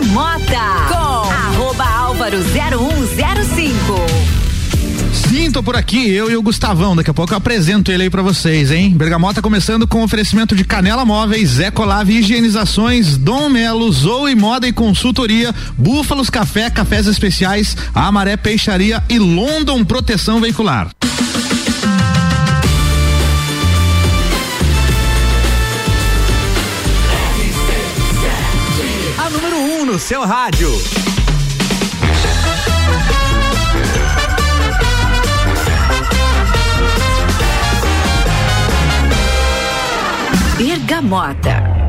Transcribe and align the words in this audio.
Bergamota 0.00 0.86
com 0.88 1.30
arroba 1.30 1.84
álvaro 1.84 2.38
0105. 2.38 3.70
Sim, 5.12 5.50
tô 5.50 5.62
por 5.62 5.76
aqui, 5.76 6.10
eu 6.10 6.30
e 6.30 6.36
o 6.36 6.42
Gustavão. 6.42 6.96
Daqui 6.96 7.10
a 7.10 7.14
pouco 7.14 7.34
eu 7.34 7.36
apresento 7.36 7.92
ele 7.92 8.04
aí 8.04 8.10
pra 8.10 8.22
vocês, 8.22 8.70
hein? 8.70 8.94
Bergamota 8.96 9.42
começando 9.42 9.86
com 9.86 10.02
oferecimento 10.02 10.56
de 10.56 10.64
Canela 10.64 11.04
Móveis, 11.04 11.60
Ecolave 11.60 12.16
Higienizações, 12.16 13.18
Dom 13.18 13.50
Melo, 13.50 13.92
Zoe 13.92 14.34
Moda 14.34 14.66
e 14.66 14.72
Consultoria, 14.72 15.54
Búfalos 15.76 16.30
Café, 16.30 16.70
Cafés 16.70 17.06
Especiais, 17.06 17.76
Amaré 17.94 18.38
Peixaria 18.38 19.04
e 19.06 19.18
London 19.18 19.84
Proteção 19.84 20.40
Veicular. 20.40 20.88
Seu 30.00 30.22
rádio. 30.22 30.70
Bergamota. 40.56 41.79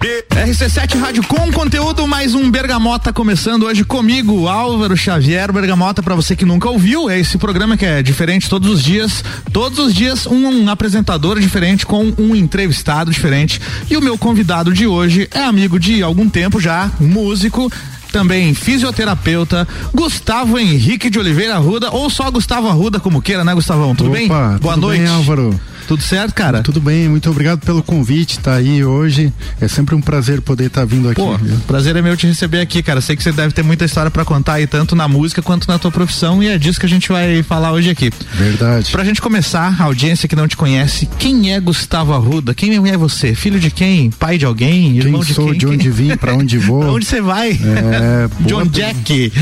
RC7 0.00 0.96
Rádio 0.96 1.24
com 1.24 1.50
conteúdo, 1.50 2.06
mais 2.06 2.32
um 2.32 2.48
Bergamota 2.48 3.12
começando 3.12 3.64
hoje 3.64 3.84
comigo, 3.84 4.46
Álvaro 4.46 4.96
Xavier 4.96 5.52
Bergamota, 5.52 6.04
para 6.04 6.14
você 6.14 6.36
que 6.36 6.44
nunca 6.44 6.68
ouviu, 6.68 7.10
é 7.10 7.18
esse 7.18 7.36
programa 7.36 7.76
que 7.76 7.84
é 7.84 8.00
diferente 8.00 8.48
todos 8.48 8.70
os 8.70 8.82
dias, 8.82 9.24
todos 9.52 9.80
os 9.80 9.92
dias 9.92 10.24
um, 10.24 10.46
um 10.46 10.70
apresentador 10.70 11.40
diferente 11.40 11.84
com 11.84 12.14
um 12.16 12.36
entrevistado 12.36 13.10
diferente. 13.10 13.60
E 13.90 13.96
o 13.96 14.00
meu 14.00 14.16
convidado 14.16 14.72
de 14.72 14.86
hoje 14.86 15.28
é 15.32 15.40
amigo 15.40 15.80
de 15.80 16.00
algum 16.00 16.28
tempo 16.28 16.60
já, 16.60 16.88
músico, 17.00 17.68
também 18.12 18.54
fisioterapeuta, 18.54 19.66
Gustavo 19.92 20.60
Henrique 20.60 21.10
de 21.10 21.18
Oliveira 21.18 21.56
Arruda, 21.56 21.90
ou 21.90 22.08
só 22.08 22.30
Gustavo 22.30 22.68
Arruda, 22.68 23.00
como 23.00 23.20
queira, 23.20 23.42
né, 23.42 23.52
Gustavão? 23.52 23.96
Tudo 23.96 24.10
Opa, 24.10 24.16
bem? 24.16 24.28
Boa 24.28 24.74
tudo 24.74 24.86
noite. 24.86 25.02
Bem, 25.02 25.10
Álvaro. 25.10 25.60
Tudo 25.88 26.02
certo, 26.02 26.34
cara? 26.34 26.62
Tudo 26.62 26.82
bem, 26.82 27.08
muito 27.08 27.30
obrigado 27.30 27.60
pelo 27.60 27.82
convite, 27.82 28.38
tá 28.40 28.56
aí 28.56 28.84
hoje. 28.84 29.32
É 29.58 29.66
sempre 29.66 29.94
um 29.94 30.02
prazer 30.02 30.42
poder 30.42 30.66
estar 30.66 30.82
tá 30.82 30.84
vindo 30.84 31.08
aqui. 31.08 31.18
Pô, 31.18 31.34
viu? 31.38 31.56
prazer 31.66 31.96
é 31.96 32.02
meu 32.02 32.14
te 32.14 32.26
receber 32.26 32.60
aqui, 32.60 32.82
cara. 32.82 33.00
Sei 33.00 33.16
que 33.16 33.22
você 33.22 33.32
deve 33.32 33.54
ter 33.54 33.62
muita 33.62 33.86
história 33.86 34.10
para 34.10 34.22
contar 34.22 34.54
aí, 34.54 34.66
tanto 34.66 34.94
na 34.94 35.08
música 35.08 35.40
quanto 35.40 35.66
na 35.66 35.78
tua 35.78 35.90
profissão, 35.90 36.42
e 36.42 36.48
é 36.48 36.58
disso 36.58 36.78
que 36.78 36.84
a 36.84 36.88
gente 36.88 37.08
vai 37.08 37.42
falar 37.42 37.72
hoje 37.72 37.88
aqui. 37.88 38.12
Verdade. 38.34 38.92
Pra 38.92 39.02
gente 39.02 39.22
começar, 39.22 39.74
a 39.80 39.84
audiência 39.84 40.28
que 40.28 40.36
não 40.36 40.46
te 40.46 40.58
conhece, 40.58 41.08
quem 41.18 41.54
é 41.54 41.58
Gustavo 41.58 42.12
Arruda? 42.12 42.52
Quem 42.52 42.76
é 42.86 42.96
você? 42.98 43.34
Filho 43.34 43.58
de 43.58 43.70
quem? 43.70 44.10
Pai 44.10 44.36
de 44.36 44.44
alguém? 44.44 44.92
Quem 44.92 44.98
Irmão 44.98 45.22
de 45.22 45.32
sou, 45.32 45.48
quem? 45.48 45.58
de 45.58 45.66
onde 45.68 45.90
vim, 45.90 46.14
pra 46.18 46.34
onde 46.34 46.58
vou? 46.60 46.80
pra 46.80 46.92
onde 46.92 47.06
você 47.06 47.22
vai? 47.22 47.52
É, 47.52 48.28
John 48.40 48.66
Jack. 48.68 49.32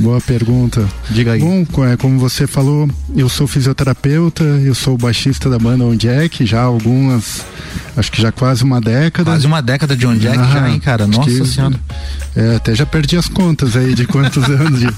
Boa 0.00 0.20
pergunta. 0.20 0.86
Diga 1.08 1.32
aí. 1.32 1.40
Bom, 1.40 1.64
é, 1.86 1.96
como 1.96 2.18
você 2.18 2.46
falou, 2.46 2.86
eu 3.16 3.30
sou 3.30 3.46
fisioterapeuta, 3.46 4.44
eu 4.44 4.74
sou 4.74 4.92
o 4.92 4.98
baixista 4.98 5.48
da 5.48 5.58
banda 5.58 5.85
On 5.86 5.96
Jack, 5.96 6.44
já 6.44 6.62
algumas, 6.62 7.44
acho 7.96 8.10
que 8.10 8.20
já 8.20 8.32
quase 8.32 8.64
uma 8.64 8.80
década. 8.80 9.30
Quase 9.30 9.46
uma 9.46 9.62
década 9.62 9.96
de 9.96 10.06
On 10.06 10.16
Jack 10.16 10.38
ah, 10.38 10.50
já, 10.52 10.70
hein, 10.70 10.78
cara? 10.78 11.06
Nossa 11.06 11.30
que, 11.30 11.46
senhora. 11.46 11.76
É, 12.34 12.56
até 12.56 12.74
já 12.74 12.84
perdi 12.84 13.16
as 13.16 13.28
contas 13.28 13.76
aí 13.76 13.94
de 13.94 14.06
quantos 14.06 14.44
anos 14.48 14.80
de... 14.80 14.88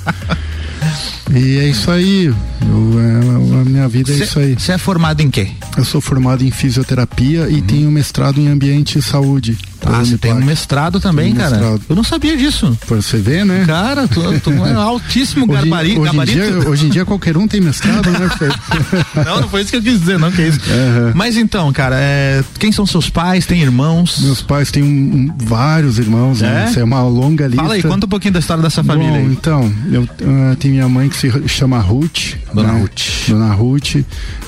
E 1.34 1.59
é 1.59 1.69
isso 1.69 1.91
aí. 1.91 2.27
Eu, 2.27 3.00
é, 3.00 3.61
a 3.61 3.64
minha 3.64 3.89
vida 3.89 4.12
cê, 4.12 4.22
é 4.22 4.25
isso 4.25 4.39
aí. 4.39 4.55
Você 4.55 4.72
é 4.72 4.78
formado 4.78 5.20
em 5.20 5.31
quê? 5.31 5.50
Eu 5.77 5.84
sou 5.84 6.00
formado 6.00 6.42
em 6.42 6.50
fisioterapia 6.50 7.42
uhum. 7.42 7.50
e 7.50 7.62
tenho 7.62 7.91
mestrado 7.91 8.41
em 8.41 8.48
ambiente 8.48 8.98
e 8.98 9.03
saúde. 9.03 9.59
Ah, 9.84 10.04
você 10.04 10.18
tem 10.18 10.32
um 10.32 10.44
mestrado 10.44 11.00
também, 11.00 11.34
cara? 11.34 11.50
Mestrado. 11.50 11.82
Eu 11.88 11.96
não 11.96 12.04
sabia 12.04 12.36
disso. 12.36 12.76
Pra 12.86 12.96
você 12.96 13.16
ver, 13.18 13.44
né? 13.44 13.64
Cara, 13.66 14.08
tu, 14.08 14.20
tu 14.40 14.50
é 14.50 14.74
altíssimo 14.74 15.50
hoje, 15.50 15.64
gabarito. 15.64 16.00
Hoje 16.00 16.16
em, 16.16 16.24
dia, 16.24 16.68
hoje 16.68 16.86
em 16.86 16.88
dia 16.88 17.04
qualquer 17.04 17.36
um 17.36 17.46
tem 17.46 17.60
mestrado, 17.60 18.10
né? 18.10 18.28
não, 19.24 19.40
não 19.42 19.48
foi 19.48 19.62
isso 19.62 19.70
que 19.70 19.76
eu 19.76 19.82
quis 19.82 20.00
dizer, 20.00 20.19
não, 20.19 20.30
que 20.30 20.42
é 20.42 20.48
isso. 20.48 20.60
Uhum. 20.60 21.12
Mas 21.14 21.36
então, 21.36 21.72
cara, 21.72 21.97
é, 21.98 22.42
quem 22.58 22.72
são 22.72 22.84
seus 22.84 23.08
pais? 23.08 23.47
Tem 23.47 23.62
irmãos? 23.62 24.20
Meus 24.20 24.42
pais 24.42 24.70
têm 24.70 24.82
um, 24.82 24.86
um, 24.86 25.34
vários 25.38 25.98
irmãos, 25.98 26.41
né? 26.41 26.66
Isso 26.69 26.80
é 26.80 26.84
uma 26.84 27.03
longa 27.03 27.47
lista. 27.47 27.62
Fala 27.62 27.74
aí, 27.74 27.82
conta 27.82 28.06
um 28.06 28.08
pouquinho 28.08 28.34
da 28.34 28.41
história 28.41 28.62
dessa 28.62 28.82
família 28.82 29.12
Bom, 29.12 29.26
aí. 29.26 29.32
então, 29.32 29.72
eu 29.92 30.03
uh, 30.03 30.56
tenho 30.58 30.74
minha 30.74 30.88
mãe 30.88 31.08
que 31.08 31.16
se 31.16 31.48
chama 31.48 31.78
Ruth. 31.78 32.34
Dona 32.53 32.72
né? 32.72 32.80
Ruth. 32.80 33.28
Dona 33.28 33.53
Ruth. 33.53 33.97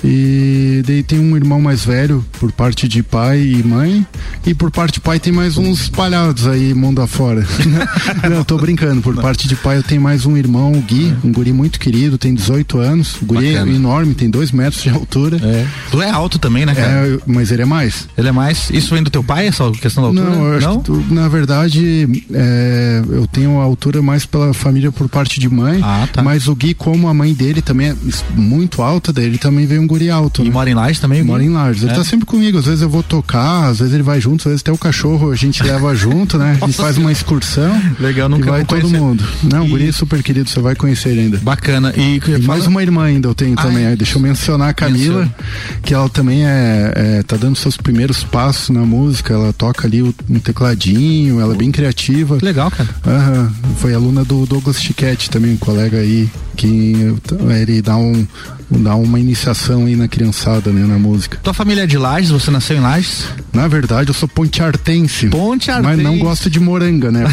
E 0.02 0.82
daí 0.86 1.02
tem 1.02 1.18
um 1.18 1.36
irmão 1.36 1.60
mais 1.60 1.84
velho, 1.84 2.24
por 2.38 2.50
parte 2.52 2.88
de 2.88 3.02
pai 3.02 3.40
e 3.40 3.62
mãe. 3.62 4.06
E 4.46 4.54
por 4.54 4.70
parte 4.70 4.94
de 4.94 5.00
pai 5.00 5.19
tem 5.20 5.32
mais 5.32 5.58
uns 5.58 5.82
espalhados 5.82 6.46
aí, 6.46 6.72
mundo 6.72 7.02
afora. 7.02 7.46
Não, 8.30 8.42
tô 8.42 8.56
brincando. 8.56 9.02
Por 9.02 9.14
parte 9.16 9.46
de 9.46 9.54
pai 9.54 9.76
eu 9.76 9.82
tenho 9.82 10.00
mais 10.00 10.24
um 10.24 10.36
irmão, 10.36 10.72
o 10.72 10.80
Gui, 10.80 11.14
um 11.22 11.30
guri 11.30 11.52
muito 11.52 11.78
querido, 11.78 12.16
tem 12.16 12.34
18 12.34 12.78
anos. 12.78 13.20
O 13.20 13.26
guri 13.26 13.52
Bacana. 13.52 13.70
é 13.70 13.74
enorme, 13.74 14.14
tem 14.14 14.30
dois 14.30 14.50
metros 14.50 14.82
de 14.82 14.88
altura. 14.88 15.36
É. 15.42 15.66
Tu 15.90 16.00
é 16.00 16.10
alto 16.10 16.38
também, 16.38 16.64
né, 16.64 16.74
cara? 16.74 16.90
É, 17.06 17.18
mas 17.26 17.50
ele 17.50 17.62
é 17.62 17.64
mais. 17.66 18.08
Ele 18.16 18.28
é 18.28 18.32
mais. 18.32 18.70
Isso 18.70 18.94
vem 18.94 19.02
do 19.02 19.10
teu 19.10 19.22
pai, 19.22 19.46
essa 19.48 19.70
questão 19.72 20.02
da 20.02 20.08
altura? 20.08 20.36
Não, 20.36 20.46
eu 20.48 20.56
acho 20.56 20.78
que 20.78 20.84
tu, 20.84 21.04
na 21.10 21.28
verdade, 21.28 22.24
é, 22.32 23.02
eu 23.10 23.26
tenho 23.26 23.60
a 23.60 23.64
altura 23.64 24.00
mais 24.00 24.24
pela 24.24 24.54
família 24.54 24.90
por 24.90 25.08
parte 25.08 25.38
de 25.38 25.48
mãe. 25.50 25.80
Ah, 25.82 26.08
tá. 26.10 26.22
Mas 26.22 26.48
o 26.48 26.54
Gui, 26.54 26.72
como 26.72 27.08
a 27.08 27.14
mãe 27.14 27.34
dele 27.34 27.60
também 27.60 27.88
é 27.90 27.96
muito 28.34 28.80
alta, 28.80 29.12
daí 29.12 29.26
ele 29.26 29.38
também 29.38 29.66
veio 29.66 29.82
um 29.82 29.86
guri 29.86 30.08
alto. 30.08 30.40
E 30.42 30.46
né? 30.46 30.50
mora 30.50 30.70
em 30.70 30.74
Lages 30.74 30.98
também? 31.00 31.22
Mora 31.22 31.44
em 31.44 31.50
Lages. 31.50 31.82
Ele 31.82 31.92
É? 31.92 31.94
tá 31.94 32.04
sempre 32.04 32.24
comigo. 32.24 32.58
Às 32.58 32.64
vezes 32.64 32.80
eu 32.80 32.88
vou 32.88 33.02
tocar, 33.02 33.66
às 33.68 33.80
vezes 33.80 33.92
ele 33.92 34.02
vai 34.02 34.18
junto, 34.20 34.40
às 34.40 34.44
vezes 34.52 34.62
até 34.62 34.72
o 34.72 34.78
cachorro 34.78 35.09
a 35.30 35.34
gente 35.36 35.62
leva 35.62 35.94
junto, 35.94 36.36
né? 36.38 36.58
A 36.60 36.66
gente 36.66 36.76
faz 36.76 36.96
uma 36.98 37.10
excursão. 37.12 37.80
Legal, 37.98 38.28
e 38.28 38.30
nunca 38.32 38.50
vai 38.50 38.60
vou 38.60 38.66
todo 38.68 38.80
conhecer. 38.82 39.00
mundo. 39.00 39.24
Não, 39.42 39.64
E- 39.66 39.68
guri 39.68 39.92
super 39.92 40.22
querido, 40.22 40.48
você 40.48 40.60
vai 40.60 40.74
conhecer 40.74 41.10
ainda. 41.18 41.38
Bacana. 41.38 41.92
E, 41.96 42.16
E 42.16 42.20
fala- 42.20 42.38
mais 42.40 42.66
uma 42.66 42.82
irmã 42.82 43.04
ainda 43.04 43.28
eu 43.28 43.34
tenho 43.34 43.54
Ah, 43.58 43.62
também. 43.62 43.84
é? 43.84 43.96
Deixa 43.96 44.16
eu 44.18 44.22
mencionar 44.22 44.68
a 44.68 44.74
Camila, 44.74 45.20
Menciona. 45.20 45.34
que 45.82 45.94
ela 45.94 46.08
também 46.08 46.44
é, 46.46 46.92
é, 46.94 47.22
tá 47.22 47.36
dando 47.36 47.56
seus 47.56 47.76
primeiros 47.76 48.22
passos 48.24 48.70
na 48.70 48.80
música. 48.82 49.34
Ela 49.34 49.52
toca 49.52 49.86
ali 49.86 50.02
um 50.02 50.12
tecladinho, 50.38 51.40
ela 51.40 51.54
é 51.54 51.56
bem 51.56 51.70
criativa. 51.70 52.38
Legal, 52.42 52.70
cara. 52.70 52.88
Aham, 53.06 53.52
foi 53.78 53.94
aluna 53.94 54.24
do 54.24 54.46
Douglas 54.46 54.80
Chiquete 54.80 55.30
também, 55.30 55.52
um 55.52 55.56
colega 55.56 55.98
aí, 55.98 56.28
que 56.56 57.14
ele 57.60 57.80
dá 57.82 57.96
um 57.96 58.26
dá 58.70 58.94
uma 58.94 59.18
iniciação 59.18 59.86
aí 59.86 59.96
na 59.96 60.06
criançada, 60.08 60.70
né, 60.70 60.86
na 60.86 60.98
música. 60.98 61.38
Tua 61.42 61.52
família 61.54 61.82
é 61.82 61.86
de 61.86 61.98
Lages? 61.98 62.30
Você 62.30 62.50
nasceu 62.50 62.76
em 62.76 62.80
Lages? 62.80 63.24
Na 63.52 63.66
verdade, 63.68 64.10
eu 64.10 64.14
sou 64.14 64.28
ponteartense. 64.28 65.28
Ponte 65.28 65.70
Mas 65.82 65.98
não 65.98 66.18
gosto 66.18 66.48
de 66.50 66.60
moranga, 66.60 67.10
né? 67.10 67.24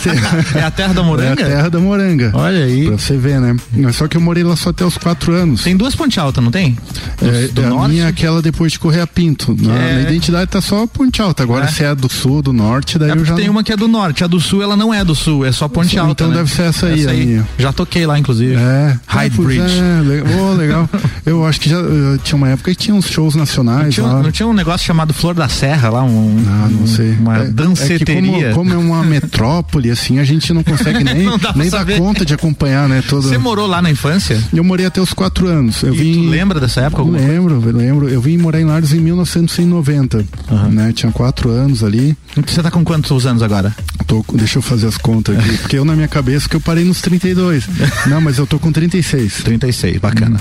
Ser. 0.00 0.14
É 0.58 0.62
a 0.62 0.70
terra 0.70 0.92
da 0.94 1.02
moranga? 1.02 1.40
É 1.42 1.44
a 1.44 1.48
terra 1.48 1.68
da 1.70 1.78
moranga. 1.80 2.30
Olha 2.34 2.64
aí. 2.64 2.86
Pra 2.86 2.98
você 2.98 3.16
ver, 3.16 3.40
né? 3.40 3.56
Só 3.92 4.06
que 4.08 4.16
eu 4.16 4.20
morei 4.20 4.42
lá 4.44 4.56
só 4.56 4.70
até 4.70 4.84
os 4.84 4.96
quatro 4.96 5.32
anos. 5.32 5.62
Tem 5.64 5.76
duas 5.76 5.94
ponte 5.94 6.18
alta, 6.20 6.40
não 6.40 6.50
tem? 6.50 6.76
Do, 7.18 7.28
É, 7.28 7.48
do 7.48 7.64
a 7.64 7.68
norte? 7.68 7.90
minha 7.92 8.04
é 8.04 8.08
aquela 8.08 8.40
depois 8.40 8.72
de 8.72 8.78
correr 8.78 9.00
a 9.00 9.06
Pinto. 9.06 9.56
Na, 9.60 9.74
É. 9.76 9.94
na 9.94 10.00
identidade 10.10 10.50
tá 10.50 10.60
só 10.60 10.86
Ponte 10.86 11.20
Alta. 11.20 11.42
Agora 11.42 11.64
É. 11.64 11.68
se 11.68 11.82
é 11.84 11.94
do 11.94 12.08
sul, 12.10 12.40
do 12.42 12.52
norte, 12.52 12.98
daí 12.98 13.10
É 13.10 13.14
eu 13.14 13.24
já. 13.24 13.34
tem 13.34 13.46
não- 13.46 13.52
uma 13.52 13.64
que 13.64 13.72
é 13.72 13.76
do 13.76 13.88
norte, 13.88 14.22
a 14.24 14.26
do 14.26 14.40
sul 14.40 14.62
ela 14.62 14.76
não 14.76 14.92
é 14.94 15.04
do 15.04 15.14
sul, 15.14 15.44
é 15.44 15.52
só 15.52 15.66
ponte 15.68 15.94
Então 15.94 16.06
alta. 16.08 16.26
né? 16.28 16.34
deve 16.36 16.50
ser 16.50 16.62
essa 16.62 16.86
aí, 16.86 17.06
a 17.06 17.12
minha. 17.12 17.48
Já 17.58 17.72
toquei 17.72 18.06
lá, 18.06 18.18
inclusive. 18.18 18.54
É. 18.54 18.98
Hyde 19.06 19.36
Ah, 19.38 19.42
Bridge. 19.42 19.78
É, 19.80 20.40
oh, 20.40 20.54
legal. 20.54 20.83
eu 21.26 21.44
acho 21.46 21.60
que 21.60 21.68
já 21.70 21.78
eh, 21.78 22.18
tinha 22.22 22.36
uma 22.36 22.48
época 22.48 22.70
que 22.70 22.76
tinha 22.76 22.94
uns 22.94 23.06
shows 23.08 23.34
nacionais 23.34 23.94
Tinha, 23.94 24.06
lá. 24.06 24.22
não 24.22 24.30
tinha 24.32 24.46
um 24.46 24.52
negócio 24.52 24.86
chamado 24.86 25.12
Flor 25.14 25.34
da 25.34 25.48
Serra 25.48 25.88
lá, 25.90 26.02
um, 26.02 26.36
Ah, 26.48 26.68
não 26.70 26.86
sei. 26.86 27.12
uma 27.12 27.38
É- 27.38 27.42
É 27.44 27.48
danceteria. 27.50 28.48
que 28.48 28.54
como, 28.54 28.70
como 28.70 28.72
é 28.74 28.76
uma 28.76 29.02
metrópole, 29.04 29.90
assim, 29.90 30.18
a 30.18 30.24
gente 30.24 30.52
não 30.52 30.62
consegue 30.62 31.02
nem, 31.04 31.24
Não 31.24 31.38
dá 31.38 31.52
nem 31.54 31.68
dar 31.70 31.84
conta 31.96 32.24
de 32.24 32.34
acompanhar, 32.34 32.88
né? 32.88 33.02
Todo... 33.08 33.22
Você 33.22 33.38
morou 33.38 33.66
lá 33.66 33.80
na 33.82 33.90
infância? 33.90 34.40
Eu 34.52 34.64
morei 34.64 34.86
até 34.86 35.00
os 35.00 35.12
quatro 35.12 35.46
anos. 35.46 35.82
Eu 35.82 35.94
e 35.94 35.98
vim. 35.98 36.12
tu 36.14 36.28
lembra 36.28 36.60
dessa 36.60 36.80
época? 36.82 37.02
Eu 37.02 37.10
lembro, 37.10 37.62
eu 37.64 37.72
lembro. 37.76 38.08
Eu 38.08 38.20
vim 38.20 38.36
morar 38.38 38.60
em 38.60 38.64
Lares 38.64 38.92
em 38.92 39.00
1990, 39.00 40.24
né? 40.70 40.92
Tinha 40.94 41.10
quatro 41.12 41.50
anos 41.50 41.82
ali. 41.82 42.16
Você 42.46 42.62
tá 42.62 42.70
com 42.70 42.84
quantos 42.84 43.26
anos 43.26 43.42
agora? 43.42 43.74
Tô, 44.06 44.24
deixa 44.34 44.58
eu 44.58 44.62
fazer 44.62 44.86
as 44.86 44.96
contas 44.98 45.38
aqui, 45.38 45.56
porque 45.58 45.78
eu 45.78 45.84
na 45.84 45.94
minha 45.94 46.08
cabeça 46.08 46.48
que 46.48 46.56
eu 46.56 46.60
parei 46.60 46.84
nos 46.84 47.00
32. 47.00 47.64
Não, 48.06 48.20
mas 48.20 48.38
eu 48.38 48.46
tô 48.46 48.58
com 48.58 48.70
36. 48.72 49.42
36, 49.44 49.98
bacana. 49.98 50.38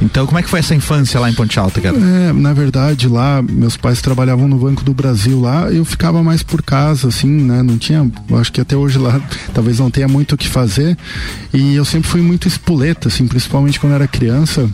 Então, 0.00 0.26
como 0.26 0.38
é 0.38 0.42
que 0.42 0.48
foi 0.48 0.60
essa 0.60 0.74
infância 0.74 1.18
lá 1.20 1.30
em 1.30 1.34
Ponte 1.34 1.58
Alta, 1.58 1.80
cara? 1.80 1.96
É, 1.96 2.32
na 2.32 2.52
verdade, 2.52 3.08
lá, 3.08 3.42
meus 3.42 3.76
pais 3.76 4.00
trabalhavam 4.00 4.48
no 4.48 4.58
Banco 4.58 4.82
do 4.82 4.92
Brasil 4.92 5.40
lá, 5.40 5.70
eu 5.70 5.84
ficava 5.84 6.22
mais 6.22 6.42
por 6.42 6.62
casa, 6.62 7.08
assim, 7.08 7.28
né? 7.28 7.62
Não 7.62 7.78
tinha, 7.78 8.10
acho 8.38 8.52
que 8.52 8.60
até 8.60 8.76
hoje 8.76 8.98
lá 8.98 9.20
talvez 9.54 9.78
não 9.78 9.90
tenha 9.90 10.08
muito 10.08 10.34
o 10.34 10.38
que 10.38 10.48
fazer. 10.48 10.96
E 11.52 11.74
eu 11.74 11.84
sempre 11.84 12.08
fui 12.08 12.20
muito 12.20 12.48
espoleta, 12.48 13.08
assim, 13.08 13.26
principalmente 13.26 13.78
quando 13.78 13.94
era 13.94 14.06
criança. 14.08 14.68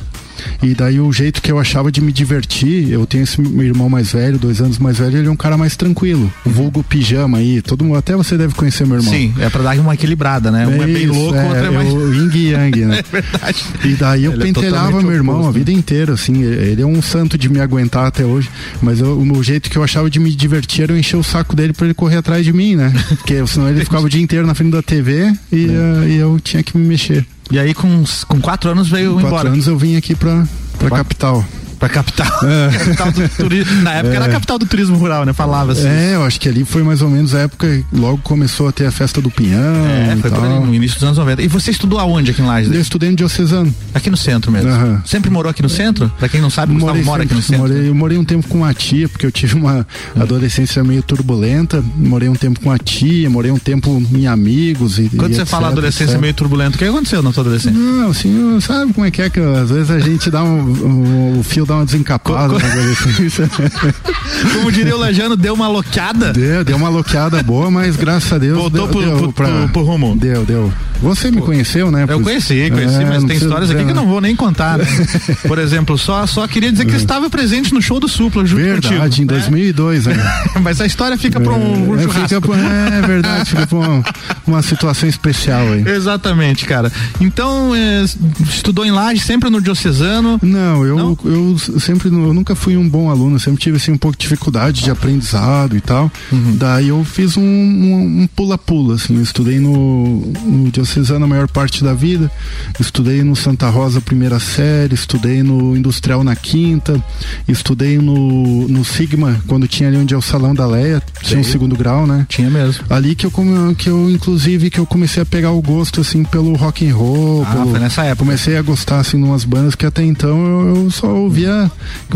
E 0.62 0.74
daí 0.74 1.00
o 1.00 1.12
jeito 1.12 1.40
que 1.42 1.50
eu 1.50 1.58
achava 1.58 1.90
de 1.90 2.00
me 2.00 2.12
divertir, 2.12 2.90
eu 2.90 3.06
tenho 3.06 3.24
esse 3.24 3.40
meu 3.40 3.64
irmão 3.66 3.88
mais 3.88 4.12
velho, 4.12 4.38
dois 4.38 4.60
anos 4.60 4.78
mais 4.78 4.98
velho, 4.98 5.18
ele 5.18 5.28
é 5.28 5.30
um 5.30 5.36
cara 5.36 5.56
mais 5.56 5.76
tranquilo. 5.76 6.32
O 6.44 6.50
vulgo 6.50 6.82
pijama 6.82 7.38
aí, 7.38 7.60
todo 7.62 7.84
mundo, 7.84 7.96
até 7.96 8.14
você 8.16 8.36
deve 8.36 8.54
conhecer 8.54 8.86
meu 8.86 8.96
irmão. 8.98 9.12
Sim, 9.12 9.32
é 9.38 9.48
pra 9.48 9.62
dar 9.62 9.78
uma 9.78 9.94
equilibrada, 9.94 10.50
né? 10.50 10.66
Um 10.66 10.82
é, 10.82 10.86
bem 10.86 11.06
louco, 11.06 11.34
o 11.38 11.44
outro 11.46 11.64
é 11.64 11.70
mais. 11.70 11.92
o 11.92 12.12
yin 12.14 12.30
e 12.34 12.50
yang, 12.50 12.84
né? 12.86 13.00
É 13.10 13.20
verdade. 13.20 13.64
E 13.84 13.88
daí 13.94 14.24
eu 14.24 14.32
Ele 14.32 14.42
é 14.42 14.44
pentelhava 14.46 14.76
totalmente 14.86 15.06
meu 15.06 15.14
irmão 15.14 15.36
a 15.36 15.38
oposto, 15.40 15.52
né? 15.58 15.64
vida 15.64 15.72
inteira, 15.72 16.12
assim. 16.14 16.42
Ele 16.42 16.82
é 16.82 16.86
um 16.86 17.00
santo 17.02 17.36
de 17.38 17.48
me 17.48 17.60
aguentar 17.60 18.06
até 18.06 18.24
hoje. 18.24 18.48
Mas 18.82 19.00
eu- 19.00 19.18
o 19.18 19.42
jeito 19.42 19.68
que 19.70 19.76
eu 19.78 19.82
achava 19.82 20.10
de 20.10 20.18
me 20.20 20.34
divertir 20.34 20.82
era 20.84 20.92
eu 20.92 20.98
encher 20.98 21.16
o 21.16 21.22
saco 21.22 21.54
dele 21.56 21.72
pra 21.72 21.86
ele 21.86 21.94
correr 21.94 22.16
atrás 22.16 22.44
de 22.44 22.52
mim, 22.52 22.76
né? 22.76 22.92
Porque 23.18 23.44
senão 23.46 23.68
ele 23.68 23.80
ficava 23.84 24.04
o 24.04 24.08
dia 24.08 24.20
inteiro 24.22 24.46
na 24.46 24.54
frente 24.54 24.70
da 24.72 24.82
TV 24.82 25.32
e, 25.52 25.66
É. 25.66 25.68
eh, 25.68 26.08
e 26.10 26.16
eu 26.16 26.38
tinha 26.42 26.62
que 26.62 26.76
me 26.76 26.86
mexer. 26.86 27.26
E 27.50 27.58
aí, 27.58 27.74
com, 27.74 28.04
com 28.28 28.40
quatro 28.40 28.70
anos, 28.70 28.88
veio 28.88 29.10
Com 29.14 29.20
quatro 29.20 29.28
embora. 29.28 29.48
anos 29.50 29.66
eu 29.66 29.76
vim 29.76 29.96
aqui 29.96 30.14
pra, 30.14 30.46
pra 30.78 30.88
Quatro- 30.88 30.96
capital. 31.04 31.44
Pra 31.80 31.88
capital. 31.88 32.26
capital 32.78 33.10
do 33.10 33.28
turismo. 33.30 33.82
Na 33.82 33.94
época 33.94 34.14
era 34.14 34.26
a 34.26 34.28
capital 34.28 34.58
do 34.58 34.66
turismo 34.66 34.96
rural, 34.98 35.24
né? 35.24 35.32
Falava 35.32 35.72
assim. 35.72 35.88
É, 35.88 36.14
eu 36.14 36.22
acho 36.22 36.38
que 36.38 36.48
ali 36.48 36.64
foi 36.64 36.82
mais 36.82 37.00
ou 37.02 37.08
menos 37.10 37.34
a 37.34 37.40
época, 37.40 37.82
logo 37.92 38.18
começou 38.18 38.68
a 38.68 38.72
ter 38.72 38.84
a 38.86 38.90
festa 38.90 39.20
do 39.20 39.30
Pinhão. 39.30 39.86
É, 39.86 40.14
foi 40.20 40.30
tal. 40.30 40.44
ali, 40.44 40.66
no 40.66 40.74
início 40.74 40.96
dos 40.98 41.04
anos 41.04 41.16
90. 41.18 41.42
E 41.42 41.48
você 41.48 41.70
estudou 41.70 41.98
aonde 41.98 42.30
aqui 42.32 42.42
em 42.42 42.44
Lages? 42.46 42.70
Eu 42.72 42.80
estudei 42.80 43.08
no 43.10 43.16
Diocesano. 43.16 43.74
Aqui 43.94 44.10
no 44.10 44.16
centro 44.16 44.52
mesmo. 44.52 44.68
Aham. 44.70 45.02
Sempre 45.06 45.30
morou 45.30 45.50
aqui 45.50 45.62
no 45.62 45.68
centro? 45.70 46.12
Pra 46.18 46.28
quem 46.28 46.40
não 46.40 46.50
sabe, 46.50 46.74
Gustavo 46.74 47.02
mora 47.02 47.22
aqui 47.24 47.32
no 47.34 47.40
sempre- 47.40 47.56
centro. 47.58 47.72
morei, 47.74 47.88
eu 47.90 47.94
morei 47.94 48.18
um 48.18 48.24
tempo 48.24 48.46
com 48.46 48.62
a 48.64 48.74
tia, 48.74 49.08
porque 49.08 49.24
eu 49.24 49.32
tive 49.32 49.54
uma 49.56 49.86
adolescência 50.20 50.84
meio 50.84 51.02
turbulenta. 51.02 51.82
Morei 51.96 52.28
um 52.28 52.34
tempo 52.34 52.60
com 52.60 52.70
a 52.70 52.76
tia, 52.78 53.28
morei 53.30 53.50
um 53.50 53.58
tempo 53.58 54.02
em 54.14 54.26
amigos. 54.26 54.98
E, 54.98 55.08
Quando 55.08 55.32
e 55.32 55.34
você 55.36 55.40
etc, 55.42 55.50
fala 55.50 55.68
adolescência 55.68 56.12
etc. 56.12 56.20
meio 56.20 56.34
turbulenta, 56.34 56.76
o 56.76 56.78
que 56.78 56.84
aconteceu 56.84 57.22
na 57.22 57.32
sua 57.32 57.42
adolescência? 57.42 57.78
Não, 57.80 58.10
assim, 58.10 58.58
sabe 58.60 58.92
como 58.92 59.06
é 59.06 59.10
que 59.10 59.22
é 59.22 59.30
que 59.30 59.40
às 59.40 59.70
vezes 59.70 59.90
a 59.90 59.98
gente 59.98 60.30
dá 60.30 60.42
um, 60.44 60.60
um- 60.60 61.38
o 61.40 61.42
fio 61.42 61.64
dá 61.70 61.76
uma 61.76 61.84
desencapada 61.84 62.48
Co- 62.54 62.60
co- 62.60 62.66
na 62.66 62.72
adolescência. 62.72 63.48
Como 64.54 64.72
diria 64.72 64.94
o 64.96 64.98
Lajano, 64.98 65.36
deu 65.36 65.54
uma 65.54 65.68
loqueada? 65.68 66.32
Deu, 66.32 66.64
deu 66.64 66.76
uma 66.76 66.88
loqueada 66.88 67.42
boa, 67.42 67.70
mas 67.70 67.96
graças 67.96 68.32
a 68.32 68.38
Deus. 68.38 68.58
Voltou 68.58 68.80
deu, 68.80 68.88
pro- 68.88 69.00
deu 69.02 69.16
pro- 69.18 69.32
pra- 69.32 69.46
pro- 69.48 69.68
pro 69.68 69.82
rumo. 69.82 70.16
Deu, 70.16 70.44
deu. 70.44 70.72
Você 71.02 71.30
me 71.30 71.40
conheceu, 71.40 71.90
né? 71.90 72.04
Eu 72.06 72.20
conheci, 72.20 72.70
conheci, 72.70 72.96
É, 73.02 73.06
mas 73.06 73.24
tem 73.24 73.36
histórias 73.38 73.70
aqui 73.70 73.82
que 73.84 73.90
eu 73.90 73.94
não 73.94 74.06
vou 74.06 74.20
nem 74.20 74.36
contar, 74.36 74.76
né? 74.76 74.84
Por 75.48 75.58
exemplo, 75.58 75.96
só, 75.96 76.26
só 76.26 76.46
queria 76.46 76.70
dizer 76.70 76.84
que 76.84 76.94
estava 76.94 77.30
presente 77.30 77.72
no 77.72 77.80
show 77.80 77.98
do 77.98 78.06
Supla, 78.06 78.44
junto 78.44 78.60
Verdade, 78.62 78.98
contigo. 78.98 79.22
em 79.22 79.26
né? 79.34 79.40
2002, 79.40 80.06
né? 80.06 80.14
Mas 80.60 80.78
a 80.78 80.84
história 80.84 81.16
fica 81.16 81.40
pra 81.40 81.52
um, 81.54 81.90
um 81.92 81.98
É, 81.98 82.02
churrasco. 82.02 82.40
pra- 82.42 82.58
é 82.58 83.00
verdade, 83.06 83.48
fica 83.48 83.66
pra 83.66 83.78
uma, 83.78 84.04
uma 84.46 84.62
situação 84.62 85.08
especial 85.08 85.62
aí. 85.72 85.88
Exatamente, 85.88 86.66
cara. 86.66 86.92
Então, 87.18 87.74
é, 87.74 88.04
estudou 88.50 88.84
em 88.84 88.90
Laje, 88.90 89.20
sempre 89.20 89.48
no 89.48 89.58
Diocesano. 89.62 90.38
Não, 90.42 90.84
eu, 90.84 90.96
Não? 90.98 91.18
eu 91.24 91.56
sempre 91.80 92.08
eu 92.08 92.34
nunca 92.34 92.54
fui 92.54 92.76
um 92.76 92.88
bom 92.88 93.10
aluno, 93.10 93.38
sempre 93.38 93.60
tive 93.60 93.76
assim 93.76 93.92
um 93.92 93.98
pouco 93.98 94.16
de 94.16 94.22
dificuldade 94.22 94.82
de 94.82 94.90
aprendizado 94.90 95.76
e 95.76 95.80
tal. 95.80 96.10
Uhum. 96.32 96.56
Daí 96.56 96.88
eu 96.88 97.04
fiz 97.04 97.36
um 97.36 97.42
um 97.42 98.22
um 98.22 98.26
pula-pula, 98.26 98.94
assim, 98.94 99.16
eu 99.16 99.22
estudei 99.22 99.58
no, 99.58 100.20
no 100.44 100.70
Diocesano 100.70 101.24
a 101.24 101.28
maior 101.28 101.48
parte 101.48 101.82
da 101.84 101.92
vida, 101.94 102.30
estudei 102.78 103.22
no 103.22 103.34
Santa 103.36 103.68
Rosa 103.68 104.00
primeira 104.00 104.38
série, 104.40 104.94
estudei 104.94 105.42
no 105.42 105.76
Industrial 105.76 106.22
na 106.24 106.34
quinta, 106.36 107.02
estudei 107.48 107.98
no, 107.98 108.66
no 108.68 108.84
Sigma, 108.84 109.40
quando 109.46 109.66
tinha 109.68 109.88
ali 109.88 109.98
onde 109.98 110.14
é 110.14 110.16
o 110.16 110.22
Salão 110.22 110.54
da 110.54 110.66
Leia, 110.66 111.02
tinha 111.22 111.40
um 111.40 111.42
Sei. 111.44 111.52
segundo 111.52 111.76
grau, 111.76 112.06
né? 112.06 112.26
Tinha 112.28 112.50
mesmo. 112.50 112.84
Ali 112.90 113.14
que 113.14 113.26
eu, 113.26 113.32
que 113.76 113.88
eu, 113.88 114.10
inclusive, 114.10 114.70
que 114.70 114.78
eu 114.78 114.86
comecei 114.86 115.22
a 115.22 115.26
pegar 115.26 115.50
o 115.52 115.60
gosto, 115.62 116.00
assim, 116.00 116.24
pelo 116.24 116.54
rock 116.56 116.86
and 116.88 116.94
roll. 116.94 117.44
Ah, 117.46 117.52
pelo- 117.52 117.70
foi 117.70 117.80
nessa 117.80 118.02
época. 118.04 118.24
Comecei 118.24 118.56
a 118.56 118.62
gostar, 118.62 119.00
assim, 119.00 119.16
de 119.18 119.24
umas 119.24 119.44
bandas 119.44 119.74
que 119.74 119.86
até 119.86 120.04
então 120.04 120.38
eu, 120.44 120.76
eu 120.84 120.90
só 120.90 121.08
ouvia, 121.08 121.49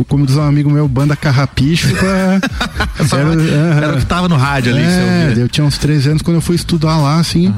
como 0.09 0.27
diz 0.27 0.37
um 0.37 0.43
amigo 0.43 0.71
meu, 0.71 0.87
banda 0.89 1.15
carrapicho 1.17 1.89
pra... 1.97 2.41
Era- 3.19 3.33
era, 3.77 3.87
aham. 3.89 3.95
o 3.97 3.99
que 3.99 4.07
tava 4.07 4.29
no 4.29 4.37
rádio 4.37 4.73
ali. 4.73 4.83
É, 4.83 5.27
ouvia. 5.29 5.43
eu 5.43 5.49
tinha 5.49 5.65
uns 5.65 5.79
13 5.79 6.11
anos 6.11 6.23
quando 6.23 6.37
eu 6.37 6.41
fui 6.41 6.57
estudar 6.57 6.97
lá, 6.99 7.19
assim. 7.19 7.55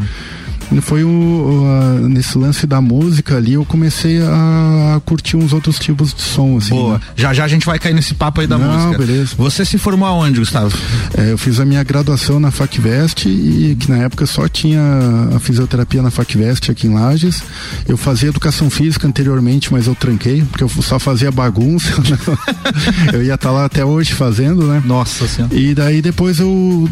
Foi 0.83 1.05
o, 1.05 1.09
o, 1.09 1.65
a- 1.67 2.09
nesse 2.09 2.37
lance 2.39 2.67
da 2.67 2.81
música 2.81 3.37
ali, 3.37 3.55
eu 3.55 3.65
comecei 3.65 4.21
a, 4.23 4.95
a 4.97 5.01
curtir 5.01 5.37
uns 5.37 5.53
outros 5.53 5.79
tipos 5.79 6.13
de 6.15 6.23
som, 6.23 6.57
assim. 6.57 6.71
Boa. 6.71 6.95
né? 6.95 7.01
Já 7.17 7.33
já 7.33 7.45
a 7.45 7.49
gente 7.49 7.65
vai 7.67 7.79
cair 7.79 7.95
nesse 7.95 8.15
papo 8.15 8.41
aí 8.41 8.47
da 8.47 8.59
Não, 8.59 8.73
música. 8.73 8.99
beleza. 8.99 9.35
Você 9.37 9.65
se 9.65 9.79
formou 9.79 10.07
aonde, 10.09 10.39
Gustavo? 10.41 10.77
É, 11.17 11.33
eu 11.33 11.39
fiz 11.39 11.61
a 11.61 11.65
minha 11.65 11.83
graduação 11.83 12.39
na 12.41 12.51
FacVest 12.51 13.27
e 13.27 13.77
que 13.79 13.91
na 13.91 13.99
época 13.99 14.27
só 14.27 14.49
tinha 14.49 14.81
a 15.35 15.39
fisioterapia 15.39 16.03
na 16.03 16.11
FacVest 16.11 16.71
aqui 16.71 16.87
em 16.87 16.95
Lages. 16.95 17.43
Eu 17.89 17.97
fazia 17.97 18.29
educação 18.29 18.69
física 18.71 19.07
anteriormente, 19.07 19.73
mas 19.73 19.87
eu 19.87 19.95
tranquei, 19.95 20.43
porque 20.51 20.65
eu 20.65 20.69
só 20.69 20.99
fazia 20.99 21.31
bagunça. 21.31 21.89
eu 23.13 23.23
ia 23.23 23.35
estar 23.35 23.51
lá 23.51 23.65
até 23.65 23.85
hoje 23.85 24.13
fazendo, 24.15 24.65
né? 24.67 24.83
Nossa 24.85 25.27
senhora. 25.27 25.55
E 25.55 25.75
daí 25.75 26.03
depois 26.03 26.39
eu, 26.41 26.89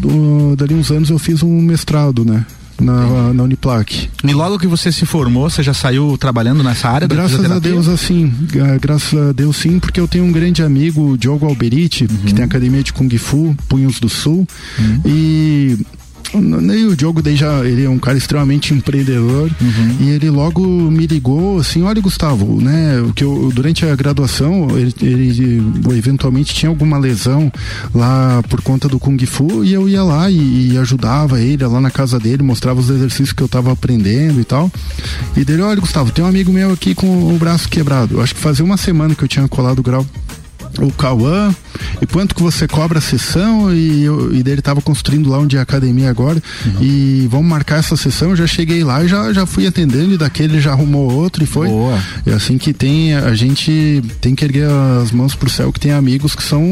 dali 0.57 0.75
uns 0.75 0.91
anos 0.91 1.11
eu 1.11 1.19
fiz 1.19 1.43
um 1.43 1.61
mestrado, 1.61 2.25
né? 2.25 2.45
Na, 2.81 3.33
na 3.33 3.43
Uniplac. 3.45 4.09
E 4.25 4.33
logo 4.33 4.59
que 4.59 4.67
você 4.67 4.91
se 4.91 5.07
formou, 5.07 5.49
você 5.49 5.63
já 5.63 5.73
saiu 5.73 6.19
trabalhando 6.19 6.63
nessa 6.63 6.89
área 6.89 7.07
da 7.07 7.15
Graças 7.15 7.51
a? 7.51 7.59
Deus, 7.61 7.87
assim, 7.89 8.33
graças 8.81 9.29
a 9.29 9.33
Deus 9.33 9.57
sim, 9.57 9.79
porque 9.79 10.01
eu 10.01 10.09
tenho 10.09 10.25
um 10.25 10.33
grande 10.33 10.63
amigo, 10.63 11.17
Diogo 11.17 11.47
Alberiti, 11.47 12.05
Uhum. 12.05 12.17
que 12.27 12.35
tem 12.35 12.45
academia 12.45 12.83
de 12.83 12.93
Kung 12.93 13.09
Fu, 13.17 13.55
Punhos 13.69 14.01
do 14.01 14.09
Sul, 14.09 14.47
e 15.05 15.79
e 16.33 16.85
o 16.87 16.97
Diogo 16.97 17.23
daí 17.23 17.37
já, 17.37 17.65
ele 17.65 17.85
é 17.85 17.91
um 17.91 17.99
cara 17.99 18.17
extremamente 18.19 18.73
empreendedor 18.75 19.51
Uhum. 19.61 19.97
e 20.01 20.11
ele 20.11 20.31
logo 20.31 20.63
me 20.63 21.07
ligou 21.07 21.59
assim, 21.59 21.83
olha 21.83 22.01
Gustavo, 22.01 22.61
né, 22.61 23.01
o 23.01 23.13
que 23.13 23.23
eu, 23.25 23.51
durante 23.55 23.85
a 23.87 23.95
graduação 23.95 24.69
ele, 24.77 24.95
ele 25.01 25.63
eventualmente 25.97 26.55
tinha 26.55 26.69
alguma 26.69 26.99
lesão 26.99 27.53
lá 27.95 28.43
por 28.49 28.61
conta 28.63 28.89
do 28.89 28.99
Kung 28.99 29.19
Fu 29.27 29.65
e 29.65 29.73
eu 29.73 29.89
ia 29.89 30.03
lá 30.03 30.31
e, 30.31 30.73
e 30.73 30.79
ajudava 30.79 31.41
ele 31.41 31.65
lá 31.67 31.81
na 31.81 31.91
casa 31.91 32.19
dele, 32.19 32.43
mostrava 32.43 32.81
os 32.81 32.91
exercícios 32.91 33.33
que 33.33 33.43
eu 33.43 33.49
tava 33.49 33.73
aprendendo 33.73 34.41
e 34.41 34.45
tal. 34.45 34.71
E 35.37 35.45
dele, 35.45 35.63
olha 35.63 35.81
Gustavo, 35.81 36.11
tem 36.11 36.25
um 36.25 36.29
amigo 36.29 36.53
meu 36.53 36.73
aqui 36.73 36.95
com 36.95 37.35
o 37.35 37.39
braço 37.39 37.69
quebrado. 37.69 38.15
Eu 38.17 38.23
acho 38.23 38.35
que 38.35 38.41
fazia 38.41 38.65
uma 38.65 38.77
semana 38.77 39.15
que 39.15 39.23
eu 39.23 39.29
tinha 39.29 39.47
colado 39.49 39.79
o 39.79 39.83
grau 39.83 40.07
o 40.81 40.93
Cauã, 40.93 41.55
e 42.01 42.07
quanto 42.07 42.35
que 42.35 42.43
você 42.43 42.67
cobra 42.67 42.99
a 42.99 43.03
sessão, 43.03 43.73
e, 43.73 44.05
eu, 44.05 44.35
e 44.35 44.43
dele 44.43 44.63
tava 44.63 44.81
construindo 44.81 45.29
lá 45.29 45.39
onde 45.39 45.57
é 45.57 45.59
a 45.59 45.63
academia 45.63 46.11
agora, 46.11 46.43
e 46.81 47.27
vamos 47.31 47.47
marcar 47.47 47.79
essa 47.79 47.97
sessão, 47.97 48.31
eu 48.31 48.37
já 48.37 48.47
cheguei 48.47 48.83
lá 48.83 49.05
e 49.05 49.09
já, 49.09 49.33
já 49.33 49.47
fui 49.47 49.67
atendendo, 49.67 50.15
e 50.15 50.17
daquele 50.17 50.61
já 50.61 50.73
arrumou 50.73 51.13
outro 51.13 51.43
e 51.43 51.47
foi. 51.47 51.69
Boa. 51.69 51.99
É 52.27 52.33
assim 52.33 52.59
que 52.59 52.73
tem, 52.73 53.15
a 53.15 53.35
gente 53.35 54.03
tem 54.21 54.35
que 54.35 54.45
erguer 54.45 54.69
as 55.03 55.11
mãos 55.11 55.35
pro 55.35 55.49
céu, 55.49 55.73
que 55.73 55.81
tem 55.81 55.93
amigos 55.93 56.35
que 56.35 56.43
são. 56.43 56.63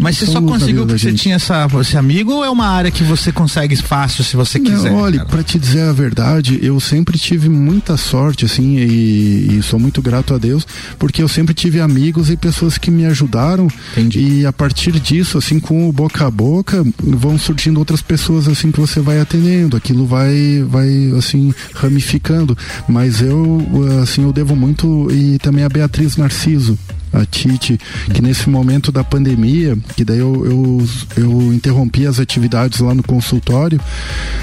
Mas 0.00 0.18
você 0.18 0.26
são 0.26 0.34
só 0.34 0.40
conseguiu 0.42 0.86
porque 0.86 0.98
você 0.98 1.12
tinha 1.12 1.36
essa, 1.36 1.66
esse 1.80 1.96
amigo 1.96 2.32
ou 2.32 2.44
é 2.44 2.50
uma 2.50 2.66
área 2.66 2.90
que 2.90 3.02
você 3.02 3.30
consegue 3.32 3.76
fácil 3.76 4.24
se 4.24 4.36
você 4.36 4.58
quiser? 4.58 4.90
Não, 4.90 4.98
olha, 4.98 5.24
pra 5.24 5.42
te 5.42 5.58
dizer 5.58 5.82
a 5.82 5.92
verdade, 5.92 6.58
eu 6.62 6.78
sempre 6.80 7.18
tive 7.18 7.48
muita 7.48 7.96
sorte, 7.96 8.44
assim, 8.44 8.76
e, 8.76 9.58
e 9.58 9.62
sou 9.62 9.78
muito 9.78 10.00
grato 10.02 10.34
a 10.34 10.38
Deus, 10.38 10.66
porque 10.98 11.22
eu 11.22 11.28
sempre 11.28 11.54
tive 11.54 11.80
amigos 11.80 12.30
e 12.30 12.36
pessoas 12.36 12.78
que 12.78 12.90
me 12.90 13.06
ajudaram. 13.06 13.43
Entendi. 13.92 14.18
E 14.20 14.46
a 14.46 14.52
partir 14.52 14.92
disso, 14.98 15.38
assim, 15.38 15.60
com 15.60 15.88
o 15.88 15.92
boca 15.92 16.26
a 16.26 16.30
boca, 16.30 16.84
vão 17.02 17.38
surgindo 17.38 17.78
outras 17.78 18.02
pessoas, 18.02 18.48
assim, 18.48 18.70
que 18.70 18.80
você 18.80 19.00
vai 19.00 19.20
atendendo. 19.20 19.76
Aquilo 19.76 20.06
vai, 20.06 20.64
vai, 20.66 21.12
assim, 21.16 21.52
ramificando. 21.74 22.56
Mas 22.88 23.20
eu, 23.20 23.62
assim, 24.02 24.22
eu 24.22 24.32
devo 24.32 24.56
muito, 24.56 25.08
e 25.10 25.38
também 25.38 25.64
a 25.64 25.68
Beatriz 25.68 26.16
Narciso 26.16 26.78
a 27.14 27.24
Tite, 27.24 27.78
que 28.12 28.20
nesse 28.20 28.50
momento 28.50 28.90
da 28.90 29.04
pandemia, 29.04 29.78
que 29.96 30.04
daí 30.04 30.18
eu, 30.18 30.44
eu, 30.44 30.88
eu 31.16 31.52
interrompi 31.52 32.06
as 32.06 32.18
atividades 32.18 32.80
lá 32.80 32.92
no 32.92 33.02
consultório, 33.02 33.80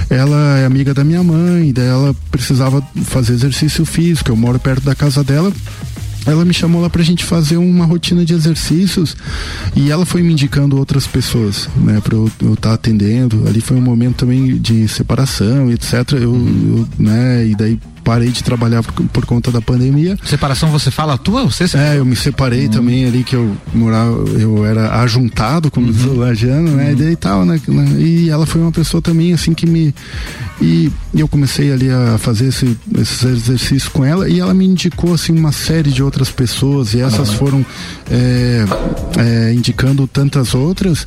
ela 0.09 0.57
é 0.57 0.65
amiga 0.65 0.93
da 0.93 1.03
minha 1.03 1.21
mãe, 1.21 1.73
daí 1.73 1.87
ela 1.87 2.15
precisava 2.31 2.81
fazer 3.03 3.33
exercício 3.33 3.85
físico, 3.85 4.31
eu 4.31 4.37
moro 4.37 4.57
perto 4.57 4.83
da 4.83 4.95
casa 4.95 5.23
dela, 5.23 5.51
ela 6.25 6.45
me 6.45 6.53
chamou 6.53 6.81
lá 6.81 6.89
pra 6.89 7.03
gente 7.03 7.23
fazer 7.23 7.57
uma 7.57 7.85
rotina 7.85 8.23
de 8.23 8.33
exercícios 8.33 9.15
e 9.75 9.89
ela 9.89 10.05
foi 10.05 10.21
me 10.21 10.33
indicando 10.33 10.77
outras 10.77 11.07
pessoas, 11.07 11.67
né, 11.75 11.99
pra 12.01 12.15
eu 12.15 12.29
estar 12.53 12.73
atendendo. 12.73 13.47
Ali 13.47 13.61
foi 13.61 13.77
um 13.77 13.81
momento 13.81 14.17
também 14.17 14.57
de 14.57 14.87
separação, 14.87 15.71
etc. 15.71 16.13
Eu, 16.13 16.33
eu, 16.33 16.87
né, 16.97 17.47
e 17.47 17.55
daí 17.55 17.79
parei 18.03 18.29
de 18.29 18.43
trabalhar 18.43 18.83
por, 18.83 19.05
por 19.07 19.25
conta 19.25 19.51
da 19.51 19.61
pandemia. 19.61 20.17
Separação 20.25 20.69
você 20.69 20.89
fala 20.91 21.13
a 21.13 21.17
tua? 21.17 21.43
Você 21.45 21.67
se- 21.67 21.77
É, 21.77 21.97
eu 21.97 22.05
me 22.05 22.15
separei 22.15 22.67
também 22.67 23.05
ali 23.05 23.23
que 23.23 23.35
eu 23.35 23.55
morava, 23.73 24.11
eu 24.39 24.65
era 24.65 25.01
ajuntado, 25.01 25.69
como 25.71 25.91
diz 25.91 26.03
o 26.05 26.13
Lajano, 26.15 26.71
né? 26.75 26.91
E 26.91 26.95
daí 26.95 27.15
tal, 27.15 27.45
né? 27.45 27.59
E 27.97 28.29
ela 28.29 28.45
foi 28.45 28.61
uma 28.61 28.71
pessoa 28.71 29.01
também 29.01 29.33
assim 29.33 29.53
que 29.53 29.65
me. 29.65 29.93
E 30.61 30.91
eu 31.15 31.27
comecei 31.27 31.71
ali 31.71 31.89
a 31.89 32.17
fazer 32.19 32.47
esse, 32.49 32.77
esses 32.97 33.23
exercícios 33.23 33.87
com 33.89 34.05
ela 34.05 34.29
e 34.29 34.39
ela 34.39 34.53
me 34.53 34.65
indicou 34.65 35.13
assim 35.13 35.33
uma 35.33 35.51
série 35.51 35.89
de 35.91 36.03
outras 36.03 36.29
pessoas 36.29 36.93
e 36.93 37.01
essas 37.01 37.31
foram 37.33 37.65
é, 38.09 38.63
é, 39.17 39.53
indicando 39.53 40.05
tantas 40.07 40.53
outras 40.53 41.03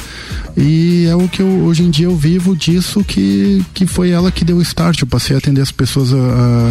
e 0.56 1.06
é 1.08 1.14
o 1.14 1.28
que 1.28 1.40
eu 1.40 1.46
hoje 1.64 1.82
em 1.84 1.90
dia 1.90 2.06
eu 2.06 2.16
vivo 2.16 2.56
disso 2.56 3.02
que, 3.04 3.62
que 3.72 3.86
foi 3.86 4.10
ela 4.10 4.30
que 4.32 4.44
deu 4.44 4.56
o 4.56 4.62
start. 4.62 5.00
Eu 5.00 5.06
passei 5.06 5.36
a 5.36 5.38
atender 5.38 5.60
as 5.60 5.70
pessoas 5.72 6.12
a, 6.12 6.16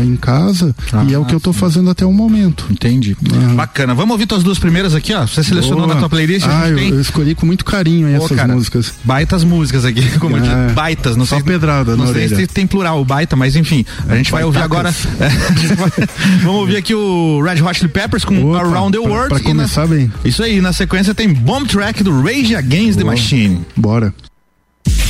a 0.01 0.03
em 0.13 0.17
casa 0.17 0.75
ah, 0.91 1.03
e 1.08 1.13
é 1.13 1.17
o 1.17 1.25
que 1.25 1.34
eu 1.34 1.38
estou 1.38 1.51
ah, 1.51 1.53
fazendo 1.53 1.89
até 1.89 2.05
o 2.05 2.13
momento. 2.13 2.65
Entendi. 2.70 3.17
Ah. 3.32 3.53
Bacana. 3.53 3.93
Vamos 3.93 4.12
ouvir 4.12 4.25
tuas 4.25 4.43
duas 4.43 4.60
primeiras 4.60 4.96
aqui, 4.96 5.13
ó. 5.13 5.25
Você 5.25 5.43
selecionou 5.43 5.86
Boa. 5.86 5.93
na 5.93 6.00
tua 6.00 6.10
playlist? 6.10 6.48
Ah, 6.48 6.70
eu, 6.70 6.77
eu, 6.77 7.01
escolhi 7.01 7.36
com 7.36 7.46
muito 7.46 7.65
carinho 7.65 8.08
Boa, 8.08 8.25
essas 8.25 8.38
cara, 8.38 8.53
músicas. 8.53 8.93
Baitas 9.03 9.43
músicas 9.43 9.86
aqui, 9.86 10.01
como 10.20 10.38
é. 10.38 10.39
eu. 10.39 10.74
Baitas, 10.74 11.15
não 11.15 11.25
Só 11.25 11.36
sei. 11.36 11.43
pedrada, 11.43 11.96
Não 11.96 12.12
sei 12.12 12.27
se 12.27 12.48
tem 12.48 12.67
plural, 12.67 13.03
baita, 13.03 13.36
mas 13.36 13.55
enfim. 13.55 13.86
A 14.08 14.15
gente 14.15 14.32
vai 14.32 14.43
ouvir 14.43 14.60
agora. 14.60 14.93
Vamos 16.43 16.62
ouvir 16.62 16.77
aqui 16.77 16.93
o 16.93 17.41
Red 17.41 17.62
Hot 17.62 17.77
Chili 17.77 17.89
Peppers 17.89 18.25
com 18.25 18.51
Opa, 18.51 18.60
Around 18.60 18.98
the 18.98 19.00
World. 19.00 19.29
Pra, 19.29 19.39
pra 19.39 19.50
começar 19.50 19.82
na, 19.82 19.96
bem. 19.96 20.12
Isso 20.24 20.43
aí, 20.43 20.62
na 20.62 20.74
sequência 20.74 21.13
tem 21.13 21.34
Bomb 21.34 21.67
Track 21.67 22.03
do 22.03 22.22
Rage 22.22 22.55
Against 22.55 22.93
Boa. 22.93 22.98
the 22.98 23.03
Machine. 23.03 23.62
Bora. 23.75 24.13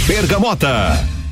Bergamota. 0.07 1.22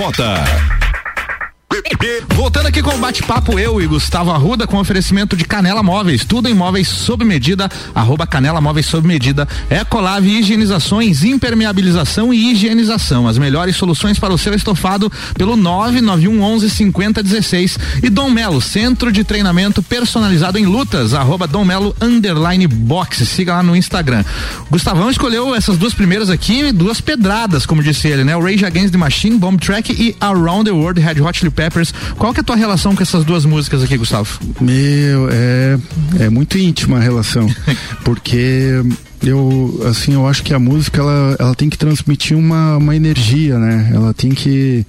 Bergamota. 0.00 0.42
Voltando 2.34 2.59
aqui 2.70 2.82
com 2.84 2.94
o 2.94 2.98
bate-papo, 2.98 3.58
eu 3.58 3.82
e 3.82 3.86
Gustavo 3.88 4.30
Arruda 4.30 4.64
com 4.64 4.78
oferecimento 4.78 5.36
de 5.36 5.44
Canela 5.44 5.82
Móveis, 5.82 6.24
tudo 6.24 6.48
em 6.48 6.54
móveis 6.54 6.86
sob 6.86 7.24
medida, 7.24 7.68
arroba 7.92 8.28
Canela 8.28 8.60
Móveis 8.60 8.86
sob 8.86 9.08
medida, 9.08 9.48
Ecolave 9.68 10.38
Higienizações, 10.38 11.24
impermeabilização 11.24 12.32
e 12.32 12.52
higienização, 12.52 13.26
as 13.26 13.38
melhores 13.38 13.74
soluções 13.74 14.20
para 14.20 14.32
o 14.32 14.38
seu 14.38 14.54
estofado 14.54 15.10
pelo 15.34 15.56
991 15.56 16.40
11 16.40 16.70
50 16.70 17.22
16 17.24 17.78
e 18.04 18.08
Dom 18.08 18.30
Melo, 18.30 18.60
centro 18.60 19.10
de 19.10 19.24
treinamento 19.24 19.82
personalizado 19.82 20.56
em 20.56 20.64
lutas, 20.64 21.12
arroba 21.12 21.48
Dom 21.48 21.64
Melo 21.64 21.96
underline 22.00 22.68
box, 22.68 23.26
siga 23.26 23.54
lá 23.54 23.64
no 23.64 23.74
Instagram. 23.74 24.24
Gustavão 24.70 25.10
escolheu 25.10 25.56
essas 25.56 25.76
duas 25.76 25.92
primeiras 25.92 26.30
aqui, 26.30 26.70
duas 26.70 27.00
pedradas, 27.00 27.66
como 27.66 27.82
disse 27.82 28.06
ele, 28.06 28.22
né? 28.22 28.36
O 28.36 28.40
Rage 28.40 28.64
Against 28.64 28.92
the 28.92 28.98
Machine, 28.98 29.38
Bomb 29.38 29.58
Track 29.58 29.92
e 29.92 30.14
Around 30.20 30.66
the 30.66 30.70
World, 30.70 31.00
Red 31.00 31.20
Hot 31.20 31.36
Chili 31.36 31.50
Peppers. 31.50 31.92
Qual 32.16 32.32
que 32.32 32.38
é 32.38 32.42
a 32.42 32.44
tua 32.44 32.59
relação 32.60 32.94
com 32.94 33.02
essas 33.02 33.24
duas 33.24 33.44
músicas 33.44 33.82
aqui, 33.82 33.96
Gustavo? 33.96 34.38
Meu, 34.60 35.28
é, 35.30 35.78
é 36.20 36.30
muito 36.30 36.58
íntima 36.58 36.98
a 36.98 37.00
relação. 37.00 37.48
Porque 38.04 38.82
eu, 39.22 39.82
assim, 39.88 40.14
eu 40.14 40.26
acho 40.26 40.42
que 40.42 40.54
a 40.54 40.58
música 40.58 41.00
ela, 41.00 41.36
ela 41.38 41.54
tem 41.54 41.68
que 41.68 41.76
transmitir 41.76 42.36
uma, 42.36 42.76
uma 42.78 42.96
energia, 42.96 43.58
né? 43.58 43.90
Ela 43.94 44.14
tem 44.14 44.30
que. 44.30 44.86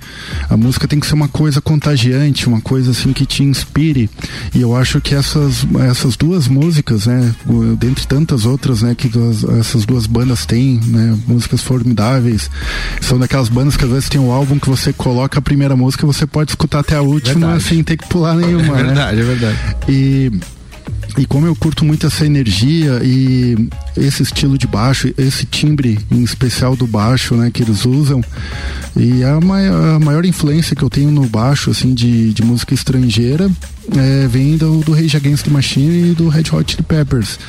A 0.50 0.56
música 0.56 0.88
tem 0.88 1.00
que 1.00 1.06
ser 1.08 1.13
uma 1.15 1.28
coisa 1.28 1.60
contagiante, 1.62 2.48
uma 2.48 2.62
coisa 2.62 2.91
assim 2.91 3.12
que 3.12 3.26
te 3.26 3.44
inspire. 3.44 4.10
E 4.56 4.62
eu 4.62 4.76
acho 4.76 5.02
que 5.02 5.13
essas, 5.13 5.65
essas 5.89 6.15
duas 6.15 6.48
músicas, 6.48 7.08
né? 7.08 7.34
Dentre 7.78 8.08
tantas 8.08 8.46
outras, 8.46 8.82
né? 8.82 8.96
Que 8.96 9.10
duas- 9.10 9.44
essas 9.44 9.86
duas 9.86 10.06
bandas 10.08 10.46
têm, 10.46 10.80
né? 10.86 11.17
Músicas 11.28 11.62
formidáveis. 11.62 12.50
São 13.02 13.20
daquelas 13.20 13.50
bandas 13.50 13.76
que 13.76 13.84
às 13.84 13.91
vezes 13.91 14.10
tem 14.10 14.20
um 14.22 14.32
álbum 14.32 14.58
que 14.60 14.70
você 14.70 14.94
coloca 14.94 15.39
a 15.39 15.41
primeira 15.41 15.76
música 15.76 16.06
e 16.06 16.08
você 16.08 16.26
pode 16.26 16.52
escutar 16.52 16.80
até 16.80 16.96
a 16.96 17.02
última 17.02 17.48
Verdade. 17.48 17.63
sem 17.63 17.84
ter 17.84 17.98
que 17.98 18.08
pular 18.08 18.36
nenhuma, 18.36 18.82
né? 18.82 18.94
é 19.12 19.15
verdade. 19.24 19.58
E, 19.89 20.32
e 21.17 21.26
como 21.26 21.45
eu 21.45 21.56
curto 21.56 21.84
muito 21.84 22.08
essa 22.08 22.26
energia 22.26 23.02
e 23.04 23.56
esse 23.97 24.24
estilo 24.24 24.58
de 24.58 24.67
baixo, 24.67 25.13
esse 25.17 25.45
timbre 25.45 26.00
em 26.10 26.24
especial 26.24 26.76
do 26.76 26.88
baixo, 26.88 27.36
né, 27.36 27.52
que 27.52 27.62
eles 27.62 27.86
usam, 27.86 28.24
e 28.95 29.24
a 29.24 29.39
maior, 29.39 29.95
a 29.95 30.00
maior 30.00 30.26
influência 30.26 30.76
que 30.76 30.84
eu 30.84 30.89
tenho 30.89 31.12
no 31.12 31.26
baixo, 31.28 31.71
assim, 31.71 31.93
de, 31.93 32.34
de 32.34 32.43
música 32.43 32.74
estrangeira, 32.74 33.50
é, 33.95 34.28
vem 34.28 34.58
do, 34.58 34.80
do 34.80 34.93
Rage 34.93 35.17
Against 35.17 35.45
the 35.45 35.52
Machine 35.52 36.12
e 36.12 36.13
do 36.13 36.30
Red 36.30 36.45
Hot 36.52 36.71
Chili 36.71 36.84
Peppers. 36.84 37.39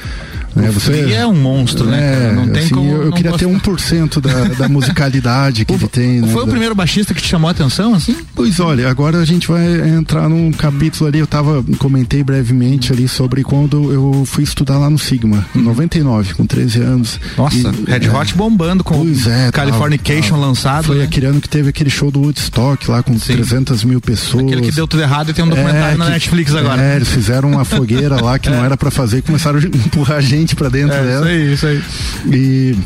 Né, 0.54 0.68
O 0.68 0.72
Flea 0.80 1.18
é 1.18 1.26
um 1.26 1.34
monstro, 1.34 1.86
né, 1.86 2.28
É? 2.28 2.32
Não 2.32 2.48
tem 2.48 2.64
assim, 2.64 2.74
como 2.74 2.90
eu, 2.90 3.02
eu 3.04 3.12
queria 3.12 3.32
ter 3.32 3.46
gostar. 3.46 3.70
1% 3.70 4.20
da, 4.20 4.44
da 4.54 4.68
musicalidade 4.68 5.64
que 5.64 5.72
ele 5.72 5.88
tem, 5.88 6.20
né? 6.20 6.28
Foi 6.28 6.42
o 6.42 6.46
primeiro 6.46 6.74
baixista 6.74 7.14
que 7.14 7.22
te 7.22 7.28
chamou 7.28 7.48
a 7.48 7.52
atenção, 7.52 7.94
assim? 7.94 8.16
Pois 8.34 8.60
olha, 8.60 8.88
agora 8.90 9.18
a 9.18 9.24
gente 9.24 9.48
vai 9.48 9.88
entrar 9.88 10.28
num 10.28 10.52
capítulo 10.52 11.08
ali, 11.08 11.18
eu 11.18 11.26
tava, 11.26 11.64
comentei 11.78 12.22
brevemente 12.22 12.92
ali 12.92 13.08
sobre 13.08 13.42
quando 13.52 13.92
eu 13.92 14.24
fui 14.24 14.44
estudar 14.44 14.78
lá 14.78 14.88
no 14.88 14.98
Sigma, 14.98 15.44
em 15.54 15.60
99, 15.60 16.32
com 16.32 16.46
13 16.46 16.80
anos. 16.80 17.20
Uhum. 17.36 17.44
Nossa, 17.44 17.56
E, 17.86 17.90
Red 17.90 18.06
é, 18.06 18.10
Hot 18.10 18.34
bombando 18.34 18.82
com 18.82 18.94
Pois 19.04 19.26
é, 19.26 19.50
Californication 19.52 20.30
tal, 20.30 20.38
tal. 20.38 20.48
lançado. 20.48 20.84
Foi 20.84 20.96
né? 20.96 21.04
aquele 21.04 21.26
ano 21.26 21.38
que 21.38 21.50
teve 21.50 21.68
aquele 21.68 21.90
show 21.90 22.10
do 22.10 22.20
Woodstock 22.22 22.90
lá 22.90 23.02
com 23.02 23.12
Sim. 23.18 23.34
300 23.34 23.84
mil 23.84 24.00
pessoas. 24.00 24.44
Aquele 24.46 24.62
que 24.62 24.72
deu 24.72 24.88
tudo 24.88 25.02
errado 25.02 25.30
e 25.30 25.34
tem 25.34 25.44
um 25.44 25.48
documentário 25.50 25.98
na 25.98 26.06
que- 26.06 26.10
Netflix 26.12 26.54
agora. 26.54 26.80
É, 26.82 26.96
eles 26.96 27.08
fizeram 27.08 27.50
uma 27.50 27.64
fogueira 27.66 28.18
lá 28.22 28.38
que 28.38 28.48
não 28.50 28.64
era 28.64 28.74
pra 28.74 28.90
fazer 28.90 29.18
e 29.18 29.22
começaram 29.22 29.58
a 29.58 29.62
empurrar 29.76 30.22
gente 30.22 30.56
pra 30.56 30.70
dentro 30.70 30.96
É, 30.96 31.04
dela. 31.04 31.30
isso 31.30 31.36
aí, 31.36 31.52
isso 31.52 31.66
aí. 31.66 32.34
E 32.34 32.76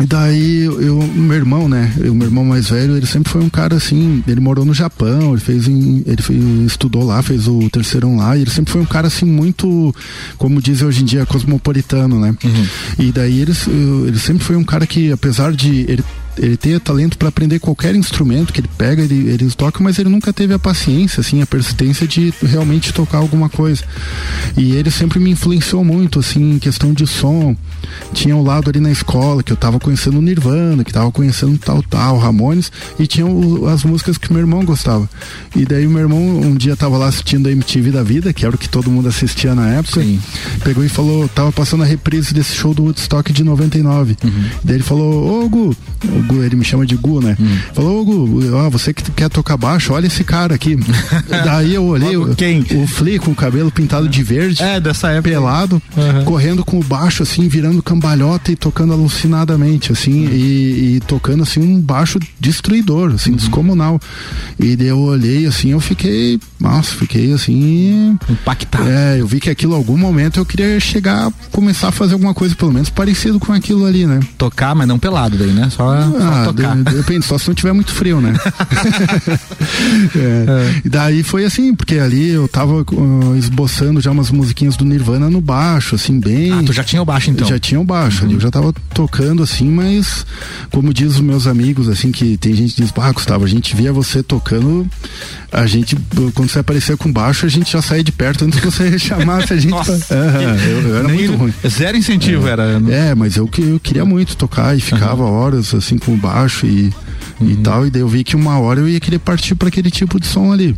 e 0.00 0.06
daí 0.06 0.62
eu, 0.62 1.02
meu 1.14 1.36
irmão, 1.36 1.68
né? 1.68 1.92
O 1.98 2.14
meu 2.14 2.28
irmão 2.28 2.44
mais 2.44 2.70
velho, 2.70 2.96
ele 2.96 3.06
sempre 3.06 3.30
foi 3.30 3.42
um 3.42 3.50
cara 3.50 3.76
assim, 3.76 4.22
ele 4.26 4.40
morou 4.40 4.64
no 4.64 4.72
Japão, 4.72 5.32
ele 5.32 5.40
fez 5.40 5.68
em, 5.68 6.02
ele 6.06 6.22
fez, 6.22 6.42
estudou 6.66 7.04
lá, 7.04 7.22
fez 7.22 7.46
o 7.46 7.68
terceirão 7.70 8.16
lá, 8.16 8.36
e 8.36 8.42
ele 8.42 8.50
sempre 8.50 8.72
foi 8.72 8.80
um 8.80 8.86
cara 8.86 9.08
assim 9.08 9.26
muito, 9.26 9.94
como 10.38 10.62
dizem 10.62 10.88
hoje 10.88 11.02
em 11.02 11.04
dia, 11.04 11.26
cosmopolitano, 11.26 12.18
né? 12.18 12.34
E 12.98 13.12
daí 13.12 13.40
ele, 13.40 13.52
ele 14.06 14.18
sempre 14.18 14.44
foi 14.44 14.56
um 14.56 14.64
cara 14.64 14.86
que, 14.86 15.12
apesar 15.12 15.52
de 15.52 15.84
ele 15.88 16.04
ele 16.38 16.56
tem 16.56 16.78
talento 16.78 17.18
para 17.18 17.28
aprender 17.28 17.58
qualquer 17.58 17.94
instrumento 17.94 18.52
que 18.52 18.60
ele 18.60 18.70
pega, 18.78 19.02
ele, 19.02 19.28
ele 19.28 19.50
toca, 19.50 19.82
mas 19.82 19.98
ele 19.98 20.08
nunca 20.08 20.32
teve 20.32 20.54
a 20.54 20.58
paciência, 20.58 21.20
assim, 21.20 21.42
a 21.42 21.46
persistência 21.46 22.06
de 22.06 22.32
realmente 22.42 22.92
tocar 22.92 23.18
alguma 23.18 23.48
coisa. 23.48 23.82
E 24.56 24.72
ele 24.72 24.90
sempre 24.90 25.18
me 25.18 25.30
influenciou 25.30 25.84
muito, 25.84 26.18
assim, 26.20 26.52
em 26.52 26.58
questão 26.58 26.92
de 26.92 27.06
som. 27.06 27.56
Tinha 28.12 28.36
um 28.36 28.42
lado 28.42 28.70
ali 28.70 28.80
na 28.80 28.90
escola 28.90 29.42
que 29.42 29.52
eu 29.52 29.56
tava 29.56 29.78
conhecendo 29.78 30.18
o 30.18 30.22
Nirvana, 30.22 30.84
que 30.84 30.92
tava 30.92 31.10
conhecendo 31.10 31.56
tal, 31.58 31.82
tal, 31.82 32.18
Ramones, 32.18 32.70
e 32.98 33.06
tinha 33.06 33.26
o- 33.26 33.66
as 33.68 33.84
músicas 33.84 34.16
que 34.18 34.32
meu 34.32 34.40
irmão 34.40 34.64
gostava. 34.64 35.08
E 35.54 35.64
daí 35.64 35.86
o 35.86 35.90
meu 35.90 36.00
irmão 36.00 36.20
um 36.40 36.54
dia 36.56 36.76
tava 36.76 36.96
lá 36.96 37.08
assistindo 37.08 37.48
a 37.48 37.50
MTV 37.52 37.90
da 37.90 38.02
vida, 38.02 38.32
que 38.32 38.44
era 38.46 38.54
o 38.54 38.58
que 38.58 38.68
todo 38.68 38.90
mundo 38.90 39.08
assistia 39.08 39.54
na 39.54 39.68
época. 39.68 40.02
Sim. 40.02 40.20
Pegou 40.64 40.84
e 40.84 40.88
falou, 40.88 41.28
tava 41.28 41.50
passando 41.52 41.82
a 41.82 41.86
reprise 41.86 42.32
desse 42.32 42.54
show 42.54 42.72
do 42.74 42.84
Woodstock 42.84 43.32
de 43.32 43.42
99. 43.44 44.16
Daí 44.62 44.76
ele 44.76 44.82
falou, 44.84 45.44
ô 45.44 45.48
Gu, 45.48 45.76
o 46.20 46.22
Gu, 46.24 46.42
ele 46.42 46.56
me 46.56 46.64
chama 46.64 46.86
de 46.86 46.96
Gu, 46.96 47.20
né? 47.20 47.36
Falou, 47.74 48.00
ô 48.00 48.04
Gu, 48.04 48.54
ó, 48.54 48.70
você 48.70 48.92
que 48.92 49.10
quer 49.12 49.28
tocar 49.28 49.56
baixo, 49.56 49.92
olha 49.92 50.06
esse 50.06 50.22
cara 50.24 50.54
aqui. 50.54 50.76
Daí 51.28 51.74
eu 51.74 51.84
olhei 51.84 52.16
o, 52.16 52.34
quem? 52.34 52.64
o 52.74 52.86
Flea 52.86 53.18
com 53.18 53.30
o 53.30 53.34
cabelo 53.34 53.70
pintado 53.70 54.08
de 54.08 54.22
verde. 54.22 54.62
É, 54.62 54.80
dessa 54.80 55.08
época. 55.10 55.30
Pelado, 55.30 55.80
Uhum. 55.96 56.24
correndo 56.24 56.64
com 56.64 56.78
o 56.78 56.84
baixo, 56.84 57.22
assim, 57.22 57.46
virando 57.48 57.82
cambalhota 57.82 58.50
e 58.52 58.56
tocando 58.56 58.92
alucinadamente, 58.92 59.92
assim, 59.92 60.26
e, 60.26 60.96
e 60.96 61.00
tocando, 61.06 61.42
assim, 61.42 61.60
um 61.60 61.80
baixo 61.80 62.18
destruidor, 62.38 63.12
assim, 63.14 63.32
descomunal. 63.32 64.00
E 64.58 64.76
daí 64.76 64.88
eu 64.88 64.98
olhei, 64.98 65.46
assim, 65.46 65.70
eu 65.70 65.80
fiquei, 65.80 66.38
nossa, 66.58 66.94
fiquei, 66.94 67.32
assim, 67.32 68.18
Impactado. 68.28 68.88
é, 68.88 69.20
eu 69.20 69.26
vi 69.26 69.40
que 69.40 69.50
aquilo, 69.50 69.72
em 69.74 69.76
algum 69.76 69.96
momento, 69.96 70.38
eu 70.40 70.46
queria 70.46 70.78
chegar, 70.80 71.30
começar 71.50 71.88
a 71.88 71.92
fazer 71.92 72.14
alguma 72.14 72.34
coisa, 72.34 72.54
pelo 72.54 72.72
menos 72.72 72.88
parecido 72.90 73.38
com 73.38 73.52
aquilo 73.52 73.84
ali, 73.86 74.06
né? 74.06 74.20
Tocar, 74.38 74.74
mas 74.74 74.86
não 74.88 74.98
pelado 74.98 75.36
daí, 75.36 75.50
né? 75.52 75.68
Só, 75.70 75.94
Ah, 76.18 76.44
tocar. 76.46 76.76
de, 76.76 76.82
depende, 76.96 77.24
só 77.24 77.38
se 77.38 77.48
não 77.48 77.54
tiver 77.54 77.72
muito 77.72 77.92
frio, 77.92 78.20
né? 78.20 78.34
É. 80.16 80.80
E 80.84 80.88
daí 80.88 81.22
foi 81.22 81.44
assim, 81.44 81.74
porque 81.74 81.96
ali 81.98 82.30
eu 82.30 82.48
tava 82.48 82.82
uh, 82.82 83.36
esboçando 83.36 84.00
já 84.00 84.10
umas 84.10 84.30
musiquinhas 84.30 84.76
do 84.76 84.84
Nirvana 84.84 85.28
no 85.30 85.40
baixo, 85.40 85.94
assim, 85.94 86.18
bem. 86.18 86.52
Ah, 86.52 86.62
tu 86.64 86.72
já 86.72 86.84
tinha 86.84 87.00
o 87.02 87.04
baixo 87.04 87.30
então? 87.30 87.46
Já 87.46 87.58
tinha 87.58 87.80
o 87.80 87.84
baixo, 87.84 88.24
ali 88.24 88.34
eu 88.34 88.40
já 88.40 88.50
tava 88.50 88.72
tocando 88.94 89.42
assim, 89.42 89.68
mas 89.70 90.26
como 90.70 90.92
diz 90.92 91.14
os 91.14 91.20
meus 91.20 91.46
amigos, 91.46 91.88
assim, 91.88 92.10
que 92.10 92.36
tem 92.36 92.54
gente 92.54 92.74
que 92.74 92.82
diz, 92.82 92.92
ah, 92.96 93.12
Gustavo, 93.12 93.44
a 93.44 93.48
gente 93.48 93.74
via 93.76 93.92
você 93.92 94.22
tocando, 94.22 94.86
a 95.52 95.66
gente, 95.66 95.96
quando 96.34 96.48
você 96.50 96.58
aparecia 96.60 96.96
com 96.96 97.12
baixo, 97.12 97.46
a 97.46 97.48
gente 97.48 97.72
já 97.72 97.82
saía 97.82 98.04
de 98.04 98.12
perto 98.12 98.44
antes 98.44 98.58
que 98.60 98.66
você 98.66 98.98
chamasse 98.98 99.52
a 99.52 99.56
gente. 99.56 99.70
Nossa, 99.70 99.98
pra- 100.06 100.16
Aham, 100.16 100.56
eu, 100.56 100.80
eu 100.88 100.96
era 100.96 101.08
muito 101.08 101.36
ruim. 101.36 101.54
Zero 101.68 101.96
incentivo 101.96 102.46
era. 102.46 102.80
É, 102.88 103.14
mas 103.14 103.36
eu, 103.36 103.48
eu 103.58 103.80
queria 103.80 104.04
muito 104.04 104.36
tocar 104.36 104.76
e 104.76 104.80
ficava 104.80 105.24
horas 105.24 105.74
assim 105.74 105.98
com 106.00 106.12
o 106.14 106.16
baixo 106.16 106.66
e, 106.66 106.90
e 107.40 107.44
Uhum. 107.44 107.62
tal, 107.62 107.86
e 107.86 107.90
daí 107.90 108.02
eu 108.02 108.08
vi 108.08 108.24
que 108.24 108.34
uma 108.36 108.58
hora 108.58 108.80
eu 108.80 108.88
ia 108.88 108.98
querer 109.00 109.18
partir 109.18 109.54
para 109.54 109.68
aquele 109.68 109.90
tipo 109.90 110.18
de 110.20 110.26
som 110.26 110.52
ali. 110.52 110.74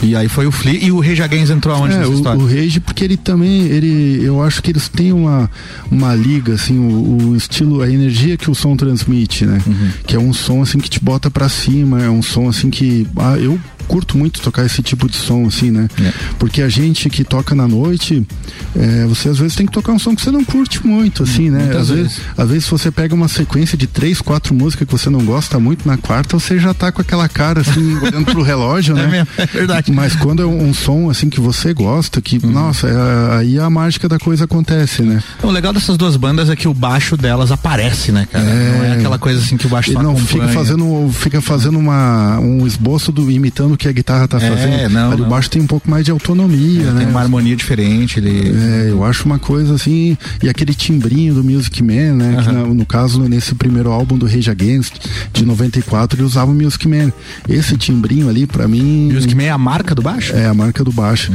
E 0.00 0.14
aí 0.14 0.28
foi 0.28 0.46
o 0.46 0.52
Flea 0.52 0.78
e 0.84 0.92
o 0.92 1.00
Rage 1.00 1.22
Against 1.22 1.50
entrou 1.50 1.74
aonde 1.74 1.94
É, 1.94 1.98
nessa 1.98 2.10
o, 2.10 2.14
história? 2.14 2.40
o 2.40 2.46
Rage, 2.46 2.78
porque 2.78 3.02
ele 3.04 3.16
também, 3.16 3.62
ele, 3.62 4.20
eu 4.24 4.40
acho 4.42 4.62
que 4.62 4.70
eles 4.70 4.88
têm 4.88 5.12
uma, 5.12 5.50
uma 5.90 6.14
liga, 6.14 6.54
assim, 6.54 6.78
o, 6.78 7.30
o 7.30 7.36
estilo, 7.36 7.82
a 7.82 7.90
energia 7.90 8.36
que 8.36 8.48
o 8.48 8.54
som 8.54 8.76
transmite, 8.76 9.44
né? 9.44 9.60
Uhum. 9.66 9.90
Que 10.06 10.14
é 10.14 10.18
um 10.18 10.32
som, 10.32 10.62
assim, 10.62 10.78
que 10.78 10.88
te 10.88 11.00
bota 11.02 11.28
pra 11.32 11.48
cima, 11.48 12.00
é 12.00 12.08
um 12.08 12.22
som, 12.22 12.48
assim, 12.48 12.70
que, 12.70 13.08
ah, 13.16 13.36
eu 13.38 13.58
curto 13.88 14.16
muito 14.18 14.40
tocar 14.40 14.64
esse 14.66 14.82
tipo 14.82 15.08
de 15.08 15.16
som, 15.16 15.46
assim, 15.46 15.70
né? 15.70 15.88
É. 16.00 16.12
Porque 16.38 16.62
a 16.62 16.68
gente 16.68 17.08
que 17.10 17.24
toca 17.24 17.54
na 17.54 17.66
noite, 17.66 18.24
é, 18.76 19.06
você 19.06 19.28
às 19.30 19.38
vezes 19.38 19.56
tem 19.56 19.66
que 19.66 19.72
tocar 19.72 19.92
um 19.92 19.98
som 19.98 20.14
que 20.14 20.22
você 20.22 20.30
não 20.30 20.44
curte 20.44 20.86
muito, 20.86 21.22
assim, 21.22 21.50
né? 21.50 21.60
Muitas 21.64 21.82
Às 21.82 21.88
vezes, 21.88 22.12
vezes. 22.12 22.20
às 22.36 22.48
vezes 22.50 22.68
você 22.68 22.90
pega 22.90 23.14
uma 23.14 23.28
sequência 23.28 23.76
de 23.78 23.86
três, 23.86 24.20
quatro 24.20 24.54
músicas 24.54 24.86
que 24.86 24.92
você 24.92 25.08
não 25.10 25.20
gosta 25.24 25.58
muito, 25.58 25.88
na 25.88 25.96
quarta 25.96 26.38
você 26.38 26.58
já 26.58 26.74
tá 26.74 26.92
com 26.92 27.00
aquela 27.00 27.28
cara, 27.28 27.62
assim, 27.62 27.96
olhando 27.98 28.26
pro 28.26 28.42
relógio, 28.42 28.94
né? 28.94 29.04
É 29.04 29.06
mesmo, 29.08 29.28
é 29.38 29.46
verdade. 29.46 29.90
Mas 29.90 30.14
quando 30.16 30.42
é 30.42 30.46
um 30.46 30.74
som 30.74 31.08
assim 31.10 31.28
que 31.30 31.40
você 31.40 31.72
gosta, 31.72 32.20
que, 32.20 32.38
Uhum. 32.44 32.50
nossa, 32.52 32.86
é- 32.88 33.38
aí 33.38 33.58
a 33.58 33.70
mágica 33.70 34.08
da 34.08 34.18
coisa 34.18 34.44
acontece, 34.44 35.02
né? 35.02 35.22
O 35.42 35.50
legal 35.50 35.72
dessas 35.72 35.96
duas 35.96 36.16
bandas 36.16 36.50
é 36.50 36.56
que 36.56 36.68
o 36.68 36.74
baixo 36.74 37.16
delas 37.16 37.50
aparece, 37.50 38.12
né, 38.12 38.26
cara? 38.30 38.44
É. 38.44 38.72
Não 38.78 38.84
é 38.84 38.92
aquela 38.92 39.18
coisa 39.18 39.40
assim 39.40 39.56
que 39.56 39.66
o 39.66 39.68
baixo 39.70 39.92
só 39.92 40.02
não 40.02 40.10
acompanha. 40.12 40.26
fica 40.26 40.48
fazendo, 40.48 41.10
fica 41.12 41.40
fazendo 41.40 41.78
uma, 41.78 42.38
um 42.38 42.66
esboço 42.66 43.10
do 43.10 43.30
imitando 43.30 43.76
que 43.78 43.88
a 43.88 43.92
guitarra 43.92 44.28
tá 44.28 44.36
É, 44.38 44.40
fazendo. 44.50 44.90
não, 44.92 45.12
Ali 45.12 45.20
não. 45.20 45.26
o 45.26 45.30
baixo 45.30 45.48
tem 45.50 45.62
um 45.62 45.66
pouco 45.66 45.90
mais 45.90 46.04
de 46.04 46.10
autonomia, 46.10 46.92
né? 46.92 47.00
Tem 47.00 47.08
uma 47.08 47.20
harmonia 47.20 47.56
diferente, 47.56 48.18
ele. 48.18 48.52
É, 48.54 48.90
eu 48.90 49.04
acho 49.04 49.24
uma 49.24 49.38
coisa 49.38 49.74
assim, 49.74 50.16
e 50.42 50.48
aquele 50.48 50.74
timbrinho 50.74 51.34
do 51.34 51.44
Music 51.44 51.82
Man, 51.82 52.14
né? 52.16 52.42
Que 52.44 52.52
na- 52.52 52.64
no 52.66 52.84
caso, 52.86 53.20
nesse 53.22 53.54
primeiro 53.54 53.90
álbum 53.90 54.18
do 54.18 54.26
Rage 54.26 54.50
Against, 54.50 54.94
de 55.32 55.44
94, 55.46 56.18
ele 56.18 56.26
usava 56.26 56.50
o 56.50 56.54
Music 56.54 56.86
Man. 56.88 57.12
Esse 57.48 57.76
timbrinho 57.76 58.28
ali, 58.28 58.46
pra 58.46 58.66
mim. 58.68 59.10
Music 59.12 59.34
Man 59.34 59.44
é 59.44 59.50
a 59.50 59.58
marca 59.58 59.94
do 59.94 60.02
baixo? 60.02 60.34
É 60.34 60.46
a 60.46 60.54
marca 60.54 60.82
do 60.84 60.92
baixo. 60.92 61.32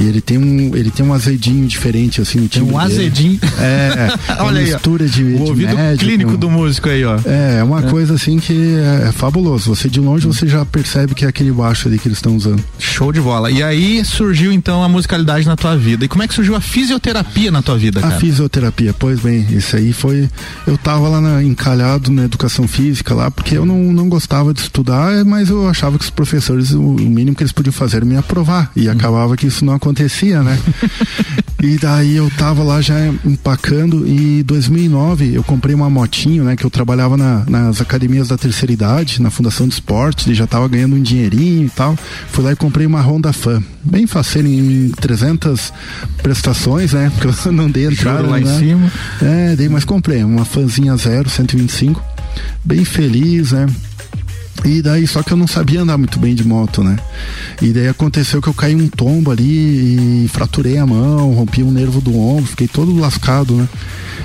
E 0.00 0.06
ele 0.06 0.20
tem 0.20 0.38
um, 0.38 0.76
ele 0.76 0.90
tem 0.90 1.04
um 1.04 1.12
azedinho 1.12 1.66
diferente, 1.66 2.20
assim, 2.20 2.38
no 2.40 2.48
Tem 2.48 2.62
timbre 2.62 2.74
um 2.76 2.78
dele. 2.86 2.92
azedinho. 3.00 3.38
É, 3.58 4.08
é. 4.28 4.34
Olha 4.42 4.42
uma 4.42 4.58
aí, 4.58 4.64
mistura 4.72 5.06
de, 5.08 5.22
O 5.22 5.36
de 5.36 5.42
ouvido 5.50 5.74
médio 5.74 5.98
clínico 6.06 6.36
do 6.36 6.50
músico 6.50 6.88
aí, 6.88 7.04
ó. 7.04 7.18
É, 7.24 7.58
é 7.60 7.64
uma 7.64 7.82
coisa 7.82 8.14
assim 8.14 8.38
que 8.38 8.52
é, 8.76 9.08
é 9.08 9.12
fabuloso. 9.12 9.74
Você 9.74 9.88
de 9.88 9.98
longe 10.00 10.26
você 10.26 10.46
já 10.46 10.64
percebe 10.64 11.14
que 11.14 11.24
é 11.24 11.28
aquele 11.28 11.50
baixo 11.52 11.85
ali 11.86 11.98
que 11.98 12.08
eles 12.08 12.18
estão 12.18 12.36
usando. 12.36 12.62
Show 12.78 13.12
de 13.12 13.20
bola. 13.20 13.50
E 13.50 13.62
aí 13.62 14.04
surgiu 14.04 14.52
então 14.52 14.82
a 14.82 14.88
musicalidade 14.88 15.46
na 15.46 15.56
tua 15.56 15.76
vida. 15.76 16.04
E 16.04 16.08
como 16.08 16.22
é 16.22 16.28
que 16.28 16.34
surgiu 16.34 16.54
a 16.56 16.60
fisioterapia 16.60 17.50
na 17.50 17.62
tua 17.62 17.76
vida, 17.78 18.00
A 18.00 18.02
cara? 18.02 18.20
fisioterapia, 18.20 18.94
pois 18.98 19.20
bem, 19.20 19.46
isso 19.50 19.76
aí 19.76 19.92
foi. 19.92 20.28
Eu 20.66 20.76
tava 20.78 21.08
lá 21.08 21.20
na- 21.20 21.42
encalhado 21.42 22.10
na 22.10 22.24
educação 22.24 22.66
física 22.66 23.14
lá, 23.14 23.30
porque 23.30 23.56
eu 23.56 23.64
não, 23.66 23.78
não 23.92 24.08
gostava 24.08 24.52
de 24.52 24.60
estudar, 24.60 25.24
mas 25.24 25.48
eu 25.50 25.68
achava 25.68 25.98
que 25.98 26.04
os 26.04 26.10
professores, 26.10 26.72
o, 26.72 26.80
o 26.80 27.00
mínimo 27.00 27.36
que 27.36 27.42
eles 27.42 27.52
podiam 27.52 27.72
fazer 27.72 27.96
era 27.98 28.04
me 28.06 28.16
aprovar. 28.16 28.70
E 28.74 28.88
acabava 28.88 29.36
que 29.36 29.46
isso 29.46 29.64
não 29.64 29.74
acontecia, 29.74 30.42
né? 30.42 30.58
e 31.62 31.76
daí 31.78 32.16
eu 32.16 32.30
tava 32.36 32.62
lá 32.62 32.80
já 32.80 32.94
empacando 33.24 34.06
e 34.06 34.40
em 34.40 34.42
2009 34.42 35.34
eu 35.34 35.42
comprei 35.42 35.74
uma 35.74 35.88
motinho, 35.88 36.44
né? 36.44 36.56
Que 36.56 36.64
eu 36.64 36.70
trabalhava 36.70 37.16
na- 37.16 37.44
nas 37.48 37.80
academias 37.80 38.28
da 38.28 38.36
terceira 38.36 38.72
idade, 38.72 39.20
na 39.22 39.30
Fundação 39.30 39.66
de 39.66 39.74
Esportes, 39.74 40.26
e 40.26 40.34
já 40.34 40.46
tava 40.46 40.68
ganhando 40.68 40.96
um 40.96 41.02
dinheirinho 41.02 41.66
e 41.66 41.68
tal. 41.76 41.96
Fui 42.30 42.42
lá 42.42 42.52
e 42.52 42.56
comprei 42.56 42.86
uma 42.86 43.00
Honda 43.00 43.32
Fan. 43.32 43.62
Bem 43.84 44.06
faceiro, 44.06 44.48
em 44.48 44.90
300 44.90 45.72
prestações, 46.22 46.94
né? 46.94 47.12
Porque 47.14 47.48
eu 47.48 47.52
não 47.52 47.70
dei 47.70 47.86
entrada. 47.86 48.18
Juro 48.18 48.30
lá 48.30 48.40
em 48.40 48.44
né? 48.44 48.58
cima. 48.58 48.92
É, 49.22 49.54
dei, 49.54 49.68
mas 49.68 49.84
comprei 49.84 50.24
uma 50.24 50.44
fanzinha 50.44 50.96
zero, 50.96 51.28
125. 51.28 52.02
Bem 52.64 52.84
feliz, 52.84 53.52
né? 53.52 53.66
E 54.64 54.82
daí, 54.82 55.06
só 55.06 55.22
que 55.22 55.32
eu 55.32 55.36
não 55.36 55.46
sabia 55.46 55.82
andar 55.82 55.98
muito 55.98 56.18
bem 56.18 56.34
de 56.34 56.46
moto, 56.46 56.82
né? 56.82 56.96
E 57.60 57.72
daí 57.72 57.88
aconteceu 57.88 58.40
que 58.40 58.48
eu 58.48 58.54
caí 58.54 58.74
um 58.74 58.88
tombo 58.88 59.30
ali 59.30 60.24
e 60.24 60.28
fraturei 60.28 60.78
a 60.78 60.86
mão, 60.86 61.32
rompi 61.32 61.62
um 61.62 61.70
nervo 61.70 62.00
do 62.00 62.16
ombro, 62.16 62.46
fiquei 62.46 62.68
todo 62.68 62.96
lascado, 62.98 63.54
né? 63.54 63.68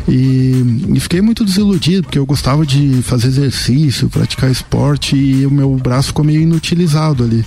E, 0.07 0.89
e 0.95 0.99
fiquei 0.99 1.21
muito 1.21 1.45
desiludido, 1.45 2.03
porque 2.03 2.17
eu 2.17 2.25
gostava 2.25 2.65
de 2.65 3.01
fazer 3.03 3.27
exercício, 3.27 4.09
praticar 4.09 4.49
esporte 4.49 5.15
e 5.15 5.45
o 5.45 5.51
meu 5.51 5.75
braço 5.75 6.07
ficou 6.07 6.25
meio 6.25 6.41
inutilizado 6.41 7.23
ali. 7.23 7.45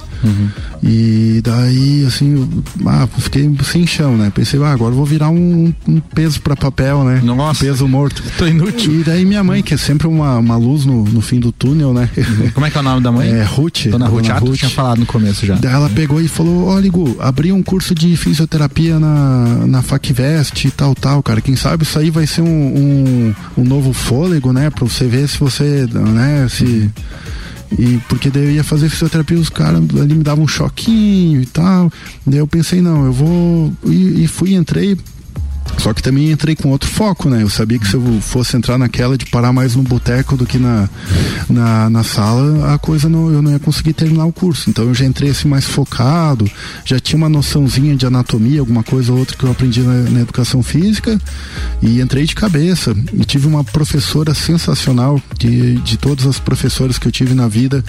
E 0.83 1.41
daí, 1.43 2.05
assim, 2.07 2.35
eu, 2.35 2.49
ah, 2.87 3.07
fiquei 3.19 3.51
sem 3.65 3.87
chão, 3.87 4.17
né? 4.17 4.31
Pensei, 4.35 4.63
ah, 4.63 4.71
agora 4.71 4.93
eu 4.93 4.97
vou 4.97 5.07
virar 5.07 5.31
um, 5.31 5.73
um 5.87 6.01
peso 6.01 6.41
para 6.41 6.57
papel, 6.57 7.05
né? 7.05 7.21
Nossa. 7.23 7.65
Um 7.65 7.69
peso 7.69 7.89
morto. 7.89 8.23
Tô 8.37 8.47
inútil. 8.47 9.01
E 9.01 9.05
daí 9.05 9.25
minha 9.25 9.43
mãe, 9.43 9.63
que 9.63 9.75
é 9.75 9.77
sempre 9.77 10.07
uma, 10.07 10.39
uma 10.39 10.57
luz 10.57 10.85
no, 10.85 11.05
no 11.05 11.21
fim 11.21 11.41
do 11.41 11.53
túnel, 11.53 11.93
né? 11.93 12.09
Como 12.55 12.67
é 12.67 12.71
que 12.71 12.74
é 12.79 12.81
o 12.81 12.83
nome 12.83 13.03
da 13.03 13.13
mãe? 13.13 13.31
É 13.31 13.43
Ruth. 13.43 13.87
Dona 13.89 14.07
a 14.07 14.09
Ruth. 14.09 14.31
Ah, 14.31 14.41
tu 14.41 14.53
tinha 14.57 14.71
falado 14.71 14.99
no 14.99 15.07
começo 15.07 15.47
já. 15.47 15.59
Ela 15.63 15.89
pegou 15.91 16.21
e 16.21 16.29
falou, 16.29 16.69
ó, 16.69 16.79
Ligu, 16.79 17.17
abri 17.21 17.53
um 17.53 17.63
curso 17.63 17.95
de 17.95 18.17
fisioterapia 18.17 18.99
na, 18.99 19.67
na 19.67 19.83
Facvest 19.83 20.65
e 20.65 20.71
tal, 20.71 20.95
tal, 20.95 21.23
cara. 21.23 21.41
Quem 21.41 21.57
sabe 21.57 21.85
isso 21.85 21.99
aí 21.99 22.11
vai 22.11 22.27
ser 22.27 22.43
um, 22.43 22.47
um, 22.47 23.35
um 23.59 23.65
novo 23.65 23.93
fôlego, 23.93 24.53
né? 24.53 24.71
Pra 24.71 24.85
você 24.85 25.07
ver 25.07 25.29
se 25.29 25.39
você, 25.39 25.87
né, 25.93 26.47
se... 26.49 26.91
E 27.77 27.99
porque 28.09 28.31
daí 28.31 28.45
eu 28.45 28.51
ia 28.53 28.65
fazer 28.65 28.89
fisioterapia, 28.89 29.37
os 29.37 29.49
caras 29.49 29.83
ali 30.01 30.15
me 30.15 30.23
davam 30.23 30.45
um 30.45 30.49
choquinho 30.49 31.41
e 31.41 31.47
tal. 31.47 31.91
Daí 32.25 32.39
eu 32.39 32.47
pensei, 32.47 32.81
não, 32.81 33.07
eu 33.07 33.13
vou. 33.13 33.73
E, 33.87 34.23
e 34.25 34.29
fui, 34.29 34.55
entrei. 34.55 34.97
Só 35.79 35.93
que 35.93 36.03
também 36.03 36.31
entrei 36.31 36.57
com 36.57 36.71
outro 36.71 36.89
foco, 36.89 37.29
né? 37.29 37.43
Eu 37.43 37.49
sabia 37.49 37.79
que 37.79 37.87
se 37.87 37.95
eu 37.95 38.03
fosse 38.21 38.57
entrar 38.57 38.79
naquela 38.79 39.19
de 39.19 39.27
parar 39.27 39.53
mais 39.53 39.77
no 39.77 39.83
boteco 39.83 40.37
do 40.37 40.47
que 40.47 40.59
na, 40.59 40.89
na, 41.49 41.91
na 41.91 42.03
sala, 42.03 42.75
a 42.75 42.79
coisa 42.79 43.09
não, 43.09 43.31
eu 43.31 43.43
não 43.43 43.51
ia 43.51 43.59
conseguir 43.59 43.93
terminar 43.93 44.25
o 44.25 44.33
curso. 44.33 44.71
Então 44.71 44.85
eu 44.85 44.95
já 44.95 45.05
entrei 45.05 45.31
assim 45.31 45.49
mais 45.49 45.65
focado, 45.65 46.51
já 46.85 46.99
tinha 46.99 47.19
uma 47.19 47.29
noçãozinha 47.29 47.97
de 47.97 48.07
anatomia, 48.07 48.61
alguma 48.61 48.83
coisa 48.83 49.13
ou 49.13 49.19
outra 49.19 49.37
que 49.37 49.45
eu 49.45 49.51
aprendi 49.51 49.81
na, 49.81 50.11
na 50.11 50.21
educação 50.21 50.63
física 50.63 51.21
e 51.83 52.01
entrei 52.01 52.25
de 52.25 52.35
cabeça. 52.35 52.95
E 53.13 53.25
tive 53.25 53.47
uma 53.47 53.63
professora 53.63 54.33
sensacional, 54.35 55.21
de, 55.39 55.77
de 55.81 55.97
todas 55.97 56.27
as 56.27 56.39
professoras 56.39 56.99
que 56.99 57.07
eu 57.07 57.13
tive 57.13 57.35
na 57.35 57.49
vida, 57.49 57.85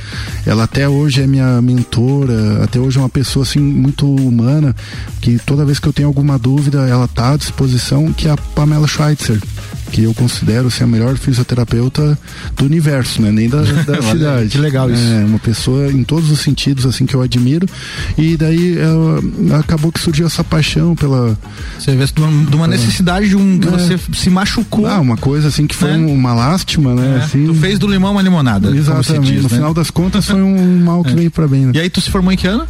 ela 0.45 0.63
até 0.63 0.87
hoje 0.87 1.21
é 1.21 1.27
minha 1.27 1.61
mentora, 1.61 2.63
até 2.63 2.79
hoje 2.79 2.97
é 2.97 3.01
uma 3.01 3.09
pessoa 3.09 3.43
assim 3.43 3.59
muito 3.59 4.05
humana, 4.13 4.75
que 5.21 5.39
toda 5.39 5.65
vez 5.65 5.79
que 5.79 5.87
eu 5.87 5.93
tenho 5.93 6.07
alguma 6.07 6.37
dúvida, 6.37 6.87
ela 6.87 7.07
tá 7.07 7.33
à 7.33 7.37
que 8.13 8.27
é 8.27 8.31
a 8.31 8.37
Pamela 8.37 8.87
Schweitzer, 8.87 9.39
que 9.95 10.03
eu 10.03 10.13
considero 10.13 10.67
assim, 10.67 10.83
a 10.83 10.87
melhor 10.87 11.15
fisioterapeuta 11.15 12.19
do 12.57 12.65
universo, 12.65 13.21
né? 13.21 13.31
Nem 13.31 13.47
da, 13.47 13.61
da 13.87 14.01
cidade. 14.01 14.49
que 14.49 14.57
legal 14.57 14.91
isso. 14.91 15.01
É, 15.01 15.23
uma 15.23 15.39
pessoa 15.39 15.89
em 15.89 16.03
todos 16.03 16.29
os 16.29 16.39
sentidos 16.41 16.85
assim 16.85 17.05
que 17.05 17.15
eu 17.15 17.21
admiro. 17.21 17.65
E 18.17 18.35
daí 18.35 18.77
ela- 18.77 19.21
acabou 19.59 19.93
que 19.93 19.99
surgiu 20.01 20.27
essa 20.27 20.43
paixão 20.43 20.95
pela 20.97 21.37
Você 21.79 21.95
vê 21.95 22.05
de 22.05 22.21
uma, 22.21 22.45
de 22.49 22.55
uma 22.57 22.67
necessidade 22.67 23.29
de 23.29 23.37
um 23.37 23.57
que 23.57 23.69
É. 23.69 23.71
você 23.71 23.97
se 24.13 24.29
machucou. 24.29 24.85
ah, 24.85 24.99
uma 24.99 25.15
coisa 25.15 25.47
assim 25.47 25.65
que 25.65 25.73
foi 25.75 25.91
É. 25.91 25.93
um- 25.93 26.13
uma 26.13 26.33
lástima, 26.33 26.93
né? 26.93 27.19
É, 27.21 27.23
Assim, 27.23 27.45
Tu 27.45 27.53
fez 27.55 27.79
do 27.79 27.87
limão 27.87 28.11
uma 28.11 28.21
limonada. 28.21 28.75
Exatamente. 28.75 29.31
diz, 29.31 29.43
no 29.43 29.49
né? 29.49 29.55
final 29.55 29.73
das 29.73 29.89
contas 29.89 30.25
foi 30.25 30.41
um 30.41 30.79
mal 30.83 31.03
que 31.05 31.13
veio 31.13 31.31
pra 31.31 31.47
bem, 31.47 31.67
né? 31.67 31.71
E 31.75 31.79
aí 31.79 31.89
tu 31.89 32.01
se 32.01 32.11
formou 32.11 32.33
em 32.33 32.37
que 32.37 32.47
ano? 32.47 32.67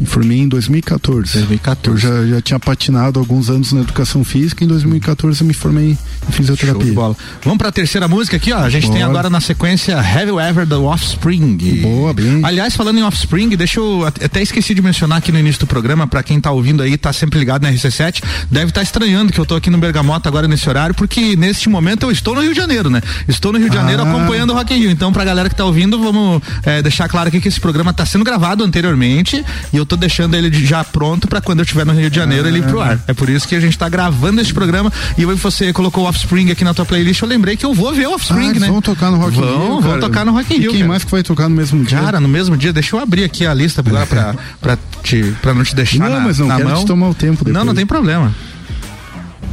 E 0.00 0.04
formei 0.04 0.38
em 0.40 0.48
2014. 0.48 1.32
2014. 1.32 1.88
Eu 1.90 1.96
já, 2.26 2.26
já 2.34 2.40
tinha 2.42 2.58
patinado 2.60 3.18
alguns 3.18 3.48
anos 3.48 3.72
na 3.72 3.80
educação 3.80 4.22
física 4.24 4.62
em 4.64 4.66
2014 4.66 5.40
eu 5.40 5.46
me 5.46 5.54
formei 5.54 5.96
em 6.28 6.32
Show 6.56 6.66
de 6.68 6.72
fisioterapia. 6.84 6.94
bola. 6.94 7.16
Vamos 7.44 7.58
pra 7.58 7.72
terceira 7.72 8.06
música 8.08 8.36
aqui, 8.36 8.52
ó. 8.52 8.58
A 8.58 8.70
gente 8.70 8.84
tem 8.90 8.98
Bora. 9.00 9.10
agora 9.10 9.30
na 9.30 9.40
sequência 9.40 9.98
Have 9.98 10.28
You 10.28 10.40
Ever 10.40 10.66
do 10.66 10.84
Offspring. 10.84 11.56
Boa, 11.82 12.12
bem. 12.14 12.40
Aliás, 12.44 12.74
falando 12.76 12.98
em 12.98 13.02
Offspring, 13.02 13.48
deixa 13.50 13.80
eu 13.80 14.06
at- 14.06 14.22
até 14.24 14.42
esqueci 14.42 14.74
de 14.74 14.82
mencionar 14.82 15.18
aqui 15.18 15.32
no 15.32 15.38
início 15.38 15.60
do 15.60 15.66
programa, 15.66 16.06
pra 16.06 16.22
quem 16.22 16.40
tá 16.40 16.50
ouvindo 16.50 16.82
aí, 16.82 16.96
tá 16.96 17.12
sempre 17.12 17.38
ligado 17.38 17.62
na 17.62 17.70
RC7, 17.72 18.22
deve 18.50 18.66
estar 18.70 18.82
estranhando 18.82 19.32
que 19.32 19.38
eu 19.38 19.46
tô 19.46 19.54
aqui 19.56 19.70
no 19.70 19.78
Bergamota 19.78 20.28
agora 20.28 20.46
nesse 20.48 20.68
horário, 20.68 20.94
porque 20.94 21.36
neste 21.36 21.68
momento 21.68 22.02
eu 22.04 22.10
estou 22.10 22.34
no 22.34 22.40
Rio 22.42 22.52
de 22.52 22.58
Janeiro, 22.60 22.90
né? 22.90 23.00
Estou 23.28 23.52
no 23.52 23.58
Rio 23.58 23.68
de 23.70 23.76
Janeiro 23.76 24.02
Ah. 24.02 24.08
acompanhando 24.10 24.50
o 24.50 24.54
Rock 24.54 24.74
in 24.74 24.78
Rio. 24.78 24.90
Então, 24.90 25.12
pra 25.12 25.24
galera 25.24 25.48
que 25.48 25.54
tá 25.54 25.64
ouvindo, 25.64 25.98
vamos 26.00 26.42
é, 26.64 26.82
deixar 26.82 27.08
claro 27.08 27.28
aqui 27.28 27.40
que 27.40 27.48
esse 27.48 27.60
programa 27.60 27.92
tá 27.92 28.04
sendo 28.06 28.24
gravado 28.24 28.64
anteriormente 28.64 29.44
e 29.72 29.76
eu 29.76 29.84
tô 29.86 29.96
deixando 29.96 30.34
ele 30.34 30.50
já 30.64 30.82
pronto 30.84 31.28
pra 31.28 31.40
quando 31.40 31.60
eu 31.60 31.62
estiver 31.64 31.84
no 31.86 31.92
Rio 31.92 32.10
de 32.10 32.16
Janeiro 32.16 32.48
ele 32.48 32.58
ir 32.58 32.64
pro 32.64 32.80
ar. 32.80 32.98
É 33.06 33.12
por 33.14 33.28
isso 33.28 33.46
que 33.46 33.54
a 33.54 33.60
gente 33.60 33.76
tá 33.78 33.88
gravando 33.88 34.40
esse 34.40 34.52
programa 34.52 34.92
e 35.18 35.24
você 35.24 35.72
colocou 35.72 36.04
o 36.04 36.08
Offspring 36.08 36.39
aqui 36.48 36.62
na 36.64 36.72
tua 36.72 36.86
playlist, 36.86 37.20
eu 37.20 37.28
lembrei 37.28 37.56
que 37.56 37.66
eu 37.66 37.74
vou 37.74 37.92
ver 37.92 38.06
o 38.06 38.12
Ah, 38.12 38.14
Offspring, 38.14 38.48
eles 38.50 38.62
né? 38.62 38.68
vão 38.68 38.80
tocar 38.80 39.10
no 39.10 39.18
Rock 39.18 39.36
in 39.36 39.40
Vão, 39.40 39.48
Rio, 39.60 39.80
vão 39.80 39.90
cara. 39.90 40.00
tocar 40.00 40.24
no 40.24 40.32
Rock 40.32 40.54
in 40.54 40.56
E 40.56 40.60
Rio, 40.60 40.70
quem 40.70 40.80
cara. 40.80 40.88
mais 40.88 41.04
que 41.04 41.10
vai 41.10 41.22
tocar 41.22 41.48
no 41.48 41.56
mesmo 41.56 41.84
dia? 41.84 41.98
Cara, 41.98 42.20
no 42.20 42.28
mesmo 42.28 42.56
dia, 42.56 42.72
deixa 42.72 42.94
eu 42.96 43.00
abrir 43.00 43.24
aqui 43.24 43.44
a 43.44 43.52
lista 43.52 43.82
agora 43.84 44.06
pra, 44.06 44.34
pra, 44.60 44.78
te, 45.02 45.34
pra 45.42 45.52
não 45.52 45.64
te 45.64 45.74
deixar 45.74 45.98
Não, 46.08 46.10
na, 46.10 46.20
mas 46.20 46.38
não 46.38 46.46
na 46.46 46.56
quero 46.56 46.68
mão. 46.70 46.78
te 46.78 46.86
tomar 46.86 47.08
o 47.10 47.14
tempo 47.14 47.44
Não, 47.44 47.52
não 47.52 47.60
depois. 47.60 47.76
tem 47.76 47.86
problema. 47.86 48.34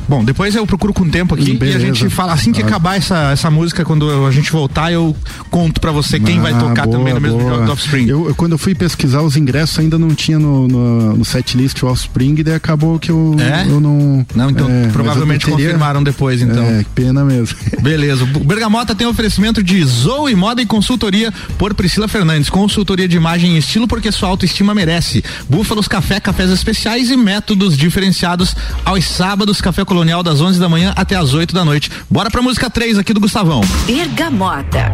Bom, 0.07 0.23
depois 0.23 0.55
eu 0.55 0.65
procuro 0.65 0.93
com 0.93 1.07
tempo 1.09 1.35
aqui 1.35 1.53
Beleza. 1.53 1.79
e 1.79 1.81
a 1.81 1.85
gente 1.93 2.09
fala 2.09 2.33
assim 2.33 2.51
que 2.51 2.61
Ah. 2.61 2.65
acabar 2.65 2.97
essa, 2.97 3.31
essa 3.31 3.51
música, 3.51 3.83
quando 3.83 4.25
a 4.25 4.31
gente 4.31 4.51
voltar, 4.51 4.91
eu 4.91 5.15
conto 5.49 5.81
pra 5.81 5.91
você 5.91 6.19
quem 6.19 6.39
vai 6.39 6.53
Ah, 6.53 6.57
tocar 6.59 6.85
boa, 6.85 6.97
também 6.97 7.13
no 7.13 7.19
mesmo 7.21 7.39
boa. 7.39 7.53
jogo 7.53 7.65
do 7.65 7.71
Offspring. 7.73 8.07
Eu, 8.07 8.29
eu- 8.29 8.35
quando 8.35 8.53
eu 8.53 8.57
fui 8.57 8.73
pesquisar 8.73 9.21
os 9.21 9.35
ingressos, 9.35 9.77
ainda 9.79 9.97
não 9.99 10.09
tinha 10.15 10.39
no, 10.39 10.67
no, 10.67 11.17
no 11.17 11.25
setlist 11.25 11.81
o 11.83 11.87
Offspring, 11.87 12.35
e 12.37 12.43
daí 12.43 12.55
acabou 12.55 12.97
que 12.97 13.11
eu, 13.11 13.35
É? 13.39 13.65
eu 13.69 13.79
não. 13.81 14.25
Não, 14.33 14.49
então 14.49 14.69
é, 14.69 14.87
provavelmente 14.87 15.45
teria- 15.45 15.57
confirmaram 15.65 16.01
depois, 16.01 16.41
então. 16.41 16.63
É, 16.63 16.83
que 16.83 16.89
pena 16.95 17.25
mesmo. 17.25 17.57
Beleza. 17.81 18.23
O 18.23 18.43
Bergamota 18.45 18.95
tem 18.95 19.05
oferecimento 19.05 19.61
de 19.61 19.83
Zoe 19.83 20.35
Moda 20.35 20.61
e 20.61 20.65
Consultoria 20.65 21.33
por 21.57 21.73
Priscila 21.73 22.07
Fernandes. 22.07 22.49
Consultoria 22.49 23.07
de 23.07 23.17
imagem 23.17 23.55
e 23.55 23.57
estilo 23.59 23.87
porque 23.87 24.11
sua 24.11 24.29
autoestima 24.29 24.73
merece. 24.73 25.23
Búfalos 25.49 25.87
Café, 25.87 26.19
cafés 26.19 26.49
especiais 26.49 27.09
e 27.11 27.17
métodos 27.17 27.75
diferenciados 27.77 28.55
aos 28.85 29.03
sábados, 29.05 29.59
Café 29.61 29.83
Colonial 29.83 29.96
das 30.23 30.41
11 30.41 30.59
da 30.59 30.69
manhã 30.69 30.93
até 30.95 31.15
as 31.15 31.33
8 31.33 31.53
da 31.53 31.63
noite. 31.63 31.91
Bora 32.09 32.29
pra 32.29 32.41
música 32.41 32.69
3 32.69 32.97
aqui 32.97 33.13
do 33.13 33.19
Gustavão. 33.19 33.61
Bergamota. 33.85 34.91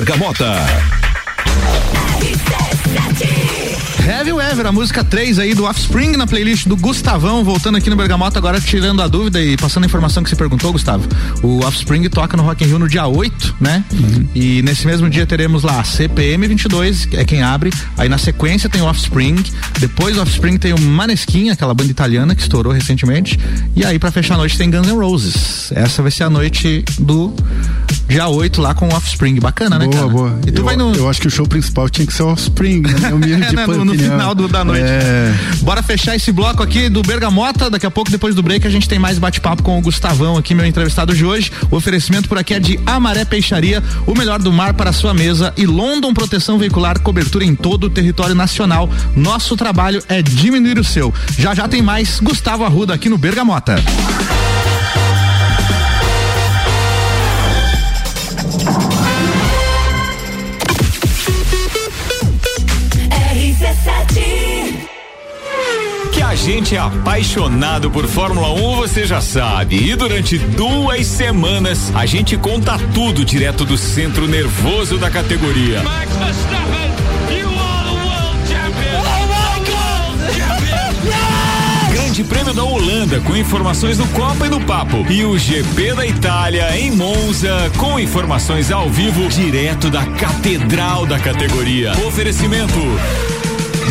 Bergamota. 0.00 0.46
Heavy 4.02 4.30
Ever, 4.30 4.66
a 4.66 4.72
música 4.72 5.04
3 5.04 5.38
aí 5.38 5.54
do 5.54 5.64
Offspring 5.64 6.16
na 6.16 6.26
playlist 6.26 6.66
do 6.66 6.74
Gustavão, 6.74 7.44
voltando 7.44 7.76
aqui 7.76 7.90
no 7.90 7.96
Bergamota, 7.96 8.38
agora 8.38 8.58
tirando 8.58 9.02
a 9.02 9.06
dúvida 9.06 9.40
e 9.42 9.58
passando 9.58 9.84
a 9.84 9.86
informação 9.86 10.22
que 10.22 10.30
você 10.30 10.36
perguntou, 10.36 10.72
Gustavo. 10.72 11.06
O 11.42 11.64
Offspring 11.66 12.08
toca 12.08 12.34
no 12.34 12.42
Rock 12.42 12.64
in 12.64 12.68
Rio 12.68 12.78
no 12.78 12.88
dia 12.88 13.06
8, 13.06 13.56
né? 13.60 13.84
Uhum. 13.92 14.26
E 14.34 14.62
nesse 14.62 14.86
mesmo 14.86 15.08
dia 15.10 15.26
teremos 15.26 15.62
lá 15.64 15.84
CPM 15.84 16.48
22, 16.48 17.04
que 17.04 17.16
é 17.18 17.24
quem 17.24 17.42
abre. 17.42 17.70
Aí 17.98 18.08
na 18.08 18.16
sequência 18.16 18.70
tem 18.70 18.80
o 18.80 18.86
Offspring, 18.86 19.36
depois 19.78 20.16
o 20.16 20.22
Offspring 20.22 20.56
tem 20.56 20.72
o 20.72 20.80
Maneskin, 20.80 21.50
aquela 21.50 21.74
banda 21.74 21.90
italiana 21.90 22.34
que 22.34 22.40
estourou 22.40 22.72
recentemente. 22.72 23.38
E 23.76 23.84
aí 23.84 23.98
para 23.98 24.10
fechar 24.10 24.34
a 24.34 24.38
noite 24.38 24.56
tem 24.56 24.70
Guns 24.70 24.88
N' 24.88 24.98
Roses. 24.98 25.70
Essa 25.72 26.00
vai 26.00 26.10
ser 26.10 26.24
a 26.24 26.30
noite 26.30 26.84
do 26.98 27.34
dia 28.08 28.28
8 28.28 28.60
lá 28.60 28.74
com 28.74 28.88
o 28.88 28.94
Offspring. 28.94 29.38
Bacana, 29.40 29.78
né, 29.78 29.86
Boa, 29.86 29.96
cara? 29.96 30.08
boa. 30.08 30.38
Tu 30.54 30.68
eu, 30.68 30.76
no 30.76 30.94
eu 30.94 31.08
acho 31.08 31.20
que 31.20 31.26
o 31.26 31.30
show 31.30 31.46
principal 31.46 31.88
tinha 31.88 32.06
que 32.06 32.12
ser 32.12 32.22
o 32.22 32.28
Offspring, 32.28 32.80
né? 32.80 33.12
O 33.12 33.18
minha 33.18 33.36
É, 33.50 33.52
né, 33.52 33.66
no, 33.66 33.84
no 33.84 33.94
né? 33.94 34.02
final 34.02 34.34
do- 34.34 34.48
da 34.48 34.64
noite. 34.64 34.84
É. 34.84 35.32
Bora 35.62 35.82
fechar 35.82 36.14
esse 36.16 36.30
bloco 36.32 36.62
aqui 36.62 36.88
do 36.88 37.02
Bergamota. 37.02 37.70
Daqui 37.70 37.86
a 37.86 37.90
pouco, 37.90 38.10
depois 38.10 38.34
do 38.34 38.42
break, 38.42 38.66
a 38.66 38.70
gente 38.70 38.88
tem 38.88 38.98
mais 38.98 39.18
bate-papo 39.18 39.62
com 39.62 39.78
o 39.78 39.80
Gustavão 39.80 40.36
aqui, 40.36 40.54
meu 40.54 40.66
entrevistado 40.66 41.14
de 41.14 41.24
hoje. 41.24 41.50
O 41.70 41.76
oferecimento 41.76 42.28
por 42.28 42.38
aqui 42.38 42.54
é 42.54 42.60
de 42.60 42.78
Amaré 42.86 43.24
Peixaria, 43.24 43.82
o 44.06 44.14
melhor 44.14 44.38
do 44.40 44.52
mar 44.52 44.74
para 44.74 44.90
a 44.90 44.92
sua 44.92 45.14
mesa 45.14 45.52
e 45.56 45.64
London 45.66 46.12
Proteção 46.12 46.58
Veicular, 46.58 46.98
cobertura 47.00 47.44
em 47.44 47.54
todo 47.54 47.84
o 47.84 47.90
território 47.90 48.34
nacional. 48.34 48.88
Nosso 49.16 49.56
trabalho 49.56 50.02
é 50.08 50.20
diminuir 50.22 50.78
o 50.78 50.84
seu. 50.84 51.12
Já 51.38 51.54
já 51.54 51.66
tem 51.68 51.80
mais 51.82 52.20
Gustavo 52.20 52.64
Arruda 52.64 52.94
aqui 52.94 53.08
no 53.08 53.16
Bergamota. 53.18 53.76
A 66.30 66.34
gente 66.36 66.76
é 66.76 66.78
apaixonado 66.78 67.90
por 67.90 68.06
Fórmula 68.06 68.52
1, 68.52 68.76
você 68.76 69.04
já 69.04 69.20
sabe. 69.20 69.90
E 69.90 69.96
durante 69.96 70.38
duas 70.38 71.04
semanas 71.04 71.90
a 71.92 72.06
gente 72.06 72.36
conta 72.36 72.78
tudo 72.94 73.24
direto 73.24 73.64
do 73.64 73.76
centro 73.76 74.28
nervoso 74.28 74.96
da 74.96 75.10
categoria. 75.10 75.82
Max 75.82 76.08
Verstappen, 76.14 76.92
you 77.36 77.48
are 77.48 77.84
the 77.84 77.90
world 78.06 78.38
champion. 78.48 79.02
Oh 79.02 79.26
my 79.26 79.58
God! 79.66 80.20
Grande 81.90 82.22
Prêmio 82.22 82.54
da 82.54 82.62
Holanda 82.62 83.18
com 83.22 83.36
informações 83.36 83.98
do 83.98 84.06
Copa 84.06 84.46
e 84.46 84.50
do 84.50 84.60
Papo. 84.60 85.04
E 85.10 85.24
o 85.24 85.36
GP 85.36 85.94
da 85.94 86.06
Itália 86.06 86.78
em 86.78 86.92
Monza 86.92 87.72
com 87.76 87.98
informações 87.98 88.70
ao 88.70 88.88
vivo 88.88 89.28
direto 89.28 89.90
da 89.90 90.06
Catedral 90.06 91.06
da 91.06 91.18
categoria. 91.18 91.90
Oferecimento. 92.06 92.78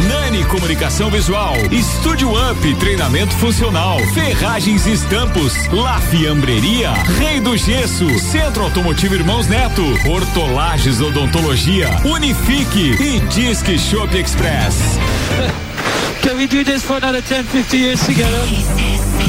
Nani 0.08 0.44
Comunicação 0.46 1.10
Visual, 1.10 1.56
Estúdio 1.72 2.32
Up, 2.32 2.76
treinamento 2.76 3.34
funcional, 3.36 4.00
Ferragens 4.14 4.86
e 4.86 4.94
Estampos, 4.94 5.54
La 5.68 6.00
Fiambreria, 6.00 6.94
Rei 7.18 7.40
do 7.40 7.58
Gesso, 7.58 8.08
Centro 8.20 8.64
Automotivo 8.64 9.16
Irmãos 9.16 9.48
Neto, 9.48 9.84
Hortolagens 10.08 11.02
Odontologia, 11.02 11.90
Unifique 12.06 12.96
e 13.02 13.20
Disque 13.22 13.78
Shop 13.78 14.16
Express. 14.18 14.98
Can 16.22 16.36
we 16.36 16.48
do 16.48 16.64
this 16.64 16.84
for 16.84 16.98
another 16.98 17.22
10, 17.22 17.46
50 17.46 17.78
years 17.78 18.06
together? 18.06 19.29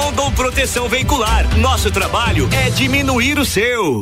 Proteção 0.41 0.89
Veicular. 0.89 1.47
Nosso 1.57 1.91
trabalho 1.91 2.49
é 2.51 2.69
diminuir 2.69 3.37
o 3.37 3.45
seu. 3.45 4.01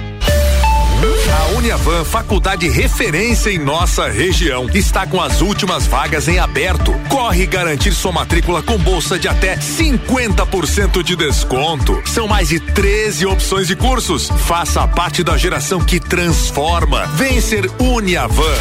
Uniavan, 1.61 2.03
faculdade 2.03 2.67
referência 2.67 3.51
em 3.51 3.59
nossa 3.59 4.09
região, 4.09 4.67
está 4.73 5.05
com 5.05 5.21
as 5.21 5.41
últimas 5.41 5.85
vagas 5.85 6.27
em 6.27 6.39
aberto. 6.39 6.91
Corre 7.07 7.45
garantir 7.45 7.93
sua 7.93 8.11
matrícula 8.11 8.63
com 8.63 8.79
bolsa 8.79 9.19
de 9.19 9.27
até 9.27 9.57
50% 9.57 11.03
de 11.03 11.15
desconto. 11.15 12.01
São 12.03 12.27
mais 12.27 12.49
de 12.49 12.59
13 12.59 13.27
opções 13.27 13.67
de 13.67 13.75
cursos. 13.75 14.27
Faça 14.47 14.87
parte 14.87 15.23
da 15.23 15.37
geração 15.37 15.79
que 15.79 15.99
transforma. 15.99 17.05
Vem 17.13 17.39
ser 17.39 17.69
Uniavan. 17.79 18.57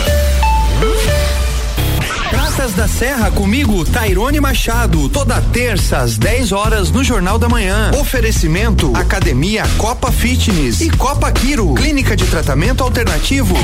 Praças 2.31 2.73
da 2.75 2.87
Serra 2.87 3.31
comigo, 3.31 3.85
Tairone 3.85 4.41
Machado, 4.41 5.09
toda 5.09 5.41
terça 5.41 5.99
às 5.99 6.17
10 6.17 6.53
horas 6.53 6.91
no 6.91 7.03
Jornal 7.03 7.39
da 7.39 7.49
Manhã. 7.49 7.91
Oferecimento 7.99 8.93
Academia 8.95 9.65
Copa 9.77 10.13
Fitness 10.13 10.81
e 10.81 10.91
Copa 10.91 11.31
Quiro, 11.33 11.75
Clínica 11.75 12.17
de 12.17 12.25
Tratamento 12.27 12.85
Alternativo. 12.85 13.55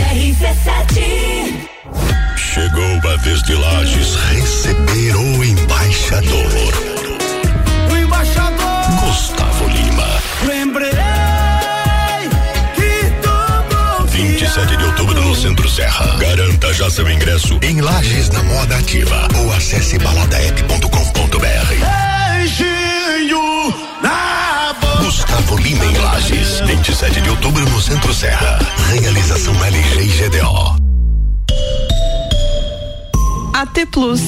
Chegou 2.37 3.13
a 3.13 3.17
vez 3.17 3.43
de 3.45 3.55
Lages 3.55 4.15
receber 4.33 5.17
o 5.17 5.45
embaixador. 5.45 6.73
O 7.91 7.97
embaixador. 7.97 9.07
Gustavo 9.07 9.69
Lima. 9.69 10.07
Lembrei 10.45 11.06
Centro 15.37 15.69
Serra. 15.69 16.17
Garanta 16.17 16.73
já 16.73 16.89
seu 16.89 17.09
ingresso 17.11 17.59
em 17.63 17.83
Lages 17.83 18.31
na 18.31 18.43
Moda 18.43 18.79
Ativa 18.79 19.29
ou 19.39 19.53
acesse 19.53 19.99
baladaep.com.br. 19.99 22.39
beijinho 22.39 23.75
na 24.03 24.75
boca. 24.81 25.05
Gustavo 25.05 25.59
Lima 25.59 25.85
em 25.85 25.99
Lages, 25.99 26.61
27 26.61 27.21
de 27.21 27.29
outubro 27.29 27.63
no 27.69 27.83
Centro 27.83 28.15
Serra. 28.15 28.59
Realização 28.93 29.55
LG 29.63 30.01
e 30.01 30.29
GDO. 30.29 30.77
AT 33.53 33.87
Plus. 33.93 34.21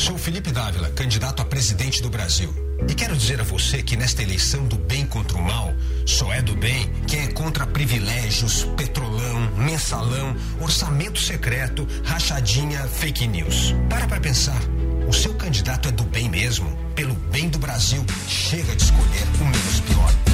Sou 0.00 0.16
Felipe 0.16 0.50
Dávila, 0.50 0.88
candidato 0.92 1.42
a 1.42 1.44
presidente 1.44 2.00
do 2.00 2.08
Brasil. 2.08 2.54
E 2.88 2.94
quero 2.94 3.14
dizer 3.14 3.38
a 3.38 3.44
você 3.44 3.82
que 3.82 3.98
nesta 3.98 4.22
eleição 4.22 4.64
do 4.64 4.78
bem 4.78 5.04
contra 5.04 5.36
o 5.36 5.42
mal, 5.42 5.74
só 6.06 6.32
é 6.32 6.40
do 6.40 6.56
bem 6.56 6.90
quem 7.06 7.20
é 7.20 7.26
contra 7.26 7.66
privilégios, 7.66 8.64
petrolão, 8.78 9.54
mensalão, 9.58 10.34
orçamento 10.58 11.20
secreto, 11.20 11.86
rachadinha, 12.02 12.88
fake 12.88 13.26
news. 13.26 13.74
Para 13.90 14.08
pra 14.08 14.18
pensar. 14.18 14.60
O 15.06 15.12
seu 15.12 15.34
candidato 15.34 15.90
é 15.90 15.92
do 15.92 16.04
bem 16.04 16.30
mesmo? 16.30 16.74
Pelo 16.94 17.14
bem 17.14 17.50
do 17.50 17.58
Brasil, 17.58 18.02
chega 18.26 18.74
de 18.74 18.82
escolher 18.82 19.26
o 19.38 19.44
menos 19.44 19.80
pior. 19.80 20.29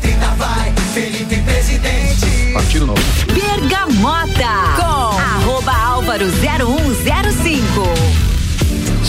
30, 0.00 0.26
vai. 0.36 0.72
Felipe 0.94 1.36
presidente. 1.42 2.52
Partido 2.52 2.86
novo. 2.86 3.00
Bergamota 3.26 4.48
com 4.76 5.18
arroba 5.18 5.72
álvaro 5.72 6.26
0105. 6.30 8.25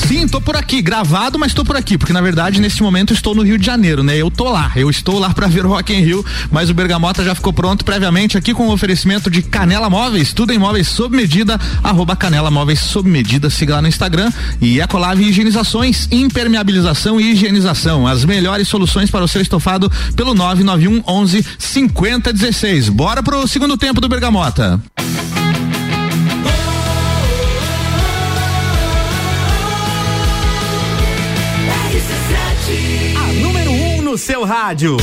Sim, 0.05 0.27
tô 0.27 0.39
por 0.39 0.55
aqui, 0.55 0.81
gravado, 0.81 1.39
mas 1.39 1.53
tô 1.53 1.65
por 1.65 1.75
aqui, 1.75 1.97
porque 1.97 2.13
na 2.13 2.21
verdade 2.21 2.61
neste 2.61 2.83
momento 2.83 3.13
estou 3.13 3.33
no 3.33 3.41
Rio 3.41 3.57
de 3.57 3.65
Janeiro, 3.65 4.03
né? 4.03 4.15
Eu 4.15 4.29
tô 4.29 4.49
lá, 4.49 4.71
eu 4.75 4.89
estou 4.89 5.19
lá 5.19 5.31
para 5.35 5.47
ver 5.47 5.65
o 5.65 5.69
Rock 5.69 5.93
in 5.93 6.01
Rio, 6.01 6.25
mas 6.51 6.69
o 6.69 6.73
Bergamota 6.73 7.23
já 7.23 7.33
ficou 7.33 7.51
pronto 7.51 7.83
previamente 7.83 8.37
aqui 8.37 8.53
com 8.53 8.67
o 8.67 8.71
oferecimento 8.71 9.29
de 9.29 9.41
Canela 9.41 9.89
Móveis, 9.89 10.33
tudo 10.33 10.53
em 10.53 10.57
móveis 10.57 10.87
sob 10.87 11.15
medida, 11.15 11.59
arroba 11.83 12.15
Canela 12.15 12.51
Móveis 12.51 12.79
sob 12.79 13.09
medida, 13.09 13.49
siga 13.49 13.75
lá 13.75 13.81
no 13.81 13.87
Instagram 13.87 14.31
e 14.61 14.79
Ecolave 14.79 15.23
Higienizações, 15.23 16.07
impermeabilização 16.11 17.19
e 17.19 17.31
higienização, 17.31 18.07
as 18.07 18.23
melhores 18.23 18.67
soluções 18.67 19.09
para 19.09 19.23
o 19.23 19.27
seu 19.27 19.41
estofado 19.41 19.91
pelo 20.15 20.33
991 20.33 21.03
11 21.07 21.45
5016. 21.57 22.89
Bora 22.89 23.23
pro 23.23 23.47
segundo 23.47 23.77
tempo 23.77 23.99
do 23.99 24.07
Bergamota. 24.07 24.81
Seu 34.27 34.43
rádio. 34.43 34.97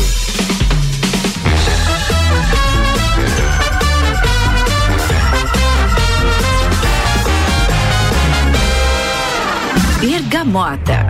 Bergamota. 10.00 11.06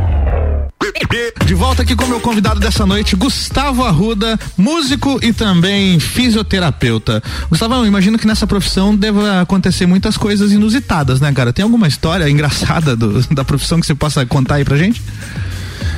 De 1.47 1.55
volta 1.55 1.83
aqui 1.83 1.95
com 1.95 2.07
meu 2.07 2.21
convidado 2.21 2.59
dessa 2.61 2.85
noite, 2.87 3.17
Gustavo 3.17 3.85
Arruda, 3.85 4.39
músico 4.57 5.19
e 5.23 5.33
também 5.33 5.99
fisioterapeuta. 5.99 7.23
Gustavo, 7.49 7.75
eu 7.75 7.87
imagino 7.87 8.19
que 8.19 8.27
nessa 8.27 8.47
profissão 8.47 8.95
deva 8.95 9.41
acontecer 9.41 9.87
muitas 9.87 10.17
coisas 10.17 10.53
inusitadas, 10.53 11.21
né, 11.21 11.33
cara? 11.33 11.53
Tem 11.53 11.63
alguma 11.63 11.87
história 11.89 12.29
engraçada 12.29 12.97
do- 12.97 13.23
da 13.35 13.45
profissão 13.45 13.81
que 13.81 13.87
você 13.87 13.95
possa 13.95 14.25
contar 14.27 14.57
aí 14.57 14.65
pra 14.65 14.77
gente? 14.77 15.03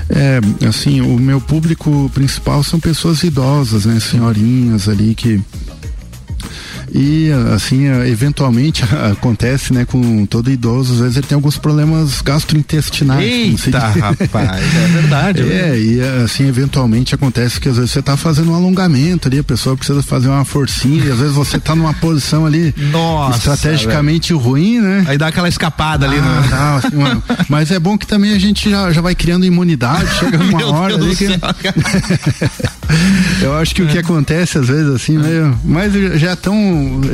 É, 0.08 0.66
assim, 0.66 1.00
o 1.00 1.18
meu 1.18 1.40
público 1.40 2.10
principal 2.14 2.62
são 2.62 2.78
pessoas 2.78 3.22
idosas, 3.22 3.86
né? 3.86 3.98
Senhorinhas 4.00 4.88
ali 4.88 5.14
que. 5.14 5.40
E 6.94 7.30
assim, 7.54 7.86
eh, 7.88 8.08
eventualmente 8.08 8.82
acontece, 9.12 9.72
né, 9.72 9.84
com 9.84 10.24
todo 10.26 10.50
idoso, 10.50 10.94
às 10.94 11.00
vezes 11.00 11.16
ele 11.16 11.26
tem 11.26 11.34
alguns 11.36 11.58
problemas 11.58 12.20
gastrointestinais. 12.22 13.24
Eita, 13.66 13.78
rapaz, 13.78 14.62
é 14.74 14.86
verdade. 14.92 15.42
É, 15.56 15.78
e 15.78 16.00
assim, 16.24 16.46
eventualmente 16.48 17.14
acontece 17.14 17.60
que 17.60 17.68
às 17.68 17.76
vezes 17.76 17.90
você 17.90 18.02
tá 18.02 18.16
fazendo 18.16 18.50
um 18.52 18.54
alongamento 18.54 19.28
ali, 19.28 19.38
a 19.38 19.44
pessoa 19.44 19.76
precisa 19.76 20.02
fazer 20.02 20.28
uma 20.28 20.44
forcinha, 20.44 21.04
e 21.04 21.10
às 21.10 21.18
vezes 21.18 21.34
você 21.34 21.58
tá 21.58 21.74
numa 21.74 21.94
posição 21.94 22.44
ali 22.46 22.74
Nossa, 22.90 23.38
estrategicamente 23.38 24.32
ruim, 24.32 24.80
né? 24.80 25.04
Aí 25.08 25.16
dá 25.18 25.28
aquela 25.28 25.48
escapada 25.48 26.06
ali, 26.06 26.16
Ah, 26.18 26.40
né? 26.40 26.46
tá, 26.48 26.76
assim, 26.76 26.96
uma- 26.96 27.22
mas 27.48 27.70
é 27.70 27.78
bom 27.78 27.96
que 27.96 28.06
também 28.06 28.32
a 28.32 28.38
gente 28.38 28.68
já, 28.70 28.92
já 28.92 29.00
vai 29.00 29.14
criando 29.14 29.44
imunidade, 29.46 30.08
chega 30.18 30.38
uma 30.42 30.58
Meu 30.58 30.68
hora 30.68 30.96
Deus 30.98 31.20
ali 31.20 31.28
do 31.28 31.38
que. 31.38 31.40
Eu 33.42 33.56
acho 33.56 33.74
que 33.74 33.82
o 33.82 33.86
que 33.88 33.98
acontece 33.98 34.58
às 34.58 34.68
vezes 34.68 34.94
assim, 34.94 35.18
meio, 35.18 35.58
mas 35.64 35.92
já 36.20 36.30
é 36.32 36.36
tão 36.36 36.56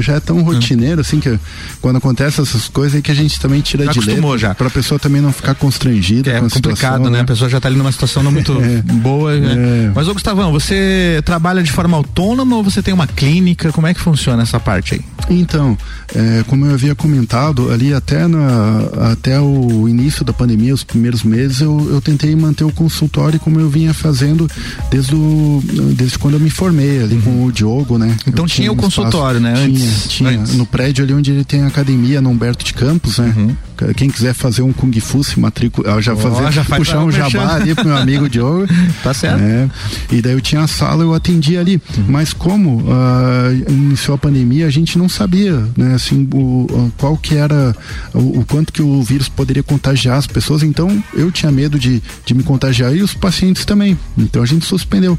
já 0.00 0.14
é 0.14 0.20
tão 0.20 0.42
rotineiro 0.42 1.00
assim 1.00 1.20
que 1.20 1.38
quando 1.80 1.96
acontece 1.96 2.40
essas 2.40 2.68
coisas 2.68 2.94
aí 2.96 3.02
que 3.02 3.10
a 3.10 3.14
gente 3.14 3.38
também 3.40 3.60
tira 3.60 3.84
Já 3.86 3.92
de 3.92 4.00
letra, 4.00 4.38
já. 4.38 4.54
pra 4.54 4.70
pessoa 4.70 4.98
também 4.98 5.20
não 5.22 5.32
ficar 5.32 5.54
constrangida 5.54 6.30
É 6.30 6.40
com 6.40 6.48
complicado, 6.48 6.76
situação, 6.76 7.10
né? 7.10 7.20
A 7.20 7.24
pessoa 7.24 7.50
já 7.50 7.60
tá 7.60 7.68
ali 7.68 7.76
numa 7.76 7.92
situação 7.92 8.22
não 8.22 8.32
muito 8.32 8.54
boa. 9.02 9.34
né? 9.36 9.92
Mas, 9.94 10.08
ô 10.08 10.12
Gustavão, 10.12 10.52
você 10.52 11.20
trabalha 11.24 11.62
de 11.62 11.70
forma 11.72 11.96
autônoma 11.96 12.56
ou 12.56 12.62
você 12.64 12.82
tem 12.82 12.92
uma 12.92 13.06
clínica? 13.06 13.72
Como 13.72 13.86
é 13.86 13.94
que 13.94 14.00
funciona 14.00 14.42
essa 14.42 14.58
parte 14.60 14.94
aí? 14.94 15.00
Então, 15.30 15.76
é, 16.14 16.44
como 16.46 16.66
eu 16.66 16.74
havia 16.74 16.94
comentado, 16.94 17.70
ali 17.70 17.94
até, 17.94 18.26
na, 18.26 19.10
até 19.12 19.40
o 19.40 19.88
início 19.88 20.24
da 20.24 20.32
pandemia, 20.32 20.74
os 20.74 20.84
primeiros 20.84 21.22
meses, 21.22 21.60
eu, 21.60 21.88
eu 21.90 22.00
tentei 22.00 22.34
manter 22.34 22.64
o 22.64 22.72
consultório 22.72 23.38
como 23.40 23.58
eu 23.60 23.68
vinha 23.68 23.94
fazendo 23.94 24.48
desde, 24.90 25.14
o, 25.14 25.62
desde 25.96 26.18
quando 26.18 26.34
eu 26.34 26.40
me 26.40 26.50
formei 26.50 27.02
ali 27.02 27.16
com 27.20 27.44
o 27.44 27.52
Diogo, 27.52 27.98
né? 27.98 28.06
Uhum. 28.08 28.14
Então 28.26 28.44
Eu 28.44 28.48
tinha 28.48 28.70
o 28.70 28.74
um 28.74 28.76
consultório, 28.76 29.40
né? 29.40 29.51
Tinha, 29.54 29.66
Antes- 29.66 30.08
tinha. 30.08 30.30
antes. 30.30 30.54
No 30.56 30.66
prédio 30.66 31.04
ali 31.04 31.12
onde 31.14 31.30
ele 31.30 31.44
tem 31.44 31.62
a 31.62 31.66
academia, 31.66 32.20
no 32.20 32.30
Humberto 32.30 32.64
de 32.64 32.72
Campos, 32.74 33.18
né? 33.18 33.32
Uhum. 33.36 33.56
Quem 33.96 34.08
quiser 34.08 34.32
fazer 34.32 34.62
um 34.62 34.72
Kung 34.72 34.92
Fu, 35.00 35.24
se 35.24 35.40
matricular, 35.40 36.00
já 36.00 36.12
Ó, 36.12 36.16
fazer, 36.16 36.52
já 36.52 36.62
faz 36.62 36.78
puxar 36.78 37.00
um 37.00 37.10
jabá 37.10 37.56
ali 37.56 37.74
pro 37.74 37.84
meu 37.84 37.96
amigo 37.96 38.28
Diogo. 38.30 38.64
Tá 39.02 39.12
certo. 39.12 39.42
É, 39.42 39.68
e 40.12 40.22
daí 40.22 40.34
eu 40.34 40.40
tinha 40.40 40.60
a 40.60 40.68
sala, 40.68 41.02
eu 41.02 41.12
atendia 41.12 41.58
ali. 41.58 41.82
Mas 42.06 42.32
como 42.32 42.84
ah, 42.88 43.48
iniciou 43.68 44.14
a 44.14 44.18
pandemia, 44.18 44.66
a 44.68 44.70
gente 44.70 44.96
não 44.96 45.08
sabia, 45.08 45.64
né, 45.76 45.94
assim, 45.94 46.28
o, 46.32 46.38
o- 46.70 46.92
qual 46.96 47.16
que 47.16 47.34
era, 47.34 47.74
o, 48.14 48.40
o 48.40 48.44
quanto 48.48 48.72
que 48.72 48.82
o 48.82 49.02
vírus 49.02 49.28
poderia 49.28 49.64
contagiar 49.64 50.16
as 50.16 50.28
pessoas. 50.28 50.62
Então 50.62 51.02
eu 51.12 51.32
tinha 51.32 51.50
medo 51.50 51.76
de, 51.76 52.00
de 52.24 52.34
me 52.34 52.44
contagiar 52.44 52.94
e 52.94 53.02
os 53.02 53.14
pacientes 53.14 53.64
também. 53.64 53.98
Então 54.16 54.42
a 54.44 54.46
gente 54.46 54.64
suspendeu. 54.64 55.18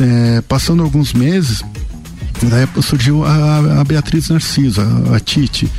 É, 0.00 0.40
passando 0.48 0.82
alguns 0.82 1.12
meses, 1.12 1.62
Daí 2.42 2.68
surgiu 2.82 3.24
a, 3.24 3.80
a 3.80 3.84
Beatriz 3.84 4.28
Narciso, 4.28 4.80
a, 4.80 5.16
a 5.16 5.20
Tite. 5.20 5.70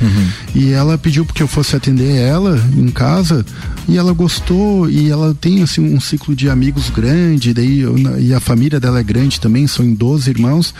E 0.54 0.70
ela 0.72 0.98
pediu 0.98 1.24
que 1.24 1.42
eu 1.42 1.48
fosse 1.48 1.74
atender 1.76 2.16
ela 2.16 2.60
em 2.76 2.88
casa 2.88 3.44
e 3.88 3.96
ela 3.96 4.12
gostou 4.12 4.88
e 4.88 5.10
ela 5.10 5.34
tem 5.40 5.62
assim 5.62 5.80
um 5.94 5.98
ciclo 6.00 6.34
de 6.34 6.48
amigos 6.50 6.90
grande, 6.90 7.52
daí 7.54 7.80
eu- 7.80 7.96
e 8.18 8.32
a 8.34 8.40
família 8.40 8.78
dela 8.78 9.00
é 9.00 9.02
grande 9.02 9.40
também, 9.40 9.66
são 9.66 9.84
em 9.84 9.94
12 9.94 10.30
irmãos. 10.30 10.74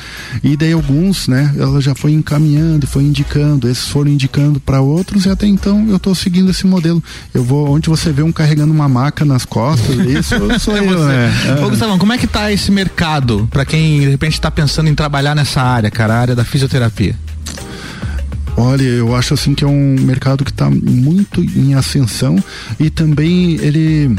E 0.45 0.57
daí 0.57 0.73
alguns, 0.73 1.27
né, 1.29 1.55
ela 1.59 1.81
já 1.81 1.95
foi 1.95 2.13
encaminhando, 2.13 2.87
foi 2.87 3.03
indicando, 3.03 3.69
esses 3.69 3.87
foram 3.89 4.11
indicando 4.11 4.61
para 4.61 4.81
outros 4.81 5.25
e 5.27 5.31
até 5.31 5.47
então 5.47 5.87
eu 5.89 5.99
tô 5.99 6.15
seguindo 6.15 6.51
esse 6.51 6.67
modelo. 6.67 7.03
Eu 7.33 7.43
vou 7.43 7.71
onde 7.71 7.89
você 7.89 8.13
vê 8.13 8.23
um 8.23 8.33
carregando 8.33 8.73
uma 8.73 8.89
maca 8.89 9.25
nas 9.25 9.45
costas, 9.45 9.97
isso 10.07 10.35
sou 10.61 10.77
É 10.77 10.81
eu, 10.81 10.87
você. 10.89 11.07
né? 11.07 11.33
Ô, 11.65 11.71
Gustavão, 11.71 11.99
como 11.99 12.13
é 12.13 12.19
que 12.19 12.27
tá 12.27 12.53
esse 12.53 12.71
mercado 12.71 13.49
pra 13.51 13.65
quem 13.65 14.01
de 14.01 14.09
repente 14.11 14.41
tá 14.41 14.51
pensando 14.51 14.89
em 14.89 14.95
trabalhar 14.95 15.35
nessa 15.35 15.70
área, 15.71 15.91
cara, 15.91 16.15
a 16.15 16.19
área 16.19 16.37
da 16.37 16.45
fisioterapia? 16.45 17.15
Olha, 18.57 18.83
eu 18.83 19.15
acho 19.15 19.35
assim 19.35 19.55
que 19.55 19.65
é 19.65 19.67
um 19.67 19.97
mercado 20.01 20.45
que 20.45 20.51
está 20.51 20.69
muito 20.69 21.43
em 21.43 21.75
ascensão 21.75 22.37
e 22.79 22.91
também 22.91 23.55
ele 23.55 24.15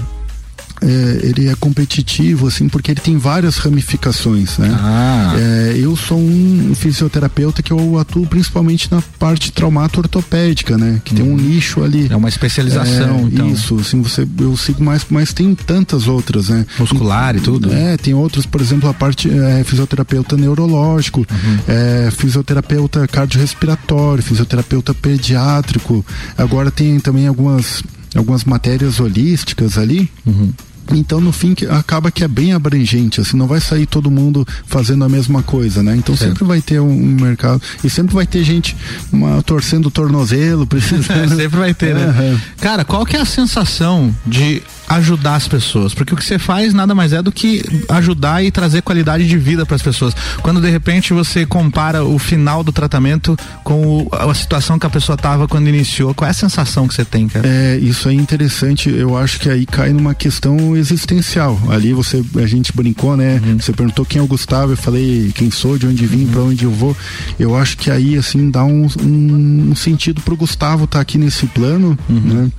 é, 0.82 1.20
ele 1.24 1.48
é 1.48 1.56
competitivo 1.56 2.48
assim 2.48 2.68
porque 2.68 2.92
ele 2.92 3.00
tem 3.00 3.18
várias 3.18 3.58
ramificações, 3.58 4.58
né? 4.58 4.70
Ah. 4.80 5.36
É, 5.38 5.78
eu 5.78 5.96
sou 5.96 6.18
um 6.20 6.74
fisioterapeuta 6.76 7.62
que 7.62 7.72
eu 7.72 7.98
atuo 8.00 8.26
principalmente 8.26 8.92
na 8.92 9.02
parte 9.20 9.52
traumato-ortopédica, 9.52 10.78
né? 10.78 11.02
Que 11.06 11.14
tem 11.14 11.24
um 11.24 11.36
nicho 11.36 11.84
ali. 11.84 12.08
É 12.10 12.16
uma 12.16 12.30
especialização, 12.30 13.20
É, 13.20 13.22
então. 13.24 13.50
Isso, 13.52 13.76
assim, 13.80 14.02
você, 14.02 14.28
eu 14.40 14.56
sigo 14.58 14.84
mais, 14.84 15.06
mas 15.10 15.34
tem 15.34 15.54
tantas 15.56 16.08
outras, 16.08 16.50
né? 16.50 16.66
Muscular 16.80 17.36
e 17.36 17.40
tudo. 17.40 17.72
É, 17.72 17.98
tem 17.98 18.14
outros, 18.14 18.46
por 18.46 18.60
exemplo, 18.62 18.90
a 18.90 18.94
parte 18.94 19.30
é, 19.30 19.64
fisioterapeuta 19.64 20.36
neurológico, 20.36 21.20
Uhum. 21.32 21.58
é, 21.68 22.10
fisioterapeuta 22.12 23.08
cardiorrespiratório, 23.08 24.24
fisioterapeuta 24.24 24.94
pediátrico. 24.94 26.06
Agora 26.38 26.72
tem 26.72 27.00
também 27.00 27.28
algumas, 27.28 27.84
algumas 28.16 28.44
matérias 28.44 29.00
holísticas 29.00 29.78
ali. 29.78 30.10
Uhum. 30.26 30.52
Então, 30.98 31.22
no 31.22 31.32
fim, 31.32 31.54
que 31.54 31.66
acaba 31.66 32.12
que 32.12 32.24
é 32.24 32.28
bem 32.28 32.54
abrangente, 32.54 33.22
assim, 33.22 33.38
não 33.38 33.48
vai 33.48 33.60
sair 33.60 33.86
todo 33.86 34.12
mundo 34.12 34.46
fazendo 34.66 35.04
a 35.04 35.10
mesma 35.10 35.42
coisa, 35.44 35.82
né? 35.84 35.96
Então 35.96 36.16
sempre 36.16 36.44
vai 36.44 36.62
ter 36.62 36.80
um, 36.80 36.92
um 36.92 37.16
mercado 37.22 37.62
e 37.84 37.90
sempre 37.90 38.14
vai 38.14 38.26
ter 38.26 38.44
gente 38.44 38.76
uma, 39.12 39.42
torcendo 39.42 39.88
o 39.88 39.92
tornozelo, 39.92 40.66
precisando. 40.68 41.30
Sempre 41.42 41.60
vai 41.60 41.74
ter, 41.74 41.96
né? 41.96 42.06
Aham. 42.06 42.42
Cara, 42.60 42.86
qual 42.86 43.06
que 43.06 43.16
é 43.16 43.22
a 43.22 43.26
sensação 43.26 44.16
de 44.26 44.62
ajudar 44.96 45.36
as 45.36 45.48
pessoas? 45.48 45.94
Porque 45.94 46.14
o 46.14 46.18
que 46.18 46.24
você 46.26 46.38
faz 46.40 46.74
nada 46.74 46.94
mais 46.96 47.14
é 47.14 47.22
do 47.22 47.32
que 47.32 47.62
ajudar 47.90 48.44
e 48.44 48.52
trazer 48.52 48.82
qualidade 48.82 49.28
de 49.28 49.38
vida 49.38 49.66
para 49.66 49.76
as 49.76 49.82
pessoas. 49.82 50.14
Quando 50.42 50.62
de 50.62 50.70
repente 50.70 51.14
você 51.14 51.46
compara 51.46 52.04
o 52.04 52.18
final 52.20 52.64
do 52.64 52.72
tratamento 52.72 53.38
com 53.64 54.04
o- 54.04 54.10
a 54.16 54.34
situação 54.34 54.78
que 54.80 54.86
a 54.86 54.90
pessoa 54.90 55.18
tava 55.18 55.48
quando 55.48 55.68
iniciou, 55.68 56.14
qual 56.14 56.28
é 56.28 56.32
a 56.32 56.34
sensação 56.34 56.88
que 56.88 56.94
você 56.94 57.06
tem, 57.06 57.28
cara? 57.28 57.48
É, 57.48 57.78
isso 57.78 58.10
é 58.10 58.14
interessante. 58.14 58.90
Eu 58.90 59.18
acho 59.18 59.40
que 59.40 59.50
aí 59.50 59.66
cai 59.66 59.92
numa 59.94 60.14
questão 60.14 60.76
existencial. 60.76 61.60
Ali 61.70 61.94
você, 61.94 62.24
a 62.38 62.46
gente 62.46 62.74
brincou, 62.76 63.16
né? 63.16 63.40
Uhum. 63.46 63.60
Você 63.60 63.72
perguntou 63.74 64.06
quem 64.06 64.20
é 64.20 64.24
o 64.24 64.28
Gustavo, 64.28 64.74
eu 64.74 64.78
falei 64.78 65.32
quem 65.36 65.50
sou, 65.52 65.78
de 65.78 65.88
onde 65.88 66.06
vim, 66.06 66.26
pra 66.28 66.42
onde 66.42 66.66
eu 66.66 66.72
vou. 66.72 66.96
Eu 67.40 67.56
acho 67.56 67.78
que 67.78 67.90
aí, 67.92 68.18
assim, 68.18 68.50
dá 68.50 68.64
um, 68.64 68.88
um, 69.02 69.70
um 69.72 69.76
sentido 69.76 70.22
pro 70.22 70.36
Gustavo 70.36 70.86
estar 70.86 71.00
aqui 71.00 71.18
nesse 71.18 71.46
plano, 71.48 71.98
Uhum. 72.10 72.20
né? 72.20 72.52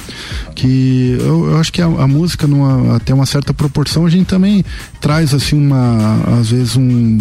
Que 0.55 1.17
eu, 1.21 1.51
eu 1.51 1.59
acho 1.59 1.73
que 1.73 1.81
a, 1.81 1.87
a 1.87 2.07
música, 2.07 2.22
numa, 2.47 2.97
até 2.97 3.13
uma 3.13 3.27
certa 3.27 3.53
proporção, 3.55 4.07
a 4.07 4.11
gente 4.11 4.27
também 4.27 4.65
traz, 5.01 5.35
assim, 5.35 5.57
uma, 5.57 6.39
às 6.41 6.51
vezes 6.51 6.77
um 6.77 7.19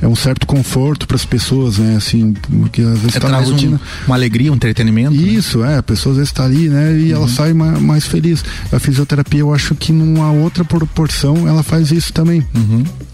é 0.00 0.06
um 0.06 0.14
certo 0.16 0.46
conforto 0.46 1.06
para 1.06 1.16
as 1.16 1.24
pessoas, 1.24 1.78
né? 1.78 1.96
Assim, 1.96 2.32
porque 2.32 2.82
às 2.82 2.98
vezes 2.98 3.12
Você 3.14 3.20
tá 3.20 3.28
na 3.28 3.36
traz 3.38 3.48
um- 3.48 3.52
rotina. 3.52 3.80
uma 4.06 4.14
alegria, 4.16 4.50
um 4.52 4.54
entretenimento. 4.54 5.14
Isso, 5.14 5.64
é, 5.64 5.76
a 5.78 5.82
pessoa 5.82 6.12
às 6.12 6.16
vezes 6.18 6.30
está 6.30 6.44
ali, 6.44 6.68
né? 6.68 6.98
E 6.98 7.12
ela 7.12 7.28
sai 7.28 7.52
ma- 7.52 7.78
mais 7.80 8.06
feliz. 8.06 8.44
A 8.72 8.78
fisioterapia, 8.78 9.40
eu 9.40 9.52
acho 9.52 9.74
que 9.74 9.92
numa 9.92 10.30
outra 10.30 10.64
proporção, 10.64 11.46
ela 11.48 11.62
faz 11.62 11.90
isso 11.90 12.12
também. 12.12 12.44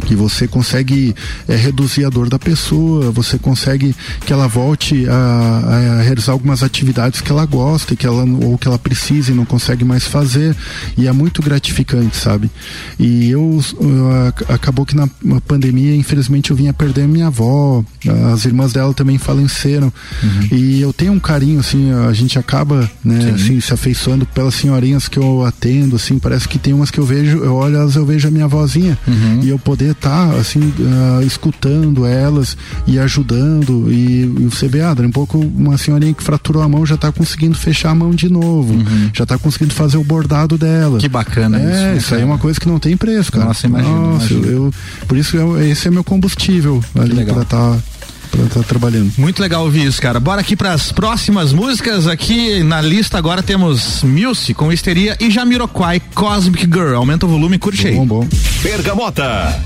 Que 0.06 0.14
você 0.14 0.46
consegue 0.46 1.14
é, 1.48 1.56
reduzir 1.56 2.04
a 2.04 2.10
dor 2.10 2.28
da 2.28 2.38
pessoa, 2.38 3.10
você 3.10 3.38
consegue 3.38 3.94
que 4.26 4.32
ela 4.32 4.46
volte 4.46 5.06
a, 5.08 5.98
a 5.98 6.02
realizar 6.02 6.32
algumas 6.32 6.62
atividades 6.62 7.20
que 7.20 7.30
ela 7.30 7.46
gosta, 7.46 7.96
que 7.96 8.06
ela, 8.06 8.24
ou 8.24 8.58
que 8.58 8.68
ela 8.68 8.78
precisa 8.78 9.30
e 9.30 9.34
não 9.34 9.44
consegue 9.44 9.84
mais 9.84 10.04
fazer. 10.04 10.54
E 10.98 11.06
é 11.06 11.12
muito 11.12 11.42
gratificante, 11.42 12.16
sabe? 12.16 12.50
E 12.98 13.30
eu, 13.30 13.62
eu, 13.80 14.26
ac- 14.28 14.44
acabou 14.52 14.84
que 14.84 14.94
na 14.96 15.08
pandemia, 15.46 15.94
infelizmente, 15.96 16.43
eu 16.50 16.56
vinha 16.56 16.72
perder 16.72 17.06
minha 17.08 17.26
avó, 17.28 17.84
as 18.32 18.44
irmãs 18.44 18.72
dela 18.72 18.92
também 18.94 19.18
faleceram. 19.18 19.92
E 20.52 20.80
eu 20.80 20.92
tenho 20.92 21.12
um 21.12 21.18
carinho, 21.20 21.60
assim, 21.60 21.92
a 21.92 22.12
gente 22.12 22.38
acaba, 22.38 22.88
né, 23.04 23.32
assim, 23.34 23.60
se 23.60 23.72
afeiçoando 23.72 24.26
pelas 24.26 24.54
senhorinhas 24.54 25.08
que 25.08 25.18
eu 25.18 25.44
atendo, 25.44 25.96
assim, 25.96 26.18
parece 26.18 26.48
que 26.48 26.58
tem 26.58 26.72
umas 26.72 26.90
que 26.90 26.98
eu 27.00 27.04
vejo, 27.06 27.38
eu 27.38 27.54
olho 27.54 27.76
elas, 27.76 27.96
eu 27.96 28.04
vejo 28.06 28.28
a 28.28 28.30
minha 28.30 28.46
vozinha. 28.48 28.98
E 29.42 29.48
eu 29.48 29.58
poder 29.58 29.92
estar, 29.92 30.30
assim, 30.34 30.72
ah, 30.80 31.22
escutando 31.24 32.04
elas 32.06 32.56
e 32.86 32.98
ajudando. 32.98 33.90
E, 33.90 34.22
e 34.22 34.44
você 34.50 34.68
vê, 34.68 34.80
um 34.84 35.10
pouco 35.10 35.38
uma 35.38 35.78
senhorinha 35.78 36.12
que 36.12 36.22
fraturou 36.22 36.62
a 36.62 36.68
mão 36.68 36.84
já 36.84 36.96
tá 36.96 37.10
conseguindo 37.10 37.56
fechar 37.56 37.90
a 37.90 37.94
mão 37.94 38.10
de 38.10 38.28
novo. 38.28 38.74
Já 39.12 39.24
tá 39.24 39.38
conseguindo 39.38 39.72
fazer 39.74 39.96
o 39.96 40.04
bordado 40.04 40.58
dela. 40.58 40.98
Que 40.98 41.08
bacana 41.08 41.58
é, 41.58 41.62
isso, 41.62 41.70
né, 41.82 41.96
Isso 41.96 42.14
aí 42.14 42.22
é 42.22 42.24
uma 42.24 42.38
coisa 42.38 42.58
que 42.60 42.68
não 42.68 42.78
tem 42.78 42.96
preço, 42.96 43.32
cara. 43.32 43.46
Nossa, 43.46 43.66
imagino, 43.66 44.12
Nossa, 44.12 44.32
imagino. 44.32 44.52
Eu, 44.52 44.74
por 45.08 45.16
isso 45.16 45.36
eu- 45.36 45.60
esse 45.62 45.88
é 45.88 45.90
meu 45.90 46.04
combustível 46.04 46.33
ali 46.96 47.14
legal. 47.14 47.34
pra 47.34 47.42
estar 47.44 47.78
pra 48.30 48.46
tá 48.46 48.62
trabalhando. 48.62 49.12
Muito 49.16 49.40
legal 49.40 49.64
ouvir 49.64 49.86
isso, 49.86 50.00
cara. 50.00 50.18
Bora 50.18 50.40
aqui 50.40 50.56
pras 50.56 50.90
próximas 50.92 51.52
músicas. 51.52 52.06
Aqui 52.06 52.62
na 52.62 52.80
lista 52.80 53.16
agora 53.18 53.42
temos 53.42 54.02
Muse 54.02 54.54
com 54.54 54.72
Histeria 54.72 55.16
e 55.20 55.30
Jamiroquai 55.30 56.00
Cosmic 56.14 56.64
Girl. 56.64 56.96
Aumenta 56.96 57.26
o 57.26 57.28
volume, 57.28 57.58
curte 57.58 57.86
aí. 57.86 57.94
Bom, 57.94 58.06
bom. 58.06 58.28
Bergamota. 58.62 59.62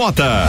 Bergamota. 0.00 0.48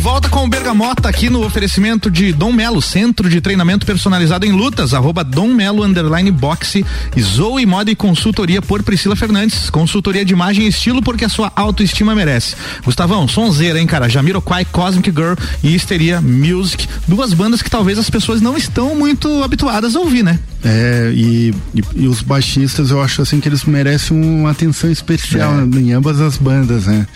Volta 0.00 0.30
com 0.30 0.46
o 0.46 0.48
Bergamota 0.48 1.10
aqui 1.10 1.28
no 1.28 1.44
oferecimento 1.44 2.10
de 2.10 2.32
Dom 2.32 2.52
Melo, 2.52 2.80
Centro 2.80 3.28
de 3.28 3.38
Treinamento 3.38 3.84
Personalizado 3.84 4.46
em 4.46 4.52
Lutas, 4.52 4.94
arroba 4.94 5.22
Dom 5.22 5.48
Melo 5.52 5.84
Underline 5.84 6.30
Boxe, 6.30 6.84
e 7.14 7.20
Zoe 7.22 7.66
Moda 7.66 7.90
e 7.90 7.94
Consultoria 7.94 8.62
por 8.62 8.82
Priscila 8.82 9.14
Fernandes, 9.14 9.68
consultoria 9.68 10.24
de 10.24 10.32
imagem 10.32 10.64
e 10.64 10.68
estilo 10.68 11.02
porque 11.02 11.26
a 11.26 11.28
sua 11.28 11.52
autoestima 11.54 12.14
merece. 12.14 12.56
Gustavão, 12.82 13.28
sonzeira, 13.28 13.78
hein, 13.78 13.86
cara? 13.86 14.08
Jamiroquai, 14.08 14.64
Cosmic 14.64 15.10
Girl 15.10 15.34
e 15.62 15.74
Histeria 15.74 16.20
Music, 16.20 16.88
duas 17.06 17.34
bandas 17.34 17.60
que 17.60 17.70
talvez 17.70 17.98
as 17.98 18.08
pessoas 18.08 18.40
não 18.40 18.56
estão 18.56 18.94
muito 18.94 19.42
habituadas 19.44 19.94
a 19.94 20.00
ouvir, 20.00 20.22
né? 20.22 20.38
É, 20.64 21.10
e, 21.14 21.54
e, 21.74 21.82
e 22.02 22.06
os 22.06 22.20
baixistas 22.20 22.90
eu 22.90 23.02
acho 23.02 23.22
assim 23.22 23.40
que 23.40 23.48
eles 23.48 23.64
merecem 23.64 24.14
uma 24.16 24.50
atenção 24.50 24.90
especial 24.90 25.54
É. 25.60 25.78
em 25.78 25.92
ambas 25.92 26.20
as 26.20 26.36
bandas, 26.36 26.86
né? 26.86 27.06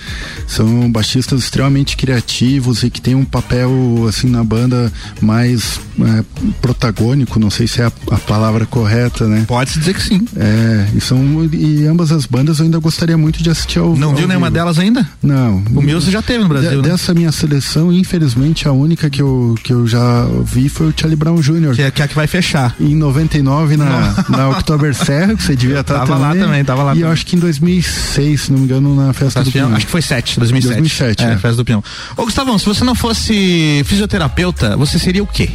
São 0.47 0.91
baixistas 0.91 1.41
extremamente 1.41 1.95
criativos 1.97 2.74
e 2.83 2.91
que 2.91 3.01
têm 3.01 3.15
um 3.15 3.25
papel 3.25 3.71
assim 4.09 4.29
na 4.29 4.43
banda 4.43 4.93
mais 5.21 5.81
é, 6.01 6.25
protagônico, 6.61 7.39
não 7.39 7.51
sei 7.51 7.67
se 7.67 7.81
é 7.81 7.85
a, 7.87 7.93
a 8.11 8.19
palavra 8.19 8.67
correta, 8.67 9.27
né? 9.29 9.45
Pode-se 9.47 9.79
dizer 9.79 9.95
que 9.95 10.03
sim. 10.03 10.27
É, 10.37 10.89
e 10.95 11.01
são 11.01 11.49
e 11.53 11.87
ambas 11.87 12.11
as 12.11 12.27
bandas 12.27 12.59
eu 12.59 12.65
ainda 12.65 12.79
gostaria 12.79 13.17
muito 13.17 13.43
de 13.43 13.51
assistir 13.51 13.79
ao 13.79 13.95
Não 13.97 14.11
ao 14.11 14.17
viu 14.17 14.27
nenhuma 14.27 14.47
vivo. 14.49 14.55
delas 14.55 14.79
ainda? 14.79 15.09
Não. 15.23 15.63
O 15.75 15.83
Mills 15.83 16.11
já 16.11 16.23
teve 16.23 16.43
no 16.43 16.49
Brasil, 16.49 16.71
De- 16.71 16.89
né? 16.89 16.95
Dessa 16.95 17.13
minha 17.15 17.31
seleção, 17.33 17.93
infelizmente, 17.93 18.67
a 18.67 18.73
única 18.73 19.09
que 19.11 19.21
eu, 19.23 19.55
que 19.63 19.73
eu 19.73 19.87
já 19.87 20.27
vi 20.45 20.69
foi 20.69 20.89
o 20.89 20.95
Charlie 20.97 21.17
Brown 21.17 21.41
Jr. 21.41 21.75
Que 21.75 21.83
é, 21.83 21.91
que 21.91 22.03
é 22.03 22.05
a 22.05 22.09
que 22.09 22.15
vai 22.15 22.27
fechar. 22.27 22.75
Em 22.81 22.95
99, 22.95 23.77
na, 23.77 24.25
na 24.29 24.49
Oktober 24.51 24.95
Serra, 24.95 25.35
que 25.35 25.43
você 25.43 25.55
devia 25.57 25.81
estar 25.81 26.01
Tava 26.01 26.17
lá 26.17 26.35
também, 26.35 26.65
tava 26.65 26.83
lá 26.83 26.93
E 26.95 26.99
eu 26.99 27.03
também. 27.03 27.13
acho 27.13 27.27
que 27.27 27.37
em 27.37 27.39
2006, 27.39 28.41
se 28.43 28.53
não 28.53 28.59
me 28.59 28.65
engano, 28.65 28.95
na 28.97 29.13
Festa 29.13 29.25
Festa 29.25 29.45
do 29.45 29.51
Pinhão. 29.53 29.75
acho 29.75 29.87
que 29.87 29.93
foi 29.93 30.03
7, 30.03 30.39
2007. 30.39 30.75
2007, 30.81 31.25
é, 31.25 31.33
é. 31.33 31.39
Festa 31.39 31.57
do 31.57 31.65
Peão. 31.65 31.83
Ô, 32.17 32.25
Gustavão, 32.25 32.59
se 32.65 32.69
você 32.69 32.83
não 32.83 32.95
fosse 32.95 33.83
fisioterapeuta, 33.85 34.75
você 34.75 34.99
seria 34.99 35.23
o 35.23 35.27
quê? 35.27 35.51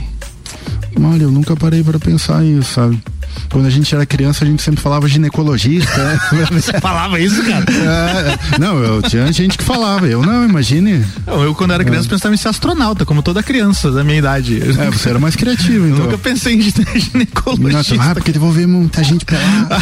Olha, 1.01 1.23
eu 1.23 1.31
nunca 1.31 1.55
parei 1.55 1.83
pra 1.83 1.97
pensar 1.97 2.41
nisso, 2.41 2.73
sabe? 2.73 3.01
quando 3.49 3.65
a 3.65 3.69
gente 3.69 3.93
era 3.95 4.05
criança, 4.05 4.43
a 4.43 4.47
gente 4.47 4.61
sempre 4.61 4.79
falava 4.79 5.07
ginecologista. 5.07 5.97
né? 5.97 6.19
Você 6.51 6.79
falava 6.79 7.19
isso, 7.19 7.41
cara? 7.43 7.65
É, 7.71 8.59
não, 8.59 8.77
eu 8.77 9.01
tinha 9.01 9.31
gente 9.31 9.57
que 9.57 9.63
falava. 9.63 10.07
Eu 10.07 10.21
não, 10.21 10.47
imagine. 10.47 11.03
Não, 11.25 11.41
eu, 11.41 11.55
quando 11.55 11.73
era 11.73 11.83
criança, 11.83 12.07
pensava 12.07 12.33
em 12.33 12.37
ser 12.37 12.49
astronauta, 12.49 13.05
como 13.05 13.23
toda 13.23 13.41
criança 13.41 13.91
da 13.91 14.03
minha 14.03 14.19
idade. 14.19 14.61
É, 14.61 14.91
você 14.91 15.09
era 15.09 15.17
mais 15.19 15.35
criativo, 15.35 15.85
Eu 15.85 15.93
então. 15.93 16.05
nunca 16.05 16.17
pensei 16.17 16.55
em 16.55 16.61
ginecologista. 16.61 17.95
Não, 17.95 18.03
ah, 18.03 18.13
porque 18.13 18.31
devolver 18.31 18.67
muita 18.67 19.03
gente 19.03 19.25
pra 19.25 19.37
lá. 19.39 19.81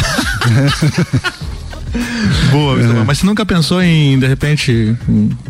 Boa, 2.52 2.76
Gustavo. 2.76 3.04
mas 3.06 3.18
você 3.18 3.26
nunca 3.26 3.44
pensou 3.46 3.82
em, 3.82 4.18
de 4.18 4.26
repente, 4.26 4.96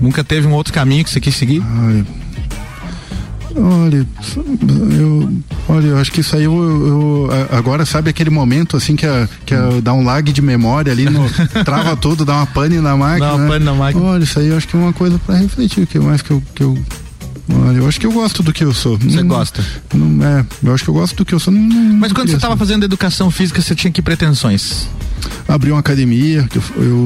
nunca 0.00 0.22
teve 0.24 0.46
um 0.46 0.52
outro 0.52 0.72
caminho 0.72 1.04
que 1.04 1.10
você 1.10 1.20
quis 1.20 1.34
seguir? 1.36 1.62
Olha, 1.84 2.06
olha, 3.56 4.06
eu, 4.98 5.32
olha, 5.68 5.86
eu 5.88 5.98
acho 5.98 6.12
que 6.12 6.20
isso 6.20 6.36
aí 6.36 6.44
eu, 6.44 6.52
eu- 6.54 7.28
agora 7.50 7.84
sabe 7.84 8.10
aquele 8.10 8.30
momento 8.30 8.76
assim 8.76 8.94
que, 8.94 9.06
a, 9.06 9.28
que 9.44 9.54
a- 9.54 9.80
dá 9.82 9.92
um 9.92 10.04
lag 10.04 10.30
de 10.32 10.40
memória 10.42 10.92
ali, 10.92 11.04
no, 11.08 11.28
trava 11.64 11.96
tudo, 11.96 12.24
dá 12.24 12.34
uma 12.36 12.46
pane 12.46 12.78
na 12.80 12.96
máquina. 12.96 13.26
Dá 13.26 13.34
uma 13.34 13.42
né? 13.44 13.48
pane 13.48 13.64
na 13.64 13.74
máquina. 13.74 14.04
Olha, 14.04 14.22
isso 14.24 14.38
aí 14.38 14.48
eu 14.48 14.56
acho 14.56 14.68
que 14.68 14.76
é 14.76 14.78
uma 14.78 14.92
coisa 14.92 15.18
pra 15.18 15.36
refletir, 15.36 15.82
o 15.82 15.86
que 15.86 15.98
mais 15.98 16.22
que 16.22 16.30
eu, 16.30 16.42
que 16.54 16.62
eu 16.62 16.78
Olha, 17.50 17.78
eu 17.78 17.88
acho 17.88 17.98
que 17.98 18.04
eu 18.06 18.12
gosto 18.12 18.42
do 18.42 18.52
que 18.52 18.62
eu 18.62 18.74
sou. 18.74 18.98
Você 18.98 19.22
gosta? 19.22 19.64
Não, 19.94 20.22
é, 20.22 20.44
eu 20.62 20.74
acho 20.74 20.84
que 20.84 20.90
eu 20.90 20.94
gosto 20.94 21.16
do 21.16 21.24
que 21.24 21.34
eu 21.34 21.38
sou. 21.40 21.50
Não, 21.50 21.62
não- 21.62 21.96
Mas 21.96 22.12
quando 22.12 22.28
você 22.28 22.36
estava 22.36 22.54
fazendo 22.58 22.84
educação 22.84 23.30
física, 23.30 23.62
você 23.62 23.74
tinha 23.74 23.90
que 23.90 24.02
pretensões? 24.02 24.86
Abri 25.46 25.70
uma 25.70 25.80
academia, 25.80 26.46
que 26.50 26.58
eu, 26.58 26.62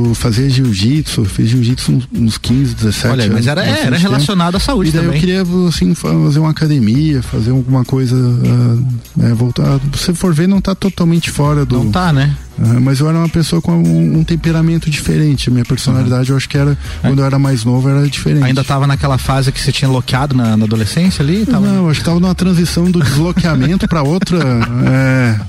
eu 0.09 0.15
fazia 0.15 0.49
jiu-jitsu, 0.51 1.25
fiz 1.25 1.49
jiu-jitsu 1.49 1.93
uns, 1.93 2.09
uns 2.13 2.39
15, 2.39 2.75
17 2.75 3.07
Olha, 3.13 3.23
mas 3.25 3.33
anos, 3.35 3.47
era- 3.47 3.63
é, 3.63 3.67
bastante 3.67 3.87
era 3.87 3.97
tempo. 3.97 4.09
relacionado 4.11 4.57
à 4.57 4.61
saúde 4.61 4.91
E 4.91 4.93
daí 4.93 5.03
também. 5.03 5.17
eu 5.17 5.21
queria, 5.21 5.43
assim, 5.69 5.95
fazer 5.95 6.39
uma 6.41 6.51
academia, 6.51 7.23
fazer 7.23 7.51
alguma 7.51 7.85
coisa, 7.85 8.17
ah, 8.17 9.25
é, 9.25 9.35
voltar. 9.35 9.79
Se 9.95 10.07
você 10.07 10.15
for 10.15 10.35
ver, 10.35 10.49
não 10.49 10.61
tá 10.61 10.75
totalmente 10.75 11.31
fora 11.31 11.65
do. 11.65 11.77
Não 11.77 11.91
tá, 11.91 12.13
né? 12.13 12.37
Ah, 12.59 12.79
mas 12.81 13.01
eu 13.01 13.09
era 13.09 13.17
uma 13.17 13.29
pessoa 13.29 13.63
com 13.63 13.73
um, 13.73 14.19
um 14.19 14.25
temperamento 14.25 14.91
diferente. 14.91 15.51
Minha 15.51 15.65
personalidade, 15.65 16.31
eu 16.31 16.37
acho 16.37 16.49
que 16.49 16.59
era, 16.59 16.77
quando 17.01 17.21
eu 17.21 17.25
era 17.25 17.39
mais 17.39 17.65
novo, 17.65 17.89
era 17.89 18.07
diferente. 18.07 18.45
Ainda 18.45 18.63
tava 18.63 18.87
naquela 18.87 19.17
fase 19.19 19.51
que 19.51 19.61
você 19.61 19.73
tinha 19.73 19.89
bloqueado 19.89 20.37
na, 20.37 20.57
na 20.57 20.65
adolescência 20.65 21.23
ali? 21.23 21.47
Tava... 21.47 21.67
Não, 21.67 21.89
acho 21.89 22.01
que 22.01 22.05
tava 22.05 22.21
numa 22.21 22.35
transição 22.35 22.91
do 22.91 23.01
desloqueamento 23.03 23.89
pra 23.89 24.03
outra. 24.03 24.39
É. 24.85 25.41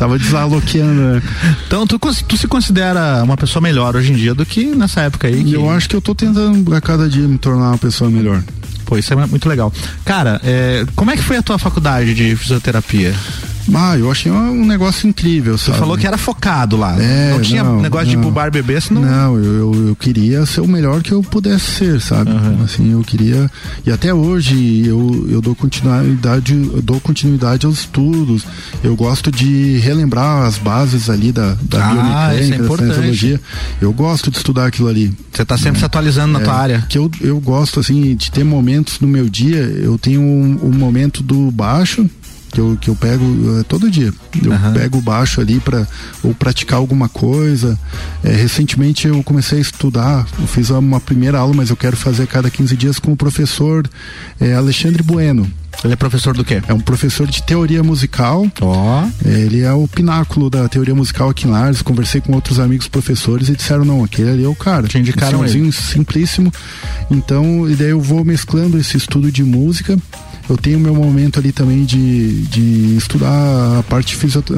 Tava 0.00 0.18
desaloqueando. 0.18 0.98
né? 0.98 1.22
Então 1.66 1.86
tu, 1.86 1.98
tu 1.98 2.34
se 2.34 2.48
considera 2.48 3.22
uma 3.22 3.36
pessoa 3.36 3.60
melhor 3.60 3.94
hoje 3.94 4.10
em 4.12 4.16
dia 4.16 4.34
do 4.34 4.46
que 4.46 4.64
nessa 4.64 5.02
época 5.02 5.28
aí? 5.28 5.44
Que... 5.44 5.52
Eu 5.52 5.68
acho 5.68 5.90
que 5.90 5.94
eu 5.94 6.00
tô 6.00 6.14
tentando 6.14 6.74
a 6.74 6.80
cada 6.80 7.06
dia 7.06 7.28
me 7.28 7.36
tornar 7.36 7.68
uma 7.68 7.78
pessoa 7.78 8.10
melhor. 8.10 8.42
Pô, 8.86 8.96
isso 8.96 9.12
é 9.12 9.26
muito 9.26 9.46
legal. 9.46 9.70
Cara, 10.02 10.40
é, 10.42 10.86
como 10.96 11.10
é 11.10 11.16
que 11.18 11.22
foi 11.22 11.36
a 11.36 11.42
tua 11.42 11.58
faculdade 11.58 12.14
de 12.14 12.34
fisioterapia? 12.34 13.14
Ah, 13.74 13.96
eu 13.98 14.10
achei 14.10 14.30
um, 14.30 14.64
negócio 14.64 15.08
incrível. 15.08 15.56
Você 15.56 15.72
falou 15.72 15.96
que 15.96 16.06
era 16.06 16.18
focado 16.18 16.76
lá. 16.76 17.00
É, 17.00 17.30
não 17.32 17.40
tinha 17.40 17.62
não, 17.62 17.80
negócio 17.80 18.08
de 18.08 18.16
não. 18.16 18.22
bubar 18.22 18.50
bebê, 18.50 18.80
senão. 18.80 19.02
Não, 19.02 19.36
eu, 19.36 19.54
eu, 19.74 19.88
eu 19.88 19.96
queria 19.96 20.44
ser 20.46 20.60
o 20.60 20.68
melhor 20.68 21.02
que 21.02 21.12
eu 21.12 21.22
pudesse 21.22 21.70
ser, 21.72 22.00
sabe? 22.00 22.30
Assim, 22.64 22.92
eu 22.92 23.00
queria. 23.02 23.50
E 23.86 23.90
até 23.90 24.12
hoje 24.12 24.86
eu, 24.86 25.26
eu 25.30 25.40
dou 25.40 25.54
continuidade, 25.54 26.54
eu 26.54 26.82
dou 26.82 27.00
continuidade 27.00 27.66
aos 27.66 27.80
estudos. 27.80 28.44
Eu 28.82 28.96
gosto 28.96 29.30
de 29.30 29.78
relembrar 29.78 30.46
as 30.46 30.58
bases 30.58 31.10
ali 31.10 31.32
da, 31.32 31.56
da 31.62 32.28
Ah, 32.28 32.34
isso 32.34 32.54
é 32.54 32.58
biomecânica, 32.58 33.38
da. 33.38 33.40
Eu 33.80 33.92
gosto 33.92 34.30
de 34.30 34.36
estudar 34.36 34.66
aquilo 34.66 34.88
ali. 34.88 35.14
Você 35.32 35.44
tá 35.44 35.56
sempre 35.56 35.78
se 35.78 35.84
atualizando 35.84 36.32
na 36.32 36.40
É, 36.40 36.44
tua 36.44 36.54
área. 36.54 36.86
Que 36.88 36.98
eu, 36.98 37.10
eu 37.20 37.40
gosto, 37.40 37.80
assim, 37.80 38.14
de 38.14 38.30
ter 38.30 38.44
momentos 38.44 39.00
no 39.00 39.08
meu 39.08 39.28
dia. 39.28 39.58
Eu 39.58 39.98
tenho 39.98 40.20
um, 40.20 40.58
um 40.62 40.72
momento 40.72 41.22
do 41.22 41.50
baixo. 41.50 42.08
Que 42.52 42.60
eu, 42.60 42.76
que 42.80 42.90
eu 42.90 42.96
pego 42.96 43.24
eh, 43.58 43.62
todo 43.68 43.90
dia. 43.90 44.12
Eu 44.42 44.72
pego 44.72 44.98
o 44.98 45.02
baixo 45.02 45.40
ali 45.40 45.60
para 45.60 45.86
ou 46.22 46.34
praticar 46.34 46.78
alguma 46.78 47.08
coisa. 47.08 47.78
Eh, 48.24 48.32
recentemente 48.32 49.06
eu 49.06 49.22
comecei 49.22 49.58
a 49.58 49.60
estudar, 49.60 50.26
eu 50.38 50.46
fiz 50.46 50.70
uma 50.70 51.00
primeira 51.00 51.38
aula, 51.38 51.54
mas 51.54 51.70
eu 51.70 51.76
quero 51.76 51.96
fazer 51.96 52.26
cada 52.26 52.50
15 52.50 52.76
dias 52.76 52.98
com 52.98 53.12
o 53.12 53.16
professor 53.16 53.88
eh, 54.40 54.52
Alexandre 54.52 55.02
Bueno. 55.02 55.50
Ele 55.82 55.94
é 55.94 55.96
professor 55.96 56.36
do 56.36 56.44
quê? 56.44 56.60
É 56.68 56.74
um 56.74 56.80
professor 56.80 57.26
de 57.26 57.42
teoria 57.42 57.82
musical. 57.82 58.46
Ó. 58.60 59.04
Ele 59.24 59.62
é 59.62 59.72
o 59.72 59.88
pináculo 59.88 60.50
da 60.50 60.68
teoria 60.68 60.94
musical 60.94 61.30
aqui 61.30 61.46
em 61.46 61.50
Lares. 61.50 61.80
Conversei 61.80 62.20
com 62.20 62.34
outros 62.34 62.60
amigos 62.60 62.86
professores 62.86 63.48
e 63.48 63.56
disseram: 63.56 63.84
não, 63.84 64.04
aquele 64.04 64.30
ali 64.30 64.44
é 64.44 64.48
o 64.48 64.54
cara. 64.54 64.86
Te 64.86 64.98
indicaram 64.98 65.40
um 65.40 65.48
senhorzinho 65.48 65.72
simplíssimo. 65.72 66.52
Então, 67.10 67.68
e 67.68 67.74
daí 67.74 67.90
eu 67.90 68.00
vou 68.00 68.24
mesclando 68.24 68.78
esse 68.78 68.96
estudo 68.96 69.32
de 69.32 69.42
música. 69.42 69.98
Eu 70.48 70.56
tenho 70.56 70.78
meu 70.80 70.94
momento 70.94 71.38
ali 71.38 71.52
também 71.52 71.84
de, 71.84 72.42
de 72.42 72.96
estudar 72.96 73.78
a 73.78 73.82
parte 73.84 74.16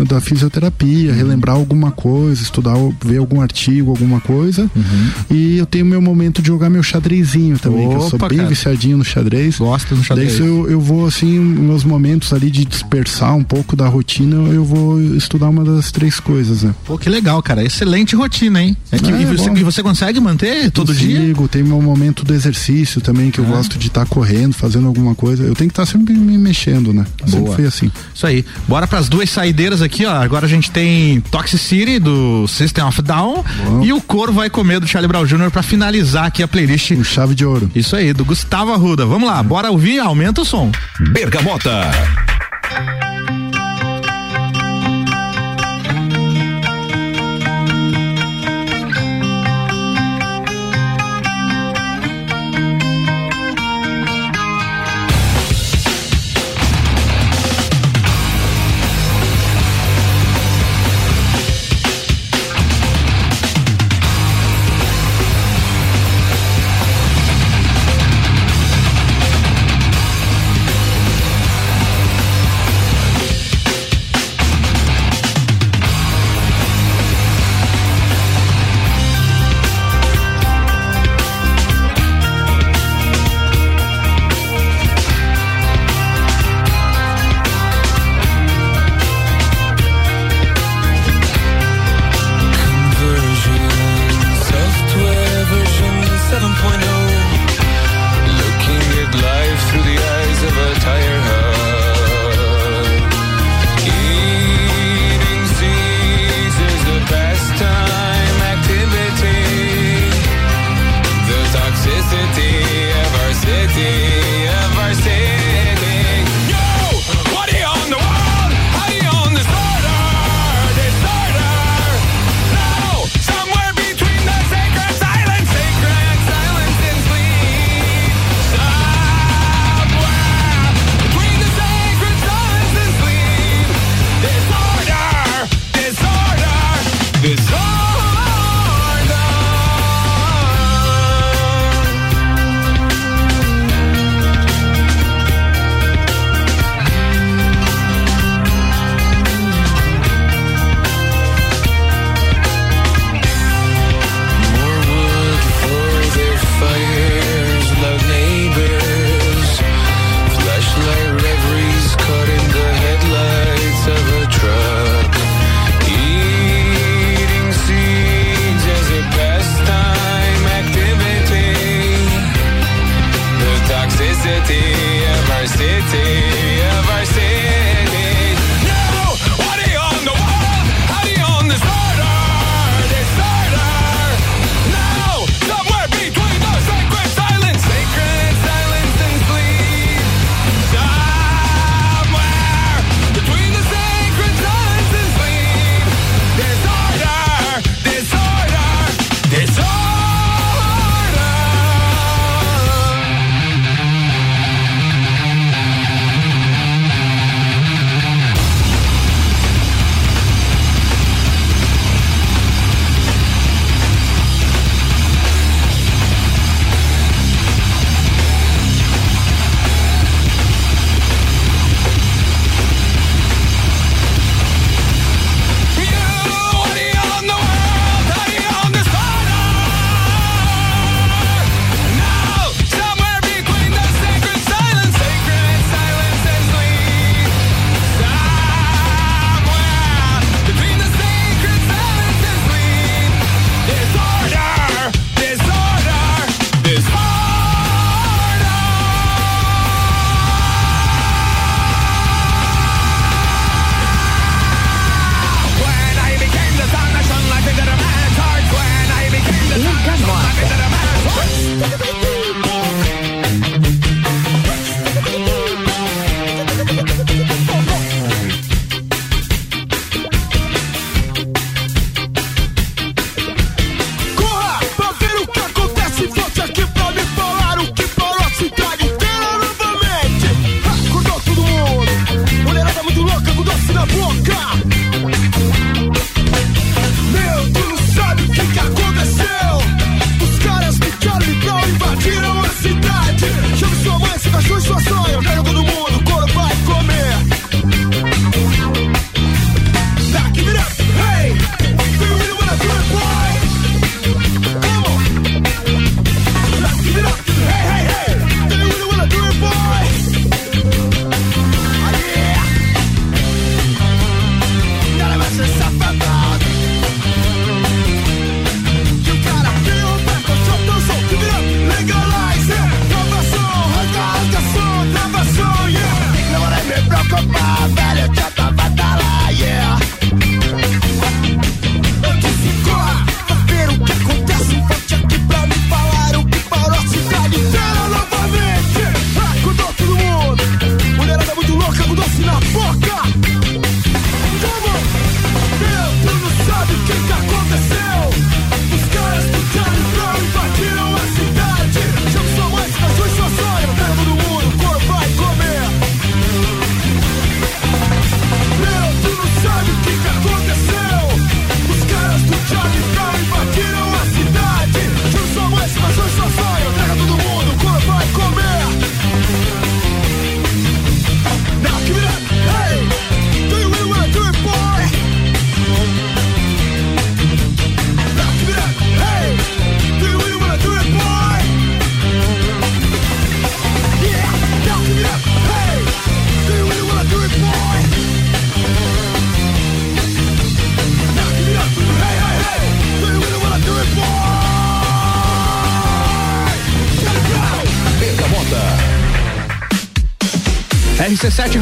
da 0.09 0.15
Uhum. 0.17 0.21
fisioterapia, 0.21 1.13
relembrar 1.13 1.57
alguma 1.57 1.91
coisa, 1.91 2.43
estudar, 2.43 2.75
ver 3.05 3.19
algum 3.19 3.41
artigo, 3.41 3.91
alguma 3.91 4.21
coisa. 4.21 4.71
Uhum. 4.75 5.11
E 5.31 5.59
eu 5.59 5.67
tenho 5.67 5.85
meu 5.85 6.01
momento 6.01 6.41
de 6.43 6.49
jogar 6.49 6.71
meu 6.71 6.83
xadrezinho 6.83 7.59
também, 7.59 7.89
que 7.89 7.95
eu 7.95 8.01
sou 8.03 8.17
Opa, 8.17 8.29
bem 8.29 8.39
cara. 8.39 8.49
viciadinho 8.49 8.97
no 8.99 9.05
xadrez. 9.05 9.59
Gosto 9.59 9.95
do 9.95 10.03
xadrez. 10.03 10.39
Daí 10.39 10.47
eu, 10.47 10.69
eu 10.71 10.81
vou 10.81 11.07
assim, 11.07 11.39
meus 11.39 11.85
momentos 11.85 12.33
ali 12.33 12.51
de 12.51 12.65
dispersar 12.65 13.35
um 13.37 13.45
pouco 13.45 13.77
da 13.77 13.87
rotina, 13.89 14.37
eu 14.53 14.65
vou 14.65 15.01
estudar 15.15 15.49
uma 15.49 15.65
das 15.65 15.91
três 15.93 16.19
coisas, 16.21 16.63
né? 16.63 16.75
Pô, 16.87 16.97
que 16.99 17.09
legal, 17.09 17.43
cara. 17.43 17.63
Excelente 17.65 18.15
rotina, 18.17 18.63
hein? 18.63 18.77
É 18.91 18.99
que- 18.99 19.11
É, 19.13 19.21
e, 19.23 19.25
você, 19.27 19.51
e 19.51 19.63
você 19.63 19.83
consegue 19.83 20.19
manter 20.21 20.71
todo 20.71 20.95
dia? 20.95 21.19
Consigo, 21.21 21.49
tem 21.49 21.63
meu 21.63 21.81
momento 21.83 22.25
do 22.25 22.33
exercício 22.35 23.01
também, 23.01 23.31
que 23.31 23.39
eu 23.39 23.45
gosto 23.45 23.79
de 23.79 23.89
estar 23.89 24.07
correndo, 24.07 24.53
fazendo 24.55 24.87
alguma 24.87 25.15
coisa. 25.15 25.43
Eu 25.45 25.55
tenho 25.55 25.69
que 25.69 25.73
estar 25.73 25.82
sempre 25.87 26.15
me 26.15 26.39
mexendo, 26.39 26.93
né? 26.93 27.05
Sempre 27.25 27.41
Boa. 27.41 27.57
foi 27.57 27.67
assim. 27.67 27.91
Isso 28.15 28.27
aí. 28.27 28.45
Bora 28.69 28.87
pras 28.87 29.09
duas 29.09 29.31
saideiras 29.31 29.83
aqui, 29.83 30.05
ó. 30.07 30.13
Agora 30.13 30.47
a 30.47 30.49
gente 30.49 30.71
tem 30.71 31.21
Toxicity 31.21 31.99
do 31.99 32.47
System 32.49 32.85
of 32.85 33.01
Down 33.03 33.45
e 33.83 33.93
o 33.93 34.01
Coro 34.01 34.33
vai 34.33 34.49
comer 34.51 34.81
do 34.81 34.87
Charlie 34.87 35.09
Brown 35.09 35.25
Jr. 35.25 35.51
pra 35.51 35.63
finalizar 35.63 36.27
aqui 36.27 36.43
a 36.43 36.49
playlist. 36.49 36.93
O 36.93 37.05
chave 37.05 37.35
de 37.35 37.45
ouro. 37.45 37.71
Isso 37.75 37.97
aí, 37.97 38.13
do 38.13 38.25
Gustavo 38.25 38.73
Arruda. 38.73 39.07
Vamos 39.07 39.29
lá, 39.29 39.43
bora 39.43 39.71
ouvir, 39.71 39.99
aumenta 39.99 40.41
o 40.43 40.45
som. 40.45 40.71
Bergamota. 41.11 41.91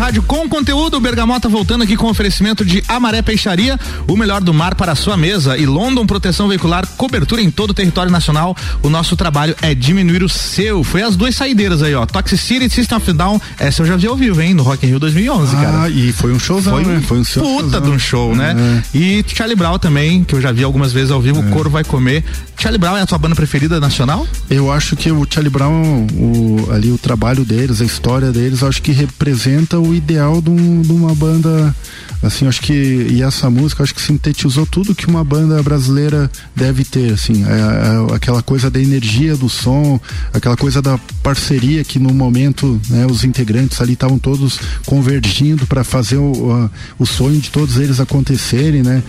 Rádio 0.00 0.22
com 0.22 0.39
conteúdo, 0.60 1.00
Bergamota 1.00 1.48
voltando 1.48 1.82
aqui 1.84 1.96
com 1.96 2.06
oferecimento 2.10 2.66
de 2.66 2.84
Amaré 2.86 3.22
Peixaria, 3.22 3.80
o 4.06 4.14
melhor 4.14 4.42
do 4.42 4.52
mar 4.52 4.74
para 4.74 4.92
a 4.92 4.94
sua 4.94 5.16
mesa 5.16 5.56
e 5.56 5.64
London 5.64 6.04
Proteção 6.06 6.48
Veicular, 6.48 6.86
cobertura 6.98 7.40
em 7.40 7.50
todo 7.50 7.70
o 7.70 7.74
território 7.74 8.12
nacional. 8.12 8.54
O 8.82 8.90
nosso 8.90 9.16
trabalho 9.16 9.56
é 9.62 9.74
diminuir 9.74 10.22
o 10.22 10.28
seu. 10.28 10.84
Foi 10.84 11.00
as 11.02 11.16
duas 11.16 11.34
saideiras 11.34 11.82
aí, 11.82 11.94
ó. 11.94 12.04
Toxicity 12.04 12.66
e 12.66 12.70
System 12.70 12.98
of 12.98 13.12
Down. 13.14 13.40
Essa 13.58 13.80
eu 13.80 13.86
já 13.86 13.96
vi 13.96 14.06
ao 14.06 14.14
vivo, 14.16 14.42
hein, 14.42 14.52
no 14.52 14.62
Rock 14.62 14.84
in 14.84 14.90
Rio 14.90 14.98
2011, 15.00 15.56
cara. 15.56 15.82
Ah, 15.84 15.88
e 15.88 16.12
foi 16.12 16.30
um 16.30 16.38
showzão, 16.38 16.74
Foi 16.74 16.84
né? 16.84 17.02
Foi 17.06 17.18
um 17.20 17.24
show- 17.24 17.42
puta 17.42 17.60
showzão. 17.62 17.80
de 17.80 17.88
um 17.88 17.98
show, 17.98 18.36
né? 18.36 18.82
E 18.94 19.24
Charlie 19.28 19.56
Brown 19.56 19.78
também, 19.78 20.22
que 20.24 20.34
eu 20.34 20.42
já 20.42 20.52
vi 20.52 20.62
algumas 20.62 20.92
vezes 20.92 21.10
ao 21.10 21.22
vivo, 21.22 21.40
o 21.40 21.50
Coro 21.50 21.70
Vai 21.70 21.84
Comer. 21.84 22.22
Charlie 22.58 22.78
Brown 22.78 22.98
é 22.98 23.00
a 23.00 23.06
tua 23.06 23.16
banda 23.16 23.34
preferida 23.34 23.80
nacional? 23.80 24.26
Eu 24.50 24.70
acho 24.70 24.94
que 24.94 25.10
o 25.10 25.26
Charlie 25.28 25.48
Brown, 25.50 26.06
o, 26.12 26.68
ali 26.70 26.92
o 26.92 26.98
trabalho 26.98 27.46
deles, 27.46 27.80
a 27.80 27.84
história 27.86 28.30
deles, 28.30 28.60
eu 28.60 28.68
acho 28.68 28.82
que 28.82 28.92
representa 28.92 29.78
o 29.78 29.94
ideal 29.94 30.42
de, 30.42 30.49
um- 30.50 30.82
de 30.82 30.92
uma 30.92 31.14
banda, 31.14 31.74
assim, 32.22 32.46
acho 32.46 32.60
que 32.60 32.72
e 33.10 33.22
essa 33.22 33.48
música, 33.48 33.82
acho 33.82 33.94
que 33.94 34.00
sintetizou 34.02 34.66
tudo 34.66 34.94
que 34.94 35.06
uma 35.06 35.22
banda 35.24 35.62
brasileira 35.62 36.30
deve 36.54 36.84
ter, 36.84 37.12
assim, 37.12 37.44
é- 37.44 38.10
é 38.12 38.14
aquela 38.14 38.42
coisa 38.42 38.70
da 38.70 38.80
energia 38.80 39.36
do 39.36 39.48
som, 39.48 40.00
aquela 40.32 40.56
coisa 40.56 40.82
da 40.82 40.98
parceria 41.22 41.82
que 41.84 41.98
no 41.98 42.12
momento, 42.12 42.80
né, 42.88 43.06
os 43.06 43.24
integrantes 43.24 43.80
ali 43.80 43.92
estavam 43.94 44.18
todos 44.18 44.58
convergindo 44.86 45.66
para 45.66 45.84
fazer 45.84 46.16
o, 46.16 46.52
a- 46.52 46.70
o 46.98 47.06
sonho 47.06 47.40
de 47.40 47.50
todos 47.50 47.76
eles 47.76 48.00
acontecerem, 48.00 48.82
né? 48.82 49.02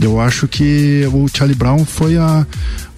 Eu 0.00 0.20
acho 0.20 0.46
que 0.48 1.06
o 1.12 1.26
Charlie 1.32 1.56
Brown 1.56 1.84
foi 1.84 2.16
a 2.16 2.46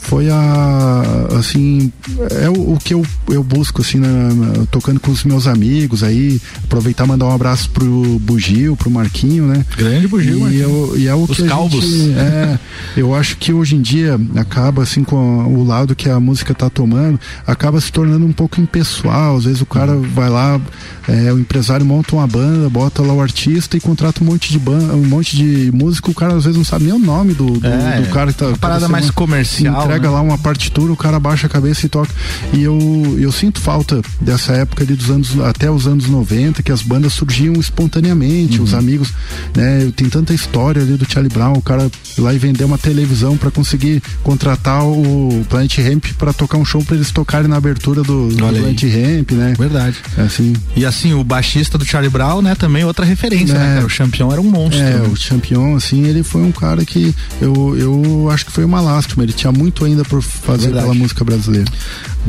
foi 0.07 0.29
a 0.31 1.03
assim 1.39 1.93
é 2.41 2.49
o, 2.49 2.75
o 2.75 2.79
que 2.83 2.95
eu, 2.95 3.05
eu 3.29 3.43
busco 3.43 3.83
assim 3.83 3.99
na- 3.99 4.33
na- 4.33 4.67
tocando 4.71 5.01
com 5.01 5.11
os 5.11 5.25
meus 5.25 5.47
amigos 5.47 6.03
aí 6.03 6.41
aproveitar 6.65 7.05
e 7.05 7.09
mandar 7.09 7.27
um 7.27 7.33
abraço 7.35 7.71
pro 7.71 8.19
Bugio 8.21 8.77
pro 8.77 8.91
Marquinho 8.91 9.47
né 9.47 9.65
grande 9.77 10.07
Bugio 10.09 10.37
e, 10.39 10.41
Marquinho. 10.41 10.63
eu, 10.63 10.99
e 10.99 11.09
é 11.09 11.15
o 11.15 11.25
Os 11.25 11.37
que 11.37 11.45
a 11.45 11.49
calvos. 11.49 11.85
gente, 11.85 12.15
é, 12.19 12.59
eu 12.97 13.15
acho 13.15 13.37
que 13.37 13.53
hoje 13.53 13.75
em 13.77 13.83
dia 13.83 14.19
acaba 14.37 14.83
assim 14.83 15.03
com 15.03 15.17
o 15.47 15.65
lado 15.65 15.95
que 15.97 16.09
a 16.09 16.21
música 16.21 16.55
tá 16.55 16.71
tomando 16.71 17.19
acaba 17.47 17.81
se 17.81 17.91
tornando 17.93 18.25
um 18.25 18.33
pouco 18.33 18.61
impessoal 18.61 19.37
às 19.37 19.45
vezes 19.45 19.61
o 19.61 19.67
cara 19.67 19.97
vai 19.97 20.29
lá 20.31 20.61
é, 21.09 21.33
o 21.33 21.39
empresário 21.39 21.85
monta 21.85 22.15
uma 22.17 22.27
banda 22.27 22.69
bota 22.69 23.03
lá 23.03 23.13
o 23.13 23.21
artista 23.21 23.77
e 23.77 23.81
contrata 23.81 24.23
um 24.23 24.27
monte 24.27 24.51
de 24.53 24.59
banda 24.59 24.95
um 24.95 25.05
monte 25.07 25.37
de 25.37 25.71
músico 25.73 26.11
o 26.11 26.15
cara 26.15 26.35
às 26.35 26.45
vezes 26.45 26.57
não 26.57 26.65
sabe 26.65 26.85
nem 26.85 26.95
o 26.95 26.99
nome 26.99 27.35
do, 27.35 27.47
do, 27.59 27.67
É, 27.67 28.01
do 28.03 28.09
cara 28.11 28.33
que 28.33 28.39
tá 28.39 28.47
uma 28.49 28.57
parada 28.59 28.89
mais 28.89 29.11
comercial, 29.11 29.83
entrega 29.85 29.96
né? 30.05 30.09
lá 30.09 30.21
uma 30.21 30.39
partitura, 30.39 30.93
o 30.93 30.97
cara 30.97 31.19
baixa 31.19 31.47
a 31.47 31.51
cabeça 31.51 31.87
e 31.87 31.89
toca. 31.89 32.11
E 32.53 32.63
eu, 32.63 33.17
eu 33.19 33.31
sinto 33.33 33.61
falta 33.61 34.01
dessa 34.21 34.53
época 34.53 34.85
ali 34.85 34.95
dos 34.95 35.11
anos, 35.11 35.39
até 35.41 35.71
os 35.71 35.87
anos 35.87 36.07
90, 36.09 36.63
que 36.63 36.73
as 36.73 36.83
bandas 36.83 37.13
surgiam 37.13 37.55
espontaneamente, 37.55 38.61
os 38.61 38.75
amigos, 38.75 39.13
né? 39.55 39.91
Tem 39.95 40.09
tanta 40.09 40.35
história 40.35 40.83
ali 40.83 40.97
do 40.97 41.11
Charlie 41.11 41.33
Brown, 41.33 41.55
o 41.55 41.63
cara 41.63 41.91
ir 42.17 42.21
lá 42.21 42.35
e 42.35 42.39
vender 42.39 42.65
uma 42.65 42.79
televisão 42.79 43.37
para 43.37 43.51
conseguir 43.51 44.03
contratar 44.23 44.85
o 44.85 45.45
Planet 45.49 45.79
Ramp 45.79 46.07
para 46.19 46.33
tocar 46.33 46.59
um 46.59 46.65
show 46.65 46.83
para 46.85 46.97
eles 46.97 47.11
tocarem 47.11 47.49
na 47.49 47.57
abertura 47.57 48.03
do, 48.03 48.29
do. 48.29 48.37
Planet 48.37 48.83
Ramp, 48.83 49.31
né? 49.33 49.55
Verdade. 49.59 49.97
Assim, 50.19 50.53
E 50.75 50.85
assim, 50.85 51.13
o 51.15 51.23
baixista 51.25 51.79
do 51.79 51.85
Charlie 51.85 52.11
Brown, 52.11 52.43
né, 52.43 52.55
também 52.55 52.85
outra 52.85 53.05
referência, 53.05 53.55
É. 53.55 53.59
né, 53.59 53.75
cara? 53.75 53.87
O 53.87 53.89
Champion 53.91 54.33
era 54.33 54.41
um 54.41 54.51
monstro. 54.51 54.81
É, 54.83 54.99
né? 54.99 55.09
o 55.11 55.17
Champion, 55.17 55.77
assim, 55.77 56.05
ele 56.07 56.23
foi 56.23 56.43
um 56.43 56.53
cara 56.53 56.85
que 56.85 57.15
eu, 57.41 57.77
eu 57.79 58.31
acho 58.31 58.47
que 58.47 58.53
foi 58.53 58.65
uma 58.65 58.81
lástima. 58.81 59.23
Ele 59.23 59.33
tinha 59.33 59.53
muito 59.53 59.76
ainda 59.85 60.05
por 60.05 60.23
fazer 60.23 60.67
Verdade. 60.67 60.85
pela 60.87 60.95
música 60.95 61.25
brasileira. 61.25 61.71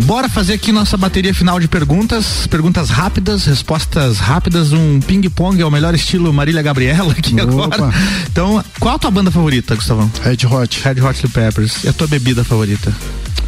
Bora 0.03 0.29
fazer 0.29 0.53
aqui 0.53 0.71
nossa 0.71 0.95
bateria 0.95 1.33
final 1.33 1.59
de 1.59 1.67
perguntas, 1.67 2.45
perguntas 2.47 2.89
rápidas, 2.89 3.45
respostas 3.45 4.19
rápidas, 4.19 4.71
um 4.73 4.99
ping-pong 4.99 5.59
é 5.61 5.65
o 5.65 5.71
melhor 5.71 5.95
estilo 5.95 6.31
Marília 6.31 6.61
Gabriela 6.61 7.11
aqui 7.13 7.33
Opa. 7.41 7.75
agora. 7.75 7.93
Então, 8.31 8.63
qual 8.79 8.95
a 8.95 8.99
tua 8.99 9.11
banda 9.11 9.31
favorita, 9.31 9.75
Gustavão? 9.75 10.11
Red 10.23 10.45
Hot. 10.45 10.81
Red 10.83 11.01
Hot 11.01 11.19
Chili 11.19 11.33
Peppers. 11.33 11.83
E 11.83 11.89
a 11.89 11.93
tua 11.93 12.07
bebida 12.07 12.43
favorita? 12.43 12.93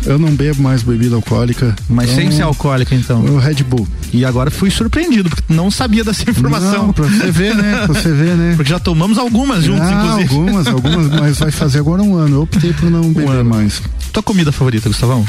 Eu 0.05 0.17
não 0.17 0.29
bebo 0.33 0.61
mais 0.61 0.81
bebida 0.81 1.15
alcoólica. 1.15 1.75
Mas 1.89 2.05
então, 2.09 2.21
sem 2.23 2.31
ser 2.31 2.43
alcoólica, 2.43 2.95
então. 2.95 3.19
O 3.25 3.37
Red 3.37 3.55
Bull. 3.63 3.87
E 4.13 4.23
agora 4.23 4.49
fui 4.49 4.71
surpreendido, 4.71 5.29
porque 5.29 5.43
não 5.53 5.69
sabia 5.69 6.03
dessa 6.03 6.29
informação. 6.29 6.87
Não, 6.87 6.93
pra 6.93 7.05
você 7.05 7.29
ver, 7.31 7.55
né? 7.55 7.85
Pra 7.85 7.87
você 7.87 8.11
ver, 8.11 8.35
né? 8.35 8.53
Porque 8.55 8.69
já 8.69 8.79
tomamos 8.79 9.17
algumas 9.17 9.63
juntos, 9.63 9.87
Ah, 9.87 9.91
inclusive. 10.05 10.33
Um 10.35 10.39
algumas, 10.39 10.67
algumas, 10.67 11.07
mas 11.19 11.37
vai 11.37 11.51
fazer 11.51 11.79
agora 11.79 12.01
um 12.01 12.15
ano. 12.15 12.37
Eu 12.37 12.41
optei 12.43 12.71
por 12.73 12.89
não 12.89 13.11
beber 13.13 13.43
mais. 13.43 13.81
Tua 14.13 14.23
comida 14.23 14.51
favorita, 14.51 14.87
Gustavão? 14.89 15.25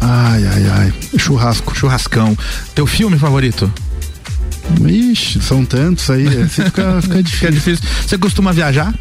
Ai, 0.00 0.46
ai, 0.46 0.66
ai. 0.68 0.92
Churrasco. 1.18 1.76
Churrascão. 1.76 2.38
Teu 2.74 2.86
filme 2.86 3.18
favorito? 3.18 3.70
Ixi, 4.86 5.40
são 5.42 5.64
tantos 5.64 6.08
aí. 6.10 6.26
Assim 6.26 6.48
fica, 6.48 7.00
fica 7.02 7.22
difícil. 7.22 7.38
Fica 7.38 7.52
difícil. 7.52 7.84
Você 8.06 8.18
costuma 8.18 8.52
viajar? 8.52 8.94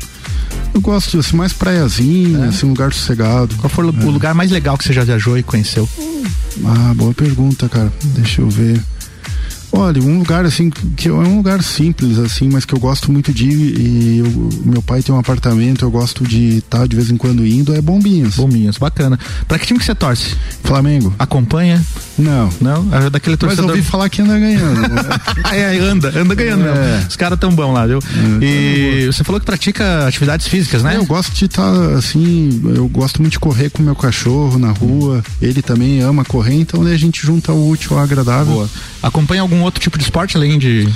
Eu 0.73 0.81
gosto 0.81 1.17
assim, 1.19 1.35
mais 1.35 1.53
praiazinha, 1.53 2.45
assim, 2.45 2.65
um 2.65 2.69
lugar 2.69 2.93
sossegado. 2.93 3.55
Qual 3.57 3.69
foi 3.69 3.85
o 3.85 3.89
o 3.89 4.09
lugar 4.11 4.33
mais 4.35 4.51
legal 4.51 4.77
que 4.77 4.83
você 4.83 4.93
já 4.93 5.03
viajou 5.03 5.37
e 5.37 5.43
conheceu? 5.43 5.87
Ah, 6.65 6.93
boa 6.95 7.13
pergunta, 7.13 7.67
cara. 7.69 7.91
Deixa 8.15 8.41
eu 8.41 8.49
ver. 8.49 8.81
Olha, 9.71 10.01
um 10.01 10.19
lugar 10.19 10.45
assim, 10.45 10.69
que 10.69 11.09
é 11.09 11.11
um 11.11 11.37
lugar 11.37 11.61
simples, 11.61 12.17
assim, 12.19 12.47
mas 12.49 12.63
que 12.63 12.73
eu 12.73 12.79
gosto 12.79 13.11
muito 13.11 13.33
de 13.33 13.45
ir 13.49 13.79
e 13.79 14.17
eu- 14.19 14.49
meu 14.65 14.81
pai 14.81 15.03
tem 15.03 15.13
um 15.13 15.19
apartamento, 15.19 15.83
eu 15.83 15.91
gosto 15.91 16.23
de 16.23 16.59
estar 16.59 16.87
de 16.87 16.95
vez 16.95 17.11
em 17.11 17.17
quando 17.17 17.45
indo, 17.45 17.75
é 17.75 17.81
Bombinhas. 17.81 18.35
Bombinhas, 18.35 18.77
bacana. 18.77 19.19
Pra 19.47 19.59
que 19.59 19.67
time 19.67 19.77
que 19.77 19.85
você 19.85 19.93
torce? 19.93 20.35
Flamengo. 20.63 21.13
Acompanha? 21.19 21.83
Não. 22.17 22.49
Não? 22.59 22.87
É 22.95 23.09
daquele 23.09 23.33
Mas 23.33 23.39
torcedor. 23.39 23.65
eu 23.65 23.69
ouvi 23.75 23.81
falar 23.81 24.09
que 24.09 24.21
anda 24.21 24.39
ganhando. 24.39 24.81
né? 24.81 25.01
é, 25.53 25.77
anda, 25.77 26.07
anda 26.19 26.35
ganhando 26.35 26.65
É. 26.67 26.73
mesmo. 26.73 27.07
Os 27.09 27.15
caras 27.15 27.39
tão 27.39 27.51
bons 27.53 27.73
lá, 27.73 27.85
viu? 27.85 27.99
e 28.41 29.05
você 29.05 29.23
falou 29.23 29.39
que 29.39 29.45
pratica 29.45 30.07
atividades 30.07 30.47
físicas, 30.47 30.81
né? 30.83 30.95
Eu 30.97 31.05
gosto 31.05 31.33
de 31.33 31.45
estar 31.45 31.71
assim, 31.97 32.61
eu 32.75 32.87
gosto 32.87 33.21
muito 33.21 33.33
de 33.33 33.39
correr 33.39 33.69
com 33.69 33.81
meu 33.83 33.95
cachorro 33.95 34.57
na 34.57 34.71
rua. 34.71 35.23
Ele 35.41 35.61
também 35.61 36.01
ama 36.01 36.25
correr, 36.25 36.55
então 36.55 36.83
né, 36.83 36.93
a 36.93 36.97
gente 36.97 37.25
junta 37.25 37.51
o 37.53 37.69
útil 37.69 37.97
ao 37.97 38.03
agradável. 38.03 38.53
Boa. 38.53 38.69
Acompanha 39.03 39.41
algum 39.41 39.61
outro 39.61 39.79
tipo 39.81 39.97
de 39.97 40.03
esporte 40.03 40.35
além 40.37 40.57
de. 40.57 40.87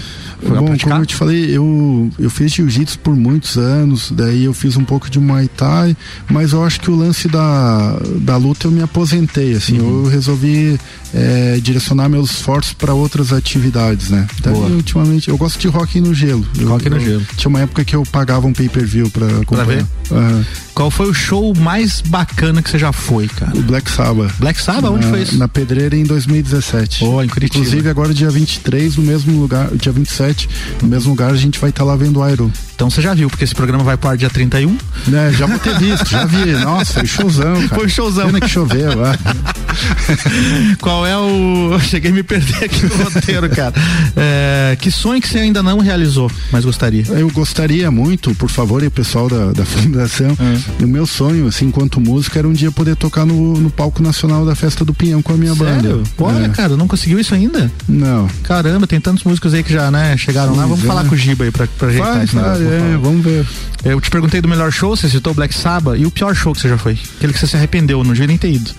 Foi 0.42 0.58
Bom, 0.58 0.66
praticar? 0.66 0.90
como 0.92 1.02
eu 1.04 1.06
te 1.06 1.16
falei, 1.16 1.56
eu, 1.56 2.10
eu 2.18 2.30
fiz 2.30 2.52
jiu-jitsu 2.52 2.98
por 3.00 3.16
muitos 3.16 3.58
anos, 3.58 4.12
daí 4.12 4.44
eu 4.46 4.54
fiz 4.54 4.76
um 4.76 4.84
pouco 4.84 5.10
de 5.10 5.20
Muay 5.20 5.48
Thai, 5.48 5.96
mas 6.30 6.52
eu 6.54 6.64
acho 6.66 6.80
que 6.82 6.90
o 6.90 6.96
lance 6.96 7.28
da, 7.28 7.96
da 8.22 8.38
luta 8.38 8.66
eu 8.68 8.72
me 8.72 8.82
aposentei, 8.82 9.54
assim, 9.54 9.80
Uhum. 9.80 10.06
eu 10.06 10.10
resolvi 10.10 10.80
é, 11.14 11.60
direcionar 11.62 12.10
meus 12.10 12.32
esforços 12.32 12.74
para 12.74 12.94
outras 12.94 13.32
atividades, 13.34 14.10
né? 14.10 14.26
Daí, 14.42 14.54
Boa. 14.54 14.68
ultimamente, 14.70 15.30
eu 15.30 15.38
gosto 15.38 15.60
de 15.60 15.68
rock 15.68 16.00
no 16.02 16.14
gelo. 16.14 16.46
Eu- 16.58 16.70
Rock 16.70 16.90
no 16.90 16.96
eu- 16.98 17.02
gelo. 17.02 17.22
Tinha 17.38 17.50
uma 17.50 17.60
época 17.60 17.84
que 17.86 17.96
eu 17.96 18.04
pagava 18.12 18.48
um 18.48 18.54
pay-per-view 18.54 19.10
pra 19.12 19.28
acompanhar. 19.28 19.66
ver? 19.66 19.86
Aham. 20.12 20.46
Qual 20.82 20.90
foi 20.90 21.12
o 21.12 21.14
show 21.14 21.54
mais 21.54 22.02
bacana 22.02 22.60
que 22.60 22.68
você 22.68 22.80
já 22.80 22.92
foi, 22.92 23.28
cara? 23.28 23.56
O 23.56 23.62
Black 23.62 23.88
Sabbath. 23.92 24.34
Black 24.40 24.60
Sabbath? 24.60 24.92
Onde 24.92 25.06
foi 25.06 25.22
isso? 25.22 25.38
Na 25.38 25.48
Pedreira 25.48 25.96
em 25.96 26.04
2017. 26.04 27.06
Oh, 27.06 27.22
em 27.22 27.28
Curitiba. 27.28 27.60
Inclusive 27.64 27.88
agora 27.88 28.12
dia 28.12 28.32
23, 28.32 28.96
no 28.96 29.04
mesmo 29.04 29.40
lugar, 29.40 29.70
dia 29.76 29.92
27, 29.92 30.50
no 30.82 30.88
mesmo 30.88 31.12
lugar 31.12 31.30
a 31.30 31.36
gente 31.36 31.60
vai 31.60 31.70
estar 31.70 31.84
lá 31.84 31.96
vendo 31.96 32.20
o 32.20 32.28
Iron. 32.28 32.50
Então 32.74 32.90
você 32.90 33.00
já 33.00 33.14
viu, 33.14 33.30
porque 33.30 33.44
esse 33.44 33.54
programa 33.54 33.84
vai 33.84 33.96
pro 33.96 34.10
ar 34.10 34.18
dia 34.18 34.28
31. 34.28 34.76
Né, 35.06 35.32
já 35.38 35.46
vou 35.46 35.60
ter 35.60 35.78
visto, 35.78 36.10
já 36.10 36.26
vi. 36.26 36.52
Nossa, 36.54 36.94
foi 36.96 37.06
showzão, 37.06 37.54
cara. 37.68 37.76
Foi 37.80 37.88
showzão. 37.88 38.26
Pena 38.26 38.42
que 38.42 38.48
choveu, 38.48 38.92
ah. 39.06 39.16
Qual 40.82 41.06
é 41.06 41.16
o. 41.16 41.80
Cheguei 41.80 42.10
a 42.10 42.14
me 42.14 42.24
perder 42.24 42.66
aqui 42.66 42.86
no 42.88 43.04
roteiro, 43.04 43.48
cara. 43.52 43.74
É, 44.16 44.76
Que 44.82 44.90
sonho 44.90 45.22
que 45.22 45.28
você 45.30 45.38
ainda 45.38 45.62
não 45.62 45.78
realizou, 45.78 46.30
mas 46.52 46.66
gostaria? 46.66 47.04
Eu 47.10 47.30
gostaria 47.30 47.92
muito, 47.92 48.34
por 48.34 48.50
favor, 48.50 48.82
e 48.82 48.88
o 48.88 48.92
pessoal 48.92 49.30
da, 49.30 49.52
da 49.52 49.64
fundação, 49.64 50.32
É. 50.40 50.71
o 50.82 50.88
meu 50.88 51.06
sonho, 51.06 51.48
assim, 51.48 51.66
enquanto 51.66 52.00
música, 52.02 52.40
era 52.40 52.48
um 52.48 52.54
dia 52.54 52.72
poder 52.72 52.96
tocar 52.96 53.26
no, 53.26 53.54
no 53.60 53.70
palco 53.70 54.02
nacional 54.02 54.46
da 54.46 54.56
Festa 54.56 54.84
do 54.84 54.94
Pinhão 54.94 55.22
com 55.22 55.34
a 55.34 55.38
minha 55.38 55.54
Sério? 55.54 55.98
banda. 55.98 56.04
Olha, 56.18 56.46
É. 56.46 56.50
cara, 56.50 56.76
não 56.76 56.88
conseguiu 56.88 57.20
isso 57.20 57.34
ainda? 57.36 57.72
Não. 57.88 58.28
Caramba, 58.44 58.88
tem 58.88 59.00
tantos 59.00 59.24
músicos 59.24 59.54
aí 59.54 59.64
que 59.64 59.72
já, 59.72 59.92
né, 59.92 60.16
chegaram 60.18 60.56
lá. 60.56 60.64
Vamos 60.66 60.84
é. 60.84 60.88
falar 60.88 61.06
com 61.06 61.14
o 61.14 61.18
Giba 61.18 61.44
aí 61.44 61.52
pra, 61.52 61.68
pra 61.68 61.88
ajeitar 61.90 62.26
vai, 62.28 62.64
é, 62.64 62.98
vamos 63.02 63.24
ver. 63.24 63.46
Eu 63.84 64.00
te 64.02 64.10
perguntei 64.10 64.42
do 64.42 64.48
melhor 64.48 64.72
show, 64.72 64.96
você 64.96 65.08
citou 65.10 65.34
o 65.34 65.36
Black 65.36 65.54
Sabbath, 65.54 66.00
e 66.00 66.06
o 66.06 66.12
pior 66.12 66.36
show 66.36 66.54
que 66.54 66.62
você 66.62 66.70
já 66.70 66.78
foi? 66.78 66.98
Aquele 67.18 67.34
que 67.34 67.40
você 67.40 67.48
se 67.48 67.56
arrependeu, 67.56 68.04
não 68.04 68.14
devia 68.14 68.28
nem 68.28 68.38
ter 68.38 68.52
ido. 68.52 68.72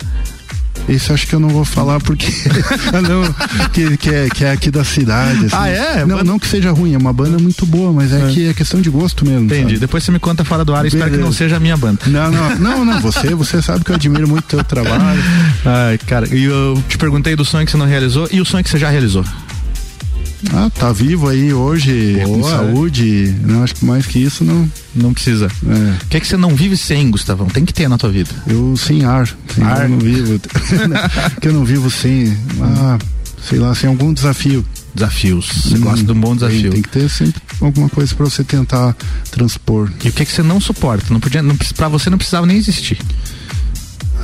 Esse 0.88 1.12
acho 1.12 1.26
que 1.26 1.34
eu 1.34 1.40
não 1.40 1.48
vou 1.48 1.64
falar 1.64 2.00
porque 2.00 2.26
não, 3.08 3.68
que, 3.68 3.96
que, 3.96 4.10
é, 4.10 4.28
que 4.28 4.44
é 4.44 4.50
aqui 4.50 4.70
da 4.70 4.84
cidade. 4.84 5.46
assim. 5.46 5.56
Ah, 5.56 5.68
é? 5.68 6.04
Não, 6.04 6.24
não 6.24 6.38
que 6.38 6.46
seja 6.46 6.70
ruim, 6.70 6.94
é 6.94 6.98
uma 6.98 7.12
banda 7.12 7.38
muito 7.38 7.64
boa, 7.64 7.92
mas 7.92 8.12
é, 8.12 8.28
que 8.30 8.48
é 8.48 8.54
questão 8.54 8.80
de 8.80 8.90
gosto 8.90 9.24
mesmo. 9.24 9.44
Entendi. 9.44 9.62
sabe? 9.62 9.78
Depois 9.78 10.02
você 10.02 10.10
me 10.10 10.18
conta 10.18 10.44
fora 10.44 10.64
do 10.64 10.74
ar, 10.74 10.84
espero 10.84 11.04
que 11.04 11.10
Beleza. 11.10 11.26
não 11.26 11.32
seja 11.32 11.56
a 11.56 11.60
minha 11.60 11.76
banda. 11.76 12.00
Não, 12.06 12.30
não, 12.30 12.58
não, 12.58 12.84
não, 12.84 13.00
você, 13.00 13.34
você 13.34 13.62
sabe 13.62 13.84
que 13.84 13.90
eu 13.90 13.94
admiro 13.96 14.28
muito 14.28 14.44
o 14.44 14.48
teu 14.48 14.64
trabalho. 14.64 15.22
Ai, 15.64 15.98
cara, 15.98 16.28
e 16.34 16.44
eu 16.44 16.82
te 16.88 16.98
perguntei 16.98 17.36
do 17.36 17.44
sonho 17.44 17.64
que 17.64 17.70
você 17.70 17.78
não 17.78 17.86
realizou 17.86 18.28
e 18.32 18.40
o 18.40 18.44
sonho 18.44 18.64
que 18.64 18.70
você 18.70 18.78
já 18.78 18.90
realizou. 18.90 19.24
Ah, 20.52 20.68
tá 20.74 20.90
vivo 20.92 21.28
aí 21.28 21.54
hoje, 21.54 22.20
com 22.24 22.40
Boa, 22.40 22.50
saúde. 22.50 23.34
Não, 23.46 23.62
acho 23.62 23.76
que 23.76 23.84
mais 23.84 24.06
que 24.06 24.18
isso 24.18 24.42
não. 24.44 24.68
Não 24.94 25.12
precisa. 25.14 25.46
É. 25.66 26.04
O 26.04 26.08
que 26.08 26.16
é 26.16 26.20
que 26.20 26.26
você 26.26 26.36
não 26.36 26.54
vive 26.54 26.76
sem, 26.76 27.10
Gustavão? 27.10 27.46
Tem 27.46 27.64
que 27.64 27.72
ter 27.72 27.88
na 27.88 27.96
tua 27.96 28.10
vida. 28.10 28.30
Eu 28.46 28.76
sem 28.76 29.04
ar. 29.04 29.26
Sem 29.54 29.64
ar, 29.64 29.72
Ar. 29.78 29.82
eu 29.84 29.88
não 29.88 29.98
vivo. 29.98 30.40
que 31.40 31.48
eu 31.48 31.52
não 31.52 31.64
vivo 31.64 31.90
sem. 31.90 32.36
Ah, 32.60 32.98
sei 33.48 33.58
lá, 33.58 33.74
sem 33.74 33.88
algum 33.88 34.12
desafio. 34.12 34.64
Desafios. 34.94 35.46
Você 35.46 35.78
gosta 35.78 36.04
de 36.04 36.12
um 36.12 36.20
bom 36.20 36.36
Tem, 36.36 36.48
desafio. 36.48 36.70
tem 36.72 36.82
que 36.82 36.88
ter 36.90 37.08
sempre 37.08 37.40
alguma 37.60 37.88
coisa 37.88 38.14
pra 38.14 38.26
você 38.26 38.44
tentar 38.44 38.94
transpor. 39.30 39.90
E 40.04 40.08
o 40.10 40.12
que 40.12 40.22
é 40.22 40.26
que 40.26 40.32
você 40.32 40.42
não 40.42 40.60
suporta? 40.60 41.06
Não 41.10 41.18
podia, 41.20 41.42
não, 41.42 41.56
pra 41.56 41.88
você 41.88 42.10
não 42.10 42.18
precisava 42.18 42.44
nem 42.46 42.58
existir. 42.58 42.98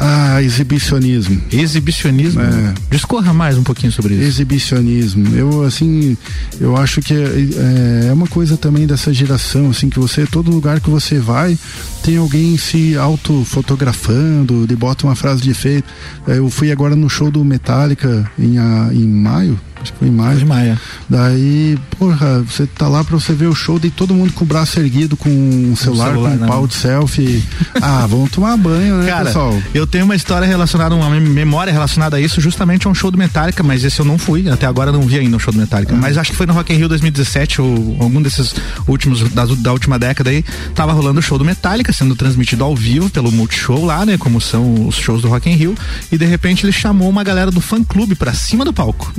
Ah, 0.01 0.41
exibicionismo. 0.43 1.41
Exibicionismo? 1.51 2.41
É. 2.41 2.75
Discorra 2.91 3.33
mais 3.35 3.59
um 3.59 3.63
pouquinho 3.65 3.91
sobre 3.93 4.15
isso. 4.15 4.23
Exibicionismo. 4.25 5.35
Eu, 5.37 5.63
assim, 5.65 6.17
eu 6.61 6.77
acho 6.77 7.01
que 7.01 7.13
é, 7.15 8.09
é 8.09 8.13
uma 8.13 8.27
coisa 8.29 8.57
também 8.57 8.87
dessa 8.87 9.13
geração, 9.13 9.71
assim, 9.71 9.89
que 9.89 9.99
você, 9.99 10.27
todo 10.27 10.51
lugar 10.51 10.81
que 10.81 10.89
você 10.89 11.19
vai, 11.19 11.59
tem 12.03 12.17
alguém 12.17 12.57
se 12.57 12.97
autofotografando, 12.97 14.65
ele 14.65 14.77
bota 14.77 15.07
uma 15.07 15.17
frase 15.17 15.43
de 15.43 15.51
efeito. 15.51 15.89
É, 16.27 16.39
Eu 16.39 16.49
fui 16.49 16.71
agora 16.71 16.95
no 16.95 17.09
show 17.11 17.31
do 17.31 17.45
Metallica 17.45 18.31
em, 18.39 18.59
a- 18.59 18.91
em 18.93 19.07
maio. 19.07 19.59
Acho 19.81 19.93
que 19.93 19.99
foi 20.01 20.09
em 20.09 20.11
maio. 20.11 20.35
Foi 20.35 20.43
em 20.43 20.49
maio. 20.49 20.79
Daí, 21.09 21.79
porra, 21.99 22.43
você 22.43 22.67
tá 22.67 22.89
lá 22.89 23.03
pra 23.05 23.19
você 23.19 23.33
ver 23.33 23.47
o 23.47 23.55
show, 23.55 23.79
daí 23.79 23.91
todo 23.91 24.13
mundo 24.15 24.33
com 24.33 24.45
o 24.45 24.47
braço 24.47 24.79
erguido, 24.81 25.17
com 25.17 25.29
um 25.31 25.75
celular, 25.77 26.11
celular 26.13 26.37
com 26.39 26.45
um 26.45 26.49
pau 26.49 26.67
de 26.67 26.75
selfie. 26.75 27.43
ah, 27.81 28.07
vamos 28.07 28.31
tomar 28.31 28.57
banho, 28.57 28.97
né, 28.99 29.07
Cara, 29.09 29.27
pessoal? 29.27 29.61
eu 29.75 29.87
tenho 29.87 30.05
uma 30.05 30.15
história 30.17 30.47
relacionada, 30.47 30.95
uma 30.95 31.09
mem- 31.11 31.21
memória 31.21 31.73
relacionada 31.73 32.17
a 32.17 32.21
isso, 32.21 32.41
justamente 32.41 32.87
a 32.87 32.91
um 32.91 32.95
show 32.95 33.11
do 33.11 33.17
Metallica, 33.19 33.63
mas 33.63 33.85
esse 33.85 33.99
eu 34.01 34.05
não 34.05 34.19
fui, 34.19 34.49
até 34.49 34.67
agora 34.67 34.91
não 34.93 35.03
vi 35.03 35.19
ainda 35.19 35.37
o 35.37 35.41
show 35.41 35.53
do 35.53 35.59
Metallica. 35.59 35.95
Mas 35.95 36.19
acho 36.19 36.31
que 36.33 36.37
foi 36.37 36.47
no 36.47 36.53
Rock 36.53 36.73
in 36.73 36.77
Rio 36.77 36.89
2017, 36.89 37.61
ou 37.63 37.97
algum 38.01 38.21
desses 38.21 38.55
últimos, 38.87 39.23
da, 39.31 39.45
da 39.47 39.73
última 39.73 39.99
década 39.99 40.31
aí, 40.31 40.45
tava 40.75 40.93
rolando 40.93 41.21
o 41.21 41.23
show 41.23 41.39
do 41.39 41.45
Metallica, 41.45 41.93
sendo 41.93 42.15
transmitido 42.17 42.65
ao 42.65 42.75
vivo 42.77 43.09
pelo 43.11 43.31
Multishow 43.33 43.85
lá, 43.85 44.05
né, 44.05 44.17
como 44.19 44.41
são 44.41 44.87
os 44.89 44.97
shows 44.97 45.23
do 45.23 45.29
Rock 45.29 45.49
in 45.49 45.55
Rio, 45.55 45.75
e 46.13 46.19
de 46.19 46.25
repente 46.27 46.65
ele 46.67 46.73
chamou 46.73 47.09
uma 47.09 47.23
galera 47.25 47.51
do 47.51 47.61
fã-clube 47.61 48.15
pra 48.15 48.35
cima 48.35 48.65
do 48.65 48.73
palco. 48.73 49.13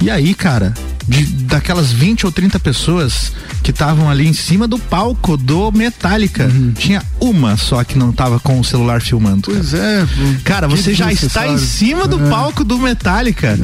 E 0.00 0.10
aí, 0.10 0.34
cara, 0.34 0.72
de- 1.12 1.26
daquelas 1.44 1.92
20 1.92 2.24
ou 2.26 2.32
30 2.32 2.58
pessoas 2.58 3.32
que 3.62 3.70
estavam 3.70 4.08
ali 4.10 4.26
em 4.26 4.32
cima 4.32 4.66
do 4.66 4.78
palco 4.78 5.36
do 5.36 5.70
Metallica, 5.70 6.50
tinha 6.76 7.02
uma 7.20 7.56
só 7.56 7.84
que 7.84 7.96
não 7.98 8.10
tava 8.12 8.40
com 8.40 8.58
o 8.58 8.64
celular 8.64 9.00
filmando. 9.02 9.42
cara. 9.42 9.56
Pois 9.58 9.74
é. 9.74 10.06
Cara, 10.44 10.68
você 10.68 10.94
já 10.94 11.12
está 11.12 11.46
em 11.46 11.58
cima 11.58 12.08
do 12.08 12.24
É. 12.26 12.30
palco 12.30 12.64
do 12.64 12.78
Metallica. 12.78 13.56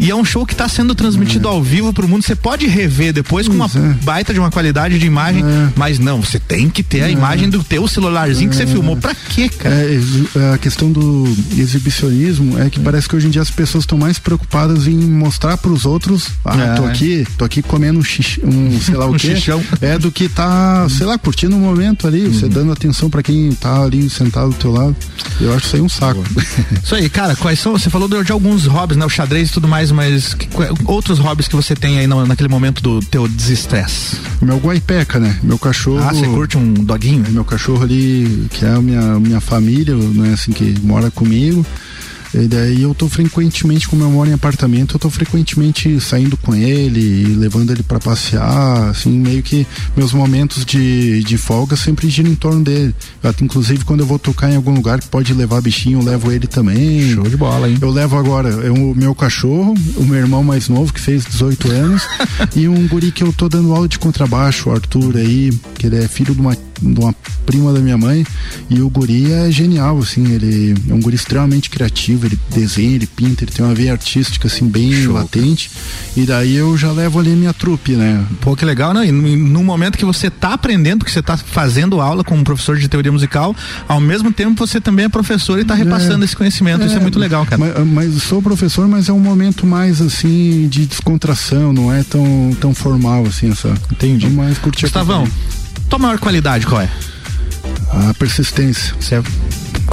E 0.00 0.10
é 0.10 0.14
um 0.14 0.24
show 0.24 0.44
que 0.46 0.54
está 0.54 0.68
sendo 0.68 0.94
transmitido 0.94 1.46
ao 1.46 1.62
vivo 1.62 1.92
pro 1.92 2.08
mundo. 2.08 2.22
Você 2.24 2.34
pode 2.34 2.66
rever 2.66 3.12
depois 3.12 3.46
com 3.46 3.54
uma 3.54 3.68
Pois 3.68 3.84
é. 3.84 3.88
baita 4.02 4.32
de 4.32 4.40
uma 4.40 4.50
qualidade 4.50 4.98
de 4.98 5.06
imagem, 5.06 5.44
mas 5.76 5.98
não, 5.98 6.20
você 6.22 6.38
tem 6.38 6.68
que 6.70 6.82
ter 6.82 7.02
a 7.02 7.10
imagem 7.10 7.48
do 7.50 7.62
teu 7.62 7.86
celularzinho 7.86 8.50
que 8.50 8.56
você 8.56 8.66
filmou. 8.66 8.96
Pra 8.96 9.14
quê, 9.14 9.48
cara? 9.48 9.74
É, 9.74 10.54
a 10.54 10.58
questão 10.58 10.90
do 10.90 11.24
exibicionismo 11.56 12.58
é 12.58 12.68
que 12.70 12.80
parece 12.80 13.08
que 13.08 13.14
hoje 13.16 13.26
em 13.26 13.30
dia 13.30 13.42
as 13.42 13.50
pessoas 13.50 13.84
estão 13.84 13.98
mais 13.98 14.18
preocupadas 14.18 14.86
em 14.86 14.96
mostrar 14.96 15.56
pros 15.58 15.84
outros, 15.84 16.28
ah, 16.44 16.54
É. 16.78 16.82
tô 16.82 16.86
aqui, 16.88 17.26
tô 17.38 17.44
aqui 17.44 17.62
comendo 17.62 17.98
um, 17.98 18.02
xixi, 18.02 18.40
um 18.44 18.78
sei 18.80 18.94
lá 18.94 19.06
o 19.06 19.10
Um 19.14 19.16
quê, 19.16 19.34
xixão. 19.36 19.62
é 19.80 19.98
do 19.98 20.10
que 20.12 20.28
tá, 20.28 20.86
sei 20.88 21.06
lá, 21.06 21.18
curtindo 21.18 21.56
o 21.56 21.58
momento 21.58 22.06
ali, 22.06 22.26
você 22.28 22.48
dando 22.48 22.72
atenção 22.72 23.08
pra 23.10 23.22
quem 23.22 23.52
tá 23.52 23.82
ali 23.82 24.08
sentado 24.10 24.48
do 24.50 24.54
teu 24.56 24.72
lado. 24.72 24.94
Eu 25.40 25.54
acho 25.54 25.66
isso 25.66 25.76
aí 25.76 25.82
um 25.82 25.88
saco. 25.88 26.22
Isso 26.82 26.94
aí, 26.94 27.08
cara, 27.08 27.36
quais 27.36 27.58
são? 27.60 27.72
Você 27.72 27.90
falou 27.90 28.08
de, 28.08 28.22
de 28.24 28.32
alguns 28.32 28.66
hobbies, 28.66 28.96
né? 28.98 29.04
O 29.04 29.08
xadrez 29.08 29.50
e 29.50 29.52
tudo 29.52 29.68
mais, 29.68 29.90
mas 29.92 30.34
que- 30.34 30.48
outros 30.84 31.18
hobbies 31.18 31.46
que 31.48 31.54
você 31.54 31.74
tem 31.76 31.98
aí 31.98 32.06
na- 32.06 32.24
naquele 32.26 32.48
momento 32.48 32.82
do 32.82 33.00
teu 33.00 33.28
desestresse? 33.28 34.16
Meu 34.40 34.58
guaipeca, 34.58 35.18
né? 35.20 35.38
Meu 35.42 35.58
cachorro. 35.58 36.02
Ah, 36.02 36.12
você 36.14 36.26
curte 36.26 36.56
um 36.56 36.72
doguinho? 36.72 37.24
Meu 37.30 37.44
cachorro 37.44 37.82
ali, 37.82 38.46
que 38.50 38.64
é 38.64 38.70
a 38.70 38.80
minha, 38.80 39.18
minha 39.20 39.40
família, 39.40 39.94
né, 39.96 40.32
assim, 40.34 40.52
que 40.52 40.74
mora 40.82 41.10
comigo. 41.10 41.64
E 42.34 42.46
daí 42.46 42.82
eu 42.82 42.94
tô 42.94 43.08
frequentemente, 43.08 43.88
como 43.88 44.04
eu 44.04 44.10
moro 44.10 44.28
em 44.28 44.34
apartamento, 44.34 44.96
eu 44.96 44.98
tô 44.98 45.10
frequentemente 45.10 46.00
saindo 46.00 46.36
com 46.36 46.54
ele, 46.54 47.00
e 47.00 47.24
levando 47.24 47.70
ele 47.70 47.82
para 47.82 47.98
passear, 47.98 48.90
assim, 48.90 49.10
meio 49.10 49.42
que 49.42 49.66
meus 49.96 50.12
momentos 50.12 50.64
de, 50.64 51.22
de 51.24 51.38
folga 51.38 51.76
sempre 51.76 52.08
giram 52.08 52.30
em 52.30 52.34
torno 52.34 52.62
dele. 52.62 52.94
Até, 53.22 53.44
inclusive 53.44 53.84
quando 53.84 54.00
eu 54.00 54.06
vou 54.06 54.18
tocar 54.18 54.50
em 54.50 54.56
algum 54.56 54.74
lugar 54.74 55.00
que 55.00 55.08
pode 55.08 55.32
levar 55.32 55.60
bichinho, 55.60 56.00
eu 56.00 56.04
levo 56.04 56.30
ele 56.30 56.46
também. 56.46 57.14
Show 57.14 57.28
de 57.28 57.36
bola, 57.36 57.68
hein? 57.68 57.78
Eu 57.80 57.90
levo 57.90 58.16
agora 58.16 58.48
é 58.48 58.70
o 58.70 58.94
meu 58.94 59.14
cachorro, 59.14 59.74
o 59.96 60.04
meu 60.04 60.16
irmão 60.16 60.42
mais 60.42 60.68
novo, 60.68 60.92
que 60.92 61.00
fez 61.00 61.24
18 61.24 61.70
anos, 61.70 62.02
e 62.54 62.68
um 62.68 62.86
guri 62.86 63.10
que 63.10 63.22
eu 63.22 63.32
tô 63.32 63.48
dando 63.48 63.74
aula 63.74 63.88
de 63.88 63.98
contrabaixo, 63.98 64.68
o 64.68 64.72
Arthur 64.72 65.16
aí, 65.16 65.50
que 65.76 65.86
ele 65.86 65.96
é 65.96 66.08
filho 66.08 66.34
de 66.34 66.40
uma, 66.40 66.56
de 66.80 67.00
uma 67.00 67.14
prima 67.46 67.72
da 67.72 67.80
minha 67.80 67.96
mãe, 67.96 68.26
e 68.68 68.80
o 68.80 68.88
guri 68.88 69.32
é 69.32 69.50
genial, 69.50 69.98
assim, 69.98 70.32
ele 70.32 70.74
é 70.88 70.94
um 70.94 71.00
guri 71.00 71.16
extremamente 71.16 71.70
criativo, 71.70 72.26
ele 72.26 72.38
desenha, 72.54 72.94
ele 72.94 73.06
pinta, 73.06 73.44
ele 73.44 73.52
tem 73.52 73.64
uma 73.64 73.74
veia 73.74 73.92
artística, 73.92 74.46
assim, 74.46 74.66
bem 74.66 75.06
latente, 75.06 75.70
e 76.16 76.24
daí 76.24 76.56
eu 76.56 76.76
já 76.76 76.92
levo 76.92 77.18
ali 77.18 77.32
a 77.32 77.36
minha 77.36 77.52
trupe, 77.52 77.92
né? 77.92 78.24
Pô, 78.40 78.54
que 78.54 78.64
legal, 78.64 78.92
né? 78.92 79.06
E 79.06 79.12
no, 79.12 79.64
momento 79.64 79.98
que 79.98 80.04
você 80.04 80.30
tá 80.30 80.54
aprendendo, 80.54 81.04
que 81.04 81.10
você 81.10 81.22
tá 81.22 81.36
fazendo 81.36 82.00
aula 82.00 82.22
com 82.22 82.36
um 82.36 82.44
professor 82.44 82.78
de 82.78 82.88
teoria 82.88 83.12
musical, 83.12 83.54
ao 83.86 84.00
mesmo 84.00 84.32
tempo 84.32 84.66
você 84.66 84.80
também 84.80 85.06
é 85.06 85.08
professor 85.08 85.58
e 85.58 85.64
tá 85.64 85.74
repassando 85.74 86.24
esse 86.24 86.36
conhecimento. 86.36 86.84
Isso 86.84 86.96
é 86.96 87.00
muito 87.00 87.18
legal, 87.18 87.44
cara. 87.44 87.58
Mas, 87.58 87.86
mas 87.86 88.22
sou 88.22 88.42
professor, 88.42 88.86
mas 88.88 89.08
é 89.08 89.12
um 89.12 89.20
momento 89.20 89.66
mais 89.66 90.00
assim 90.00 90.68
de 90.68 90.86
descontração, 90.86 91.72
não 91.72 91.92
é 91.92 92.02
tão, 92.02 92.56
tão 92.60 92.74
formal 92.74 93.24
assim 93.26 93.50
essa. 93.50 93.72
Entendi. 93.90 94.26
É 94.26 94.30
mais 94.30 94.58
curtir 94.58 94.82
Gustavão. 94.82 95.26
Tua 95.88 95.98
maior 95.98 96.18
qualidade 96.18 96.66
qual 96.66 96.82
é? 96.82 96.90
A 98.10 98.14
persistência. 98.14 98.94
É 99.10 99.22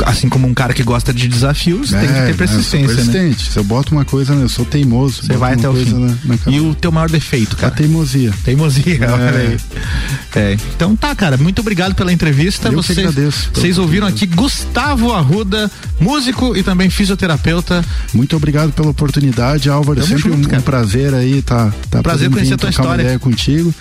assim 0.05 0.27
como 0.29 0.47
um 0.47 0.53
cara 0.53 0.73
que 0.73 0.83
gosta 0.83 1.13
de 1.13 1.27
desafios, 1.27 1.89
tem 1.91 1.99
que 1.99 2.05
É, 2.05 2.07
ter 2.07 2.31
né, 2.31 2.33
persistência, 2.33 2.77
eu 2.77 2.95
sou 2.95 3.05
né? 3.05 3.11
persistente. 3.13 3.51
Se 3.51 3.57
eu 3.57 3.63
boto 3.63 3.91
uma 3.93 4.03
coisa, 4.05 4.33
né, 4.35 4.43
eu 4.43 4.49
sou 4.49 4.65
teimoso. 4.65 5.23
Você 5.23 5.33
vai 5.37 5.53
até 5.53 5.69
o 5.69 5.73
fim. 5.75 5.93
na- 5.93 6.07
na 6.25 6.37
e 6.47 6.59
o 6.59 6.73
teu 6.75 6.91
maior 6.91 7.09
defeito, 7.09 7.55
cara? 7.55 7.71
A 7.73 7.75
teimosia. 7.75 8.33
Teimosia, 8.43 8.97
É. 9.05 9.11
olha 9.11 9.39
aí. 9.39 9.57
É, 10.35 10.57
então 10.75 10.95
tá, 10.95 11.15
cara, 11.15 11.37
muito 11.37 11.59
obrigado 11.59 11.95
pela 11.95 12.11
entrevista. 12.11 12.67
Eu 12.69 12.81
que 12.81 12.87
vocês, 12.87 12.97
agradeço 12.97 13.49
pela 13.51 13.61
Vocês 13.61 13.77
ouviram 13.77 14.07
aqui 14.07 14.25
Gustavo 14.25 15.13
Arruda, 15.13 15.69
músico 15.99 16.55
e 16.57 16.63
também 16.63 16.89
fisioterapeuta. 16.89 17.83
Muito 18.13 18.35
obrigado 18.35 18.71
pela 18.73 18.89
oportunidade, 18.89 19.69
Álvaro. 19.69 20.01
Tamo 20.01 20.07
sempre 20.19 20.31
junto, 20.31 20.53
um, 20.53 20.57
um 20.57 20.61
prazer 20.61 21.13
aí 21.13 21.41
tá, 21.41 21.71
tá 21.89 22.01
Prazer 22.03 22.29
conhecer 22.29 22.49
vir 22.49 22.53
a 22.55 22.57
tua 22.57 22.69
história. 22.69 23.01
ideia 23.01 23.19
contigo. 23.19 23.73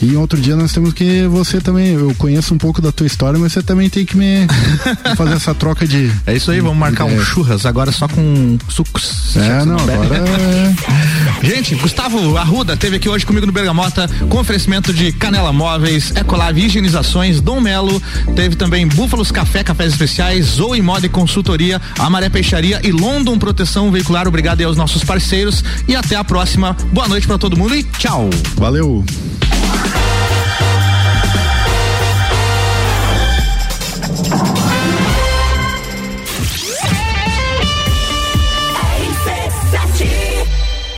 E 0.00 0.14
outro 0.16 0.40
dia 0.40 0.56
nós 0.56 0.72
temos 0.72 0.92
que 0.92 1.26
você 1.26 1.60
também, 1.60 1.94
eu 1.94 2.14
conheço 2.18 2.54
um 2.54 2.58
pouco 2.58 2.80
da 2.82 2.92
tua 2.92 3.06
história, 3.06 3.38
mas 3.38 3.52
você 3.52 3.62
também 3.62 3.88
tem 3.88 4.04
que 4.04 4.16
me 4.16 4.46
fazer 5.16 5.34
essa 5.34 5.54
troca 5.62 5.86
de 5.86 6.10
É 6.26 6.34
isso 6.34 6.50
aí, 6.50 6.58
vamos 6.60 6.76
marcar 6.76 7.04
um 7.04 7.22
churras 7.22 7.64
agora 7.64 7.92
só 7.92 8.08
com 8.08 8.58
sucos. 8.68 9.36
É, 9.36 9.64
não, 9.64 9.76
agora 9.76 10.16
é... 10.16 11.46
Gente, 11.46 11.76
Gustavo 11.76 12.36
Arruda 12.36 12.76
teve 12.76 12.96
aqui 12.96 13.08
hoje 13.08 13.24
comigo 13.24 13.46
no 13.46 13.52
Bergamota 13.52 14.10
com 14.28 14.40
oferecimento 14.40 14.92
de 14.92 15.12
Canela 15.12 15.52
Móveis, 15.52 16.12
Ecolave 16.16 16.64
Higienizações, 16.64 17.40
Dom 17.40 17.60
Melo, 17.60 18.02
teve 18.34 18.56
também 18.56 18.88
Búfalos 18.88 19.30
Café, 19.30 19.62
Cafés 19.62 19.92
Especiais, 19.92 20.46
Zoe 20.46 20.82
Moda 20.82 21.06
e 21.06 21.08
Consultoria, 21.08 21.80
Amaré 21.96 22.28
Peixaria 22.28 22.80
e 22.82 22.90
London 22.90 23.38
Proteção 23.38 23.92
Veicular. 23.92 24.26
Obrigado 24.26 24.58
aí 24.58 24.66
aos 24.66 24.76
nossos 24.76 25.04
parceiros 25.04 25.62
e 25.86 25.94
até 25.94 26.16
a 26.16 26.24
próxima. 26.24 26.76
Boa 26.92 27.06
noite 27.06 27.28
pra 27.28 27.38
todo 27.38 27.56
mundo 27.56 27.76
e 27.76 27.84
tchau. 27.84 28.28
Valeu. 28.56 29.04